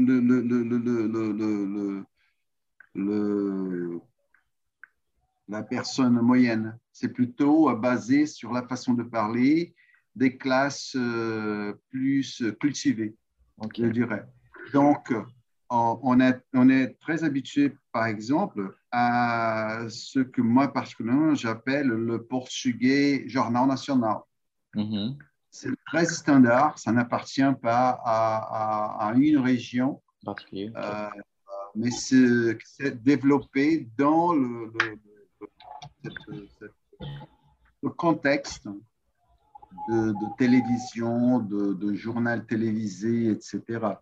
la 5.49 5.63
personne 5.63 6.21
moyenne. 6.21 6.79
C'est 6.93 7.09
plutôt 7.09 7.71
euh, 7.71 7.75
basé 7.75 8.27
sur 8.27 8.53
la 8.53 8.67
façon 8.67 8.95
de 8.95 9.03
parler 9.03 9.75
des 10.15 10.37
classes 10.37 10.95
euh, 10.97 11.75
plus 11.91 12.43
cultivées, 12.61 13.17
je 13.77 13.87
dirais. 13.87 14.27
Donc, 14.73 15.13
on 15.71 16.21
est, 16.21 16.41
on 16.53 16.69
est 16.69 16.99
très 17.01 17.25
habitué, 17.25 17.77
par 17.93 18.07
exemple, 18.07 18.77
à 18.93 19.81
ce 19.89 20.21
que 20.21 20.41
moi, 20.43 20.69
particulièrement, 20.73 21.35
j'appelle 21.35 21.87
le 21.89 22.23
portugais 22.25 23.25
journal 23.29 23.67
national. 23.67 24.19
Mhm. 24.75 25.17
C'est 25.51 25.71
très 25.87 26.05
standard, 26.07 26.79
ça 26.79 26.91
n'appartient 26.93 27.43
pas 27.63 27.91
à, 28.05 28.99
à- 29.05 29.09
à 29.09 29.15
une 29.15 29.39
région, 29.39 30.03
euh, 30.77 31.09
mais 31.77 31.91
c'est 31.91 32.59
c'est 32.65 33.03
développé 33.03 33.89
dans 33.97 34.33
le, 34.33 34.73
le- 34.81 34.99
le- 35.41 35.49
cette- 36.03 36.49
cette- 36.59 37.09
le 37.83 37.91
contexte 37.91 38.67
de, 39.89 40.11
de 40.13 40.37
télévision, 40.39 41.39
de, 41.41 41.75
de 41.75 41.95
journal 41.95 42.47
télévisé, 42.47 43.31
etc. 43.31 43.99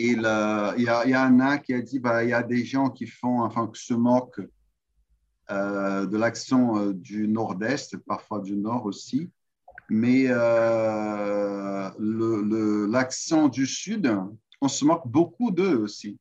Et 0.00 0.10
il 0.12 0.22
y, 0.22 0.26
a- 0.26 0.74
il 1.06 1.10
y 1.10 1.16
en 1.16 1.40
a 1.40 1.58
qui 1.58 1.74
a 1.74 1.82
dit, 1.82 1.98
bah, 1.98 2.22
il 2.22 2.30
y 2.30 2.32
a 2.32 2.42
des 2.44 2.64
gens 2.64 2.88
qui 2.88 3.06
font, 3.06 3.40
enfin, 3.42 3.66
qui 3.66 3.84
se 3.84 3.94
moquent 3.94 4.40
euh, 5.50 6.06
de 6.06 6.16
l'accent 6.16 6.78
euh, 6.78 6.92
du 6.92 7.26
nord-est, 7.26 7.96
parfois 7.96 8.40
du 8.40 8.54
nord 8.56 8.84
aussi. 8.86 9.28
Mais 9.90 10.26
euh, 10.28 11.90
le- 11.98 12.42
le- 12.42 12.86
l'accent 12.86 13.48
du 13.48 13.66
sud, 13.66 14.08
on 14.60 14.68
se 14.68 14.84
moque 14.84 15.08
beaucoup 15.08 15.50
d'eux 15.50 15.76
aussi, 15.78 16.18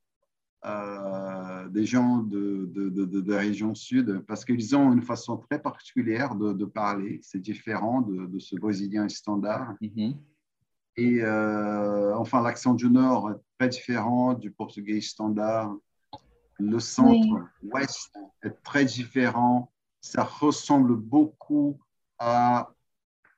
euh, 0.65 1.67
des 1.69 1.85
gens 1.85 2.19
de, 2.19 2.67
de, 2.73 2.89
de, 2.89 3.05
de- 3.05 3.21
de 3.21 3.31
la 3.33 3.39
région 3.39 3.75
sud, 3.75 4.23
parce 4.27 4.43
qu'ils 4.43 4.75
ont 4.75 4.91
une 4.91 5.01
façon 5.03 5.37
très 5.37 5.61
particulière 5.61 6.33
de, 6.35 6.53
de 6.53 6.65
parler. 6.65 7.19
C'est 7.21 7.39
différent 7.39 8.01
de, 8.01 8.25
de 8.25 8.39
ce 8.39 8.55
brésilien 8.55 9.07
standard. 9.09 9.75
Mhm. 9.81 10.15
Et 10.95 11.21
enfin, 12.15 12.41
l'accent 12.41 12.73
du 12.73 12.89
nord 12.89 13.35
très 13.57 13.69
différent 13.69 14.33
du 14.33 14.51
portugais 14.51 15.01
standard. 15.01 15.75
Le 16.59 16.79
centre-ouest 16.79 18.13
est 18.43 18.63
très 18.63 18.85
différent. 18.85 19.71
Ça 20.01 20.23
ressemble 20.23 20.95
beaucoup 20.95 21.79
à, 22.19 22.69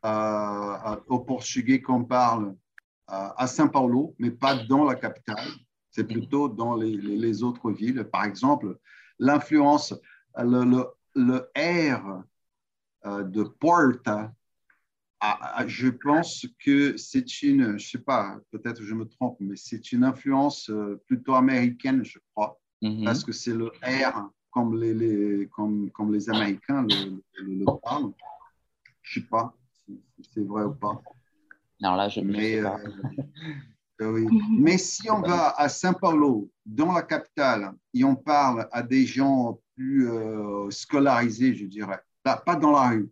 à- 0.01 0.91
à- 0.93 0.99
au 1.07 1.19
portugais 1.19 1.81
qu'on 1.81 2.03
parle 2.05 2.55
à, 3.07 3.45
São 3.47 3.69
Paulo, 3.69 4.13
mais 4.19 4.31
pas 4.31 4.55
dans 4.55 4.83
la 4.85 4.95
capitale. 4.95 5.49
C'est 5.89 6.03
plutôt 6.03 6.47
dans 6.47 6.75
les, 6.75 6.95
les- 6.95 7.17
les 7.17 7.43
autres 7.43 7.71
villes. 7.71 8.03
Par 8.03 8.23
exemple, 8.25 8.77
l'influence, 9.17 9.93
le, 10.37 10.63
le, 10.63 10.85
le 11.15 11.49
R 11.57 12.23
euh, 13.05 13.23
de 13.23 13.43
Porta 13.43 14.31
Ah, 15.21 15.37
ah, 15.41 15.67
je 15.67 15.89
pense 15.89 16.47
que 16.63 16.95
c'est 16.95 17.41
une, 17.43 17.77
je 17.77 17.89
sais 17.89 17.97
pas, 17.99 18.37
peut-être 18.51 18.81
je 18.81 18.93
me 18.93 19.05
trompe, 19.05 19.35
mais 19.41 19.57
c'est 19.57 19.91
une 19.91 20.05
influence 20.05 20.69
euh, 20.69 21.01
plutôt 21.07 21.35
américaine, 21.35 22.03
je 22.05 22.19
crois, 22.33 22.57
Mhm. 22.81 23.03
parce 23.03 23.25
que 23.25 23.33
c'est 23.33 23.53
le 23.53 23.67
R 23.83 24.29
comme 24.49 24.79
les, 24.79 24.93
les- 24.93 25.47
comme, 25.49 25.91
comme 25.91 26.13
les 26.13 26.29
Américains 26.29 26.83
le, 26.83 27.21
le- 27.33 27.55
le 27.55 27.65
parlent. 27.83 28.13
Je 29.01 29.19
sais 29.19 29.25
pas 29.27 29.53
si 29.85 29.99
c'est 30.33 30.45
vrai 30.47 30.63
ou 30.63 30.73
pas. 30.73 31.01
Alors 31.83 31.97
là, 31.97 32.07
je 32.07 32.21
ne 32.21 32.31
Mais, 32.31 32.55
sais 32.55 32.63
pas. 32.63 32.79
euh, 32.79 34.05
euh, 34.05 34.11
oui. 34.13 34.27
Mais 34.57 34.77
si 34.77 35.09
on 35.11 35.19
va 35.21 35.49
à 35.49 35.67
São 35.67 35.93
Paulo, 35.99 36.49
dans 36.65 36.93
la 36.93 37.01
capitale, 37.03 37.73
et 37.93 38.03
on 38.05 38.15
parle 38.15 38.67
à 38.71 38.81
des 38.83 39.05
gens 39.05 39.59
plus 39.75 40.09
euh, 40.09 40.69
scolarisés, 40.71 41.53
je 41.55 41.65
dirais, 41.65 41.99
pas 42.23 42.55
dans 42.55 42.71
la 42.71 42.89
rue, 42.89 43.09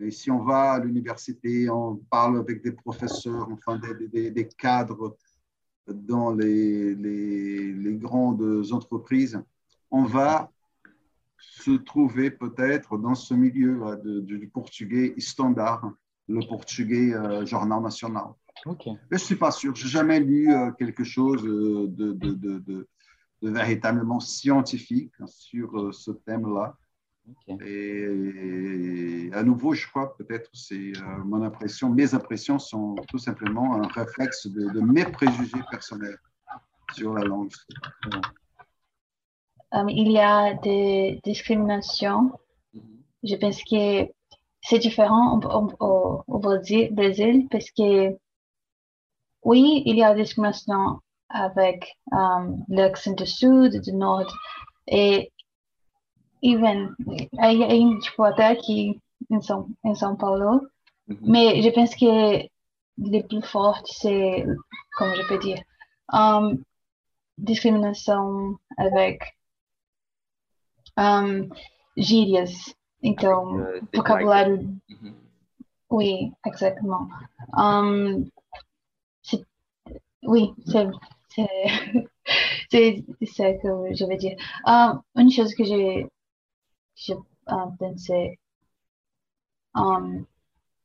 mais 0.00 0.10
si 0.10 0.30
on 0.30 0.42
va 0.42 0.72
à 0.72 0.78
l'université, 0.80 1.68
on 1.70 1.96
parle 2.10 2.38
avec 2.38 2.62
des 2.62 2.72
professeurs, 2.72 3.48
enfin 3.52 3.78
des, 3.78 4.08
des- 4.08 4.30
des 4.30 4.48
cadres 4.48 5.16
dans 5.86 6.32
les, 6.32 6.94
les- 6.94 7.72
les 7.72 7.94
grandes 7.96 8.64
entreprises, 8.72 9.40
on 9.90 10.04
va 10.04 10.50
se 11.38 11.72
trouver 11.72 12.30
peut-être 12.30 12.96
dans 12.98 13.14
ce 13.14 13.34
milieu 13.34 13.80
du 14.22 14.48
portugais 14.48 15.14
standard, 15.18 15.92
le 16.28 16.40
portugais 16.48 17.12
euh, 17.14 17.44
journal 17.44 17.82
national. 17.82 18.28
Ok. 18.66 18.86
Mais 18.86 18.96
je 19.12 19.14
ne 19.14 19.18
suis 19.30 19.36
pas 19.36 19.50
sûr. 19.50 19.74
Je 19.74 19.84
n'ai 19.84 19.90
jamais 19.90 20.20
lu 20.20 20.52
euh, 20.52 20.70
quelque 20.72 21.02
chose 21.04 21.44
euh, 21.44 21.88
de, 21.88 22.12
de- 22.12 22.34
de- 22.34 22.58
de- 22.58 22.88
de 23.42 23.50
véritablement 23.50 24.20
scientifique 24.20 25.14
sur 25.26 25.78
euh, 25.80 25.92
ce 25.92 26.10
thème-là. 26.10 26.76
Et 27.60 29.30
à 29.32 29.42
nouveau, 29.42 29.74
je 29.74 29.86
crois 29.88 30.16
peut-être 30.16 30.50
c'est 30.52 30.92
euh, 30.96 31.18
mon 31.24 31.42
impression, 31.42 31.88
mes 31.90 32.14
impressions 32.14 32.58
sont 32.58 32.94
tout 33.08 33.18
simplement 33.18 33.74
un 33.76 33.86
réflexe 33.88 34.46
de, 34.46 34.70
de 34.70 34.80
mes 34.80 35.04
préjugés 35.04 35.62
personnels 35.70 36.18
sur 36.94 37.14
la 37.14 37.24
langue. 37.24 37.52
Euh, 39.74 39.84
il 39.88 40.10
y 40.10 40.18
a 40.18 40.54
des 40.54 41.20
discriminations. 41.24 42.32
Je 43.22 43.36
pense 43.36 43.62
que 43.62 44.10
c'est 44.62 44.78
différent 44.78 45.38
au, 45.38 45.72
au- 45.78 46.24
au 46.26 46.38
Brésil, 46.38 47.46
parce 47.50 47.70
que 47.70 48.16
oui, 49.44 49.82
il 49.86 49.96
y 49.96 50.02
a 50.02 50.14
des 50.14 50.22
discriminations 50.22 51.00
avec 51.28 51.96
euh, 52.12 52.48
l'accent 52.68 53.12
du 53.12 53.26
sud, 53.26 53.80
du 53.80 53.92
nord 53.92 54.26
et 54.88 55.30
even, 56.42 56.94
il 57.06 57.58
y 57.58 57.64
a 57.64 57.74
une 57.74 57.98
différence 57.98 58.58
qui 58.64 59.00
en 59.30 59.40
São, 59.40 59.68
en 59.84 59.94
São 59.94 60.16
Paulo, 60.16 60.66
mais 61.22 61.62
je 61.62 61.70
pense 61.70 61.94
que 61.94 62.46
les 62.98 63.22
plus 63.22 63.42
fortes, 63.42 63.86
c'est, 63.86 64.44
comment 64.96 65.14
je 65.14 65.22
peux 65.28 65.38
dire, 65.38 65.62
euh, 66.14 66.56
discriminação 67.38 68.58
avec 68.76 69.22
um, 70.96 71.48
gírias. 71.96 72.74
Então, 73.02 73.56
Euh, 73.60 73.80
c'est 73.80 73.96
vocabulário. 73.96 74.56
Mhm. 74.88 75.14
Oui, 75.90 76.32
exactement. 76.44 77.08
Um, 77.56 78.30
c'est- 79.22 79.46
oui, 80.22 80.52
c'est 80.66 80.86
c'est- 82.70 83.04
c'est 83.20 83.26
ça 83.26 83.52
que 83.54 83.94
je 83.94 84.04
veux 84.04 84.16
dire. 84.16 84.36
Um, 84.66 85.00
une 85.16 85.30
chose 85.30 85.54
que 85.54 85.64
j'ai 85.64 86.06
j'ai 87.00 87.14
um, 87.46 87.76
pensé, 87.78 88.38
um, 89.74 90.26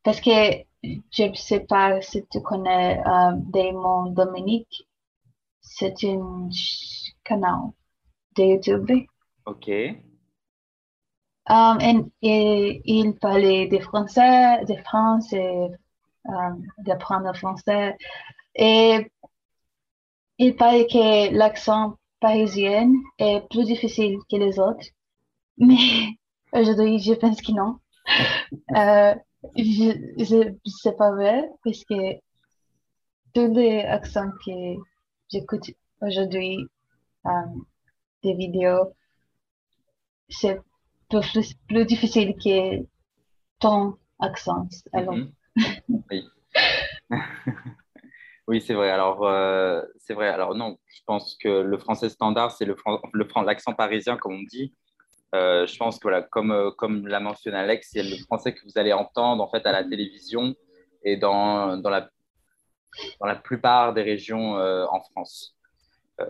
parce 0.04 0.22
que 0.22 0.64
je 1.12 1.24
ne 1.24 1.34
sais 1.34 1.62
pas 1.62 2.02
si 2.02 2.26
tu 2.28 2.42
connais 2.42 3.02
um, 3.06 3.44
Damon 3.52 4.12
Dominique, 4.12 4.88
c'est 5.62 6.04
un 6.06 6.50
canal 7.24 7.72
de 8.36 8.44
YouTube. 8.44 8.92
Ok. 9.46 9.70
Um, 11.48 11.78
et, 11.80 12.12
et 12.22 12.82
il 12.86 13.16
parlait 13.20 13.68
de 13.68 13.80
français, 13.80 14.64
de 14.66 14.76
France 14.84 15.34
et 15.34 15.68
um, 16.26 16.64
d'apprendre 16.80 17.28
le 17.28 17.34
français. 17.34 17.98
Et 18.56 19.12
il 20.38 20.56
parlait 20.56 20.88
que 20.88 21.34
l'accent 21.36 21.98
parisien 22.20 22.92
est 23.20 23.48
plus 23.50 23.66
difficile 23.66 24.20
que 24.30 24.38
les 24.38 24.60
autres. 24.60 24.86
Mais 25.58 26.08
aujourd'hui, 26.52 27.00
je 27.00 27.14
pense 27.14 27.42
que 27.42 27.52
non. 27.52 27.80
Euh, 28.76 29.16
je, 29.56 30.92
pas 30.92 31.12
vrai 31.12 31.50
parce 31.64 31.84
que 31.84 32.16
tous 33.34 33.54
les 33.54 33.82
accents 33.82 34.32
que 34.46 34.52
j'écoute 35.32 35.72
aujourd'hui, 36.02 36.68
um, 37.26 37.66
des 38.24 38.34
vidéos, 38.34 38.94
c'est 40.30 40.60
plus, 41.10 41.54
plus 41.68 41.86
difficile 41.86 42.36
que 42.36 42.86
ton 43.60 43.98
accent. 44.20 44.68
Alors, 44.94 45.16
Mhm. 45.56 46.04
Oui. 46.10 46.28
oui, 48.48 48.62
c'est 48.62 48.74
vrai. 48.74 48.90
Alors, 48.90 49.26
euh, 49.26 49.82
c'est 49.98 50.14
vrai. 50.14 50.28
Alors, 50.28 50.56
non, 50.56 50.78
je 50.88 51.02
pense 51.06 51.38
que 51.42 51.48
le 51.48 51.78
français 51.78 52.10
standard, 52.10 52.52
c'est 52.52 52.66
le, 52.66 52.76
l'accent 53.46 53.74
parisien, 53.74 54.18
comme 54.18 54.34
on 54.34 54.44
dit. 54.44 54.74
Euh, 55.36 55.68
je 55.68 55.78
pense 55.78 55.98
que, 55.98 56.04
voilà, 56.04 56.22
comme, 56.22 56.52
euh, 56.52 56.72
comme 56.72 57.08
l'a 57.08 57.20
mentionné 57.20 57.58
Alex, 57.58 57.90
c'est 57.92 58.04
le 58.04 58.16
français 58.24 58.54
que 58.54 58.62
vous 58.64 58.78
allez 58.78 58.94
entendre 58.94 59.44
en 59.44 59.50
fait 59.50 59.66
à 59.66 59.72
la 59.72 59.84
télévision 59.84 60.56
et 61.04 61.18
dans, 61.18 61.78
dans, 61.78 61.90
la, 61.90 62.10
dans 63.20 63.28
la 63.28 63.36
plupart 63.36 63.94
des 63.94 64.02
régions 64.02 64.58
euh, 64.58 64.86
en 64.90 65.02
France. 65.02 65.56
Euh, 66.22 66.26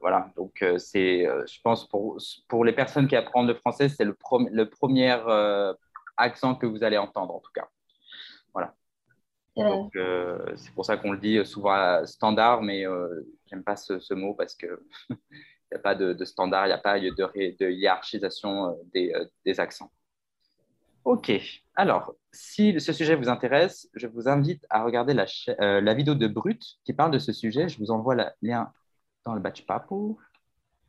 voilà, 0.00 0.30
donc 0.36 0.62
c'est, 0.78 1.24
je 1.24 1.60
pense, 1.62 1.88
pour, 1.88 2.18
pour 2.48 2.64
les 2.64 2.72
personnes 2.74 3.08
qui 3.08 3.16
apprennent 3.16 3.46
le 3.46 3.54
français, 3.54 3.88
c'est 3.88 4.04
le, 4.04 4.12
prom- 4.14 4.48
le 4.52 4.68
premier 4.68 5.16
accent 6.16 6.54
que 6.56 6.66
vous 6.66 6.84
allez 6.84 6.98
entendre, 6.98 7.34
en 7.34 7.40
tout 7.40 7.52
cas. 7.54 7.66
Voilà. 8.52 8.74
c'est 9.56 9.62
vrai. 9.62 9.70
Donc, 9.72 9.92
c'est 10.56 10.74
pour 10.74 10.84
ça 10.84 10.98
qu'on 10.98 11.12
le 11.12 11.18
dit 11.18 11.44
souvent 11.46 12.04
standard, 12.04 12.60
mais 12.60 12.84
j'aime 13.46 13.64
pas 13.64 13.76
ce, 13.76 13.98
ce 13.98 14.12
mot 14.14 14.34
parce 14.34 14.54
que 14.54 14.66
n'y 15.74 15.80
a 15.80 15.82
pas 15.82 15.94
de, 15.94 16.12
de 16.12 16.24
standard, 16.24 16.66
il 16.66 16.70
n'y 16.70 16.74
a 16.74 16.78
pas 16.78 16.98
de, 16.98 17.70
hiérarchisation 17.70 18.70
euh, 18.70 18.72
des, 18.92 19.12
euh, 19.14 19.24
des 19.44 19.60
accents. 19.60 19.90
Ok, 21.04 21.32
alors, 21.76 22.14
si 22.32 22.80
ce 22.80 22.92
sujet 22.92 23.14
vous 23.16 23.28
intéresse, 23.28 23.90
je 23.94 24.06
vous 24.06 24.28
invite 24.28 24.64
à 24.70 24.84
regarder 24.84 25.12
la, 25.12 25.26
euh, 25.60 25.80
la 25.80 25.94
vidéo 25.94 26.14
de 26.14 26.26
Brut 26.28 26.62
qui 26.84 26.92
parle 26.92 27.10
de 27.10 27.18
ce 27.18 27.32
sujet. 27.32 27.68
Je 27.68 27.78
vous 27.78 27.90
envoie 27.90 28.14
le 28.14 28.24
lien 28.42 28.72
dans 29.24 29.34
le 29.34 29.40
batch 29.40 29.66
papo. 29.66 30.18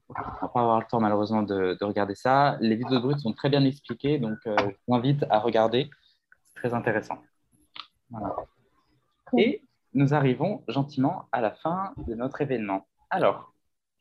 On 0.08 0.14
ne 0.14 0.42
va 0.42 0.48
pas 0.48 0.62
avoir 0.62 0.80
le 0.80 0.86
temps 0.86 1.00
malheureusement 1.02 1.42
de, 1.42 1.76
de 1.80 1.86
regarder 1.86 2.14
ça. 2.14 2.58
Les 2.62 2.76
vidéos 2.76 2.96
de 2.96 3.00
Brut 3.00 3.20
sont 3.20 3.34
très 3.34 3.50
bien 3.50 3.66
expliquées, 3.66 4.20
donc 4.20 4.38
euh, 4.46 4.56
je 4.60 4.76
vous 4.88 4.96
invite 4.96 5.26
à 5.30 5.40
regarder. 5.40 5.90
C'est 6.46 6.60
très 6.60 6.74
intéressant. 6.74 7.18
Voilà. 8.12 8.36
Et 9.38 9.64
nous 9.94 10.14
arrivons 10.14 10.64
gentiment 10.68 11.28
à 11.32 11.42
la 11.42 11.52
fin 11.52 11.94
de 12.06 12.14
notre 12.14 12.42
événement. 12.42 12.86
Alors, 13.10 13.55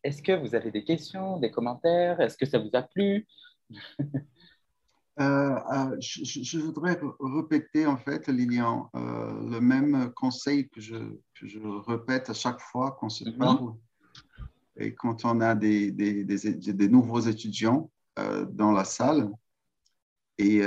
est-ce 0.05 0.23
que 0.23 0.33
vous 0.33 0.55
avez 0.55 0.71
des 0.71 0.85
questions, 0.85 1.39
des 1.39 1.51
commentaires? 1.51 2.21
Est-ce 2.21 2.37
que 2.37 2.47
ça 2.47 2.59
vous 2.59 2.71
a 2.75 2.83
plu? 2.83 3.27
Euh, 5.21 5.55
euh, 5.73 5.97
je, 6.01 6.59
voudrais 6.59 6.99
répéter 7.21 7.87
en 7.87 7.97
fait, 7.97 8.27
Lilian, 8.27 8.91
euh, 8.97 9.49
le 9.49 9.61
même 9.61 10.13
conseil 10.13 10.69
que 10.69 10.81
je, 10.81 10.97
que 11.35 11.47
je 11.47 11.61
répète 11.87 12.31
à 12.31 12.33
chaque 12.33 12.61
fois 12.61 12.91
qu'on 12.99 13.09
se 13.09 13.31
parle 13.31 13.75
et 14.77 14.93
quand 14.93 15.25
on 15.25 15.41
a 15.41 15.55
des, 15.55 15.93
des, 15.93 16.25
des, 16.25 16.57
des 16.57 16.89
nouveaux 16.89 17.21
étudiants 17.21 17.93
dans 18.51 18.73
la 18.73 18.83
salle. 18.83 19.31
Et 20.39 20.63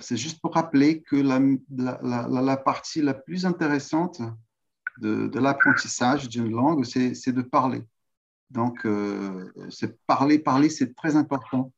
c'est 0.00 0.16
juste 0.16 0.40
pour 0.40 0.54
rappeler 0.54 1.02
que 1.02 1.16
la, 1.16 1.38
la, 1.68 2.00
la, 2.02 2.40
la 2.40 2.56
partie 2.56 3.02
la 3.02 3.12
plus 3.12 3.44
intéressante 3.44 4.22
de, 5.02 5.26
de 5.26 5.38
l'apprentissage 5.38 6.26
d'une 6.26 6.50
langue, 6.50 6.86
c'est 6.86 7.32
de 7.32 7.42
parler. 7.42 7.82
Donc, 8.50 8.84
euh, 8.84 9.52
parler, 10.06 10.38
parler, 10.38 10.68
c'est 10.68 10.94
très 10.94 11.16
important 11.16 11.72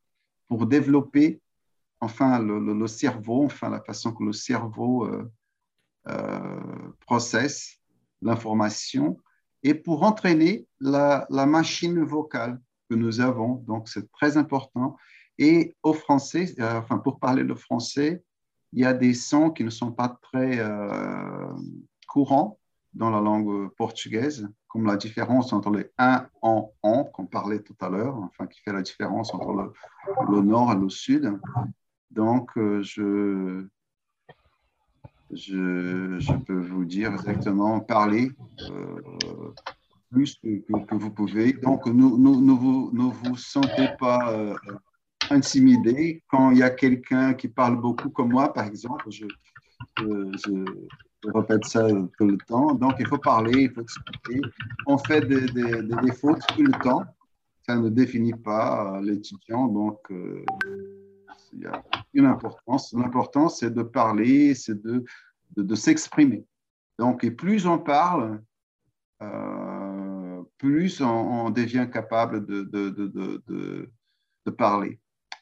pour 0.48 0.66
développer 0.66 1.40
enfin 2.02 2.40
le, 2.40 2.86
cerveau, 2.88 3.44
enfin 3.44 3.70
la 3.70 3.80
façon 3.80 4.12
que 4.12 4.24
le 4.24 4.32
cerveau 4.32 5.06
euh, 5.06 5.30
euh, 6.08 6.92
processe 7.00 7.78
l'information 8.20 9.18
et 9.62 9.72
pour 9.74 10.02
entraîner 10.02 10.66
la, 10.80 11.26
machine 11.30 12.02
vocale 12.02 12.60
que 12.90 12.96
nous 12.96 13.20
avons. 13.20 13.64
Donc, 13.68 13.88
c'est 13.88 14.10
très 14.10 14.36
important. 14.36 14.96
Et 15.38 15.76
au 15.84 15.92
français, 15.92 16.54
euh, 16.58 16.80
enfin, 16.80 16.98
pour 16.98 17.20
parler 17.20 17.44
le 17.44 17.54
français, 17.54 18.24
il 18.72 18.80
y 18.80 18.84
a 18.84 18.94
des 18.94 19.14
sons 19.14 19.50
qui 19.50 19.62
ne 19.62 19.70
sont 19.70 19.92
pas 19.92 20.18
très 20.22 20.58
courants 22.08 22.58
dans 22.95 23.11
la 23.11 23.20
langue 23.20 23.68
portugaise, 23.74 24.49
comme 24.68 24.86
la 24.86 24.97
différence 24.97 25.53
entre 25.53 25.70
les 25.70 25.86
un, 25.99 26.26
en, 26.43 26.72
en, 26.82 27.05
qu'on 27.05 27.26
parlait 27.26 27.61
tout 27.61 27.76
à 27.80 27.88
l'heure, 27.88 28.16
enfin, 28.16 28.47
qui 28.47 28.61
fait 28.61 28.72
la 28.72 28.82
différence 28.82 29.32
entre 29.34 29.72
le, 30.30 30.40
nord 30.40 30.72
et 30.72 30.76
le 30.76 30.88
sud. 30.88 31.38
Donc, 32.11 32.51
euh, 32.57 32.82
je, 32.82 33.66
je, 35.30 36.36
peux 36.47 36.61
vous 36.61 36.84
dire 36.84 37.12
exactement, 37.12 37.80
parler 37.80 38.30
euh, 38.70 39.53
plus 40.11 40.38
que, 40.43 40.84
que- 40.84 40.95
vous 40.95 41.11
pouvez. 41.11 41.55
Donc, 41.55 41.86
ne, 41.86 41.93
ne, 41.93 42.36
ne 42.40 42.53
vous, 42.53 42.90
ne 42.93 43.05
vous 43.05 43.36
sentez 43.36 43.88
pas 43.99 44.30
euh, 44.32 44.55
intimidé 45.30 46.22
quand 46.28 46.51
il 46.51 46.59
y 46.59 46.62
a 46.62 46.70
quelqu'un 46.70 47.32
qui 47.32 47.49
parle 47.49 47.80
beaucoup 47.80 48.11
comme 48.11 48.32
moi, 48.32 48.53
par 48.53 48.66
exemple. 48.66 49.11
Je 49.11 49.26
répète 51.30 51.64
ça 51.64 51.88
tout 51.88 52.26
le 52.26 52.38
temps. 52.46 52.74
Donc, 52.74 52.94
il 52.98 53.06
faut 53.06 53.18
parler, 53.18 53.64
il 53.64 53.72
faut 53.72 53.82
expliquer. 53.82 54.40
On 54.86 54.98
fait 54.98 55.20
des, 55.22 55.46
des, 55.46 56.12
fautes 56.12 56.42
tout 56.54 56.62
le 56.62 56.72
temps. 56.82 57.04
Ça 57.66 57.76
ne 57.76 57.88
définit 57.88 58.34
pas 58.34 59.00
l'étudiant. 59.00 59.68
Donc, 59.68 59.98
euh, 60.10 60.44
il 61.52 61.60
y 61.60 61.66
a 61.66 61.82
une 62.14 62.26
importance. 62.26 62.92
L'important, 62.92 63.48
c'est 63.48 63.72
de 63.72 63.82
parler, 63.82 64.54
c'est 64.54 64.80
de, 64.82 65.04
de, 65.56 65.74
s'exprimer. 65.74 66.44
Donc, 66.98 67.24
et 67.24 67.30
plus 67.30 67.66
on 67.66 67.78
parle, 67.78 68.42
euh, 69.22 70.42
plus 70.58 71.00
on, 71.00 71.50
devient 71.50 71.88
capable 71.92 72.46
de, 72.46 72.62
de, 72.62 72.90
de, 74.44 74.50
parler. 74.50 74.98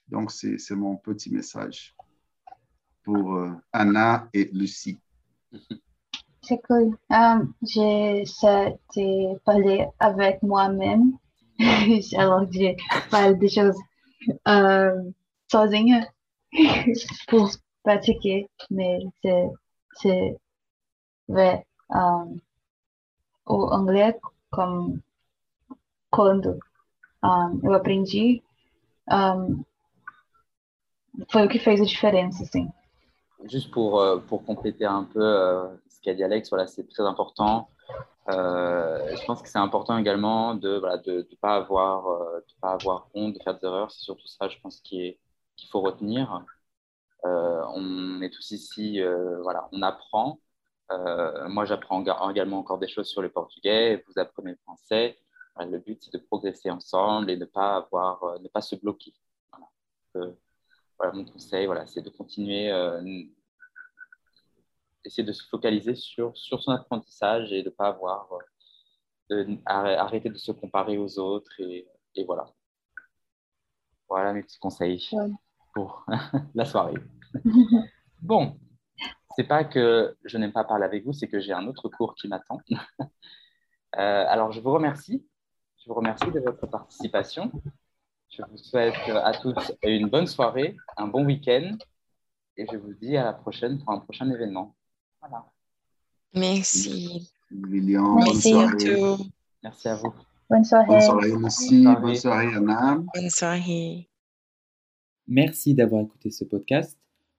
Donc, 0.09 0.31
c'est 0.31 0.59
c'est 0.59 0.77
mon 0.77 0.97
petit 0.97 1.33
message 1.33 1.97
pour 3.03 3.37
euh, 3.37 3.51
Anna 3.73 4.29
et 4.33 4.51
Lucie. 4.53 5.01
C'est 6.43 6.61
cool. 6.63 6.97
Euh, 7.13 7.45
J'essaie 7.63 8.79
de 8.97 9.39
parler 9.41 9.87
avec 9.99 10.43
moi-même. 10.43 11.19
Alors, 12.17 12.51
je 12.51 12.75
parle 13.11 13.39
des 13.39 13.49
choses 13.49 13.79
euh, 14.49 15.03
sozinha 15.51 16.07
pour 17.29 17.51
pratiquer, 17.83 18.49
mais 18.71 18.99
c'est 19.23 20.37
vrai. 21.29 21.67
Euh, 21.93 22.37
o 23.47 23.67
anglais, 23.73 24.17
comme 24.51 25.01
quando 26.11 26.59
um, 27.23 27.61
eu 27.63 27.75
aprendi, 27.75 28.43
um, 29.11 29.65
foi 31.31 31.45
o 31.45 31.49
que 31.49 31.59
fez 31.59 31.81
a 31.81 31.85
diferença, 31.85 32.43
assim. 32.45 32.71
Juste 33.45 33.71
pour, 33.71 34.01
euh, 34.01 34.19
pour 34.19 34.45
compléter 34.45 34.85
un 34.85 35.05
peu 35.05 35.23
euh, 35.23 35.67
ce 35.89 36.01
qu'a 36.01 36.15
dit 36.15 36.23
Alex, 36.23 36.51
voilà, 36.51 36.67
c'est 36.67 36.87
très 36.89 37.05
important. 37.05 37.71
Euh, 38.29 39.17
je 39.17 39.25
pense 39.25 39.41
que 39.43 39.49
c'est 39.49 39.59
important 39.59 39.97
également 39.97 40.55
de 40.55 40.75
ne 40.75 40.79
voilà, 40.79 40.99
de, 40.99 41.27
pas 41.41 41.57
avoir, 41.57 42.05
pas 42.61 42.73
avoir 42.73 43.09
honte 43.15 43.35
de 43.35 43.43
faire 43.43 43.59
des 43.59 43.67
erreurs. 43.67 43.91
C'est 43.91 44.03
surtout 44.03 44.27
ça, 44.27 44.49
je 44.49 44.59
pense, 44.61 44.81
qu'il 44.81 45.17
faut 45.71 45.81
retenir. 45.81 46.45
On 47.25 48.21
est 48.23 48.31
tous 48.31 48.51
ici, 48.53 49.01
voilà, 49.43 49.69
on 49.73 49.83
apprend. 49.83 50.39
Moi, 51.49 51.65
j'apprends 51.65 52.03
ga- 52.03 52.21
également 52.31 52.59
encore 52.59 52.79
des 52.79 52.89
choses 52.89 53.09
sur 53.09 53.23
le 53.23 53.31
portugais. 53.31 54.05
Vous 54.07 54.21
apprenez 54.21 54.53
le 54.53 54.59
français. 54.65 55.19
Le 55.59 55.79
but, 55.79 55.99
c'est 56.03 56.13
de 56.13 56.19
progresser 56.19 56.71
ensemble 56.71 57.31
et 57.31 57.37
ne 57.37 57.45
pas 57.47 57.77
avoir, 57.77 58.39
ne 58.41 58.49
pas 58.49 58.61
se 58.61 58.77
bloquer. 58.77 59.13
Voilà. 60.15 60.33
Voilà, 61.01 61.15
mon 61.15 61.25
conseil, 61.25 61.65
voilà, 61.65 61.87
c'est 61.87 62.03
de 62.03 62.11
continuer, 62.11 62.71
euh, 62.71 63.01
essayer 65.03 65.27
de 65.27 65.33
se 65.33 65.49
focaliser 65.49 65.95
sur, 65.95 66.37
sur 66.37 66.63
son 66.63 66.73
apprentissage 66.73 67.51
et 67.55 67.63
de 67.63 67.71
ne 67.71 67.75
pas 67.75 67.89
avoir, 67.89 68.29
euh, 69.31 69.45
de 69.45 69.55
arr- 69.65 69.97
arrêter 69.97 70.29
de 70.29 70.37
se 70.37 70.53
comparer 70.53 70.99
aux 70.99 71.19
autres 71.19 71.59
et, 71.59 71.89
et 72.17 72.25
voilà. 72.25 72.45
Voilà 74.11 74.35
mes 74.35 74.43
petits 74.43 74.59
conseils 74.59 75.09
pour 75.73 76.05
la 76.55 76.67
soirée. 76.67 76.95
Bon, 78.23 78.59
c'est 79.35 79.45
pas 79.49 79.65
que 79.65 80.15
je 80.27 80.37
n'aime 80.37 80.53
pas 80.53 80.65
parler 80.65 80.85
avec 80.85 81.07
vous, 81.07 81.15
c'est 81.15 81.27
que 81.27 81.41
j'ai 81.41 81.55
un 81.55 81.67
autre 81.67 81.89
cours 81.89 82.15
qui 82.15 82.29
m'attend. 82.29 82.61
Euh, 83.97 84.25
alors, 84.29 84.53
je 84.53 84.61
vous 84.61 84.71
remercie. 84.71 85.27
Je 85.79 85.89
vous 85.89 85.95
remercie 85.95 86.31
de 86.31 86.39
votre 86.39 86.65
participation. 86.69 87.51
Je 88.31 88.43
vous 88.49 88.57
souhaite 88.59 88.95
à 89.09 89.33
tous 89.33 89.73
une 89.83 90.09
bonne 90.09 90.29
soirée, 90.29 90.77
un 90.97 91.09
bon 91.09 91.25
week-end 91.25 91.77
et 92.57 92.65
je 92.71 92.77
vous 92.77 92.95
dis 92.95 93.17
à 93.17 93.25
la 93.25 93.33
prochaine 93.33 93.79
pour 93.79 93.91
un 93.93 93.99
prochain 93.99 94.31
événement. 94.31 94.77
Voilà. 95.21 95.51
Merci. 96.35 97.33
Lilian, 97.51 98.15
Merci 98.17 98.53
bonne 98.53 98.63
à 98.63 98.79
soirée. 98.79 99.17
Merci 99.65 99.89
à 99.89 99.97
vous. 99.97 100.15
Bonne 100.49 100.63
soirée. 100.65 100.87
Bonne 100.87 101.01
soirée, 101.01 101.33
Lucie. 101.33 101.85
Bonne 101.85 102.15
soirée, 102.15 102.55
Anna. 102.55 103.03
Bonne 103.15 103.31
soirée. 103.31 104.09
Merci 105.27 105.75
d'avoir 105.75 106.03
écouté 106.03 106.31
ce 106.31 106.45
podcast. 106.45 106.97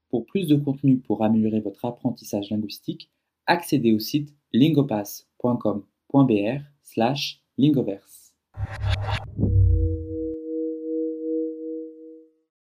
Pour 0.09 0.25
plus 0.25 0.47
de 0.47 0.57
contenu 0.57 0.97
pour 0.97 1.23
améliorer 1.23 1.61
votre 1.61 1.85
apprentissage 1.85 2.49
linguistique, 2.49 3.09
accédez 3.45 3.93
au 3.93 3.99
site 3.99 4.35
lingopass.com.br 4.51 6.61
slash 6.83 7.41
lingoverse. 7.57 8.33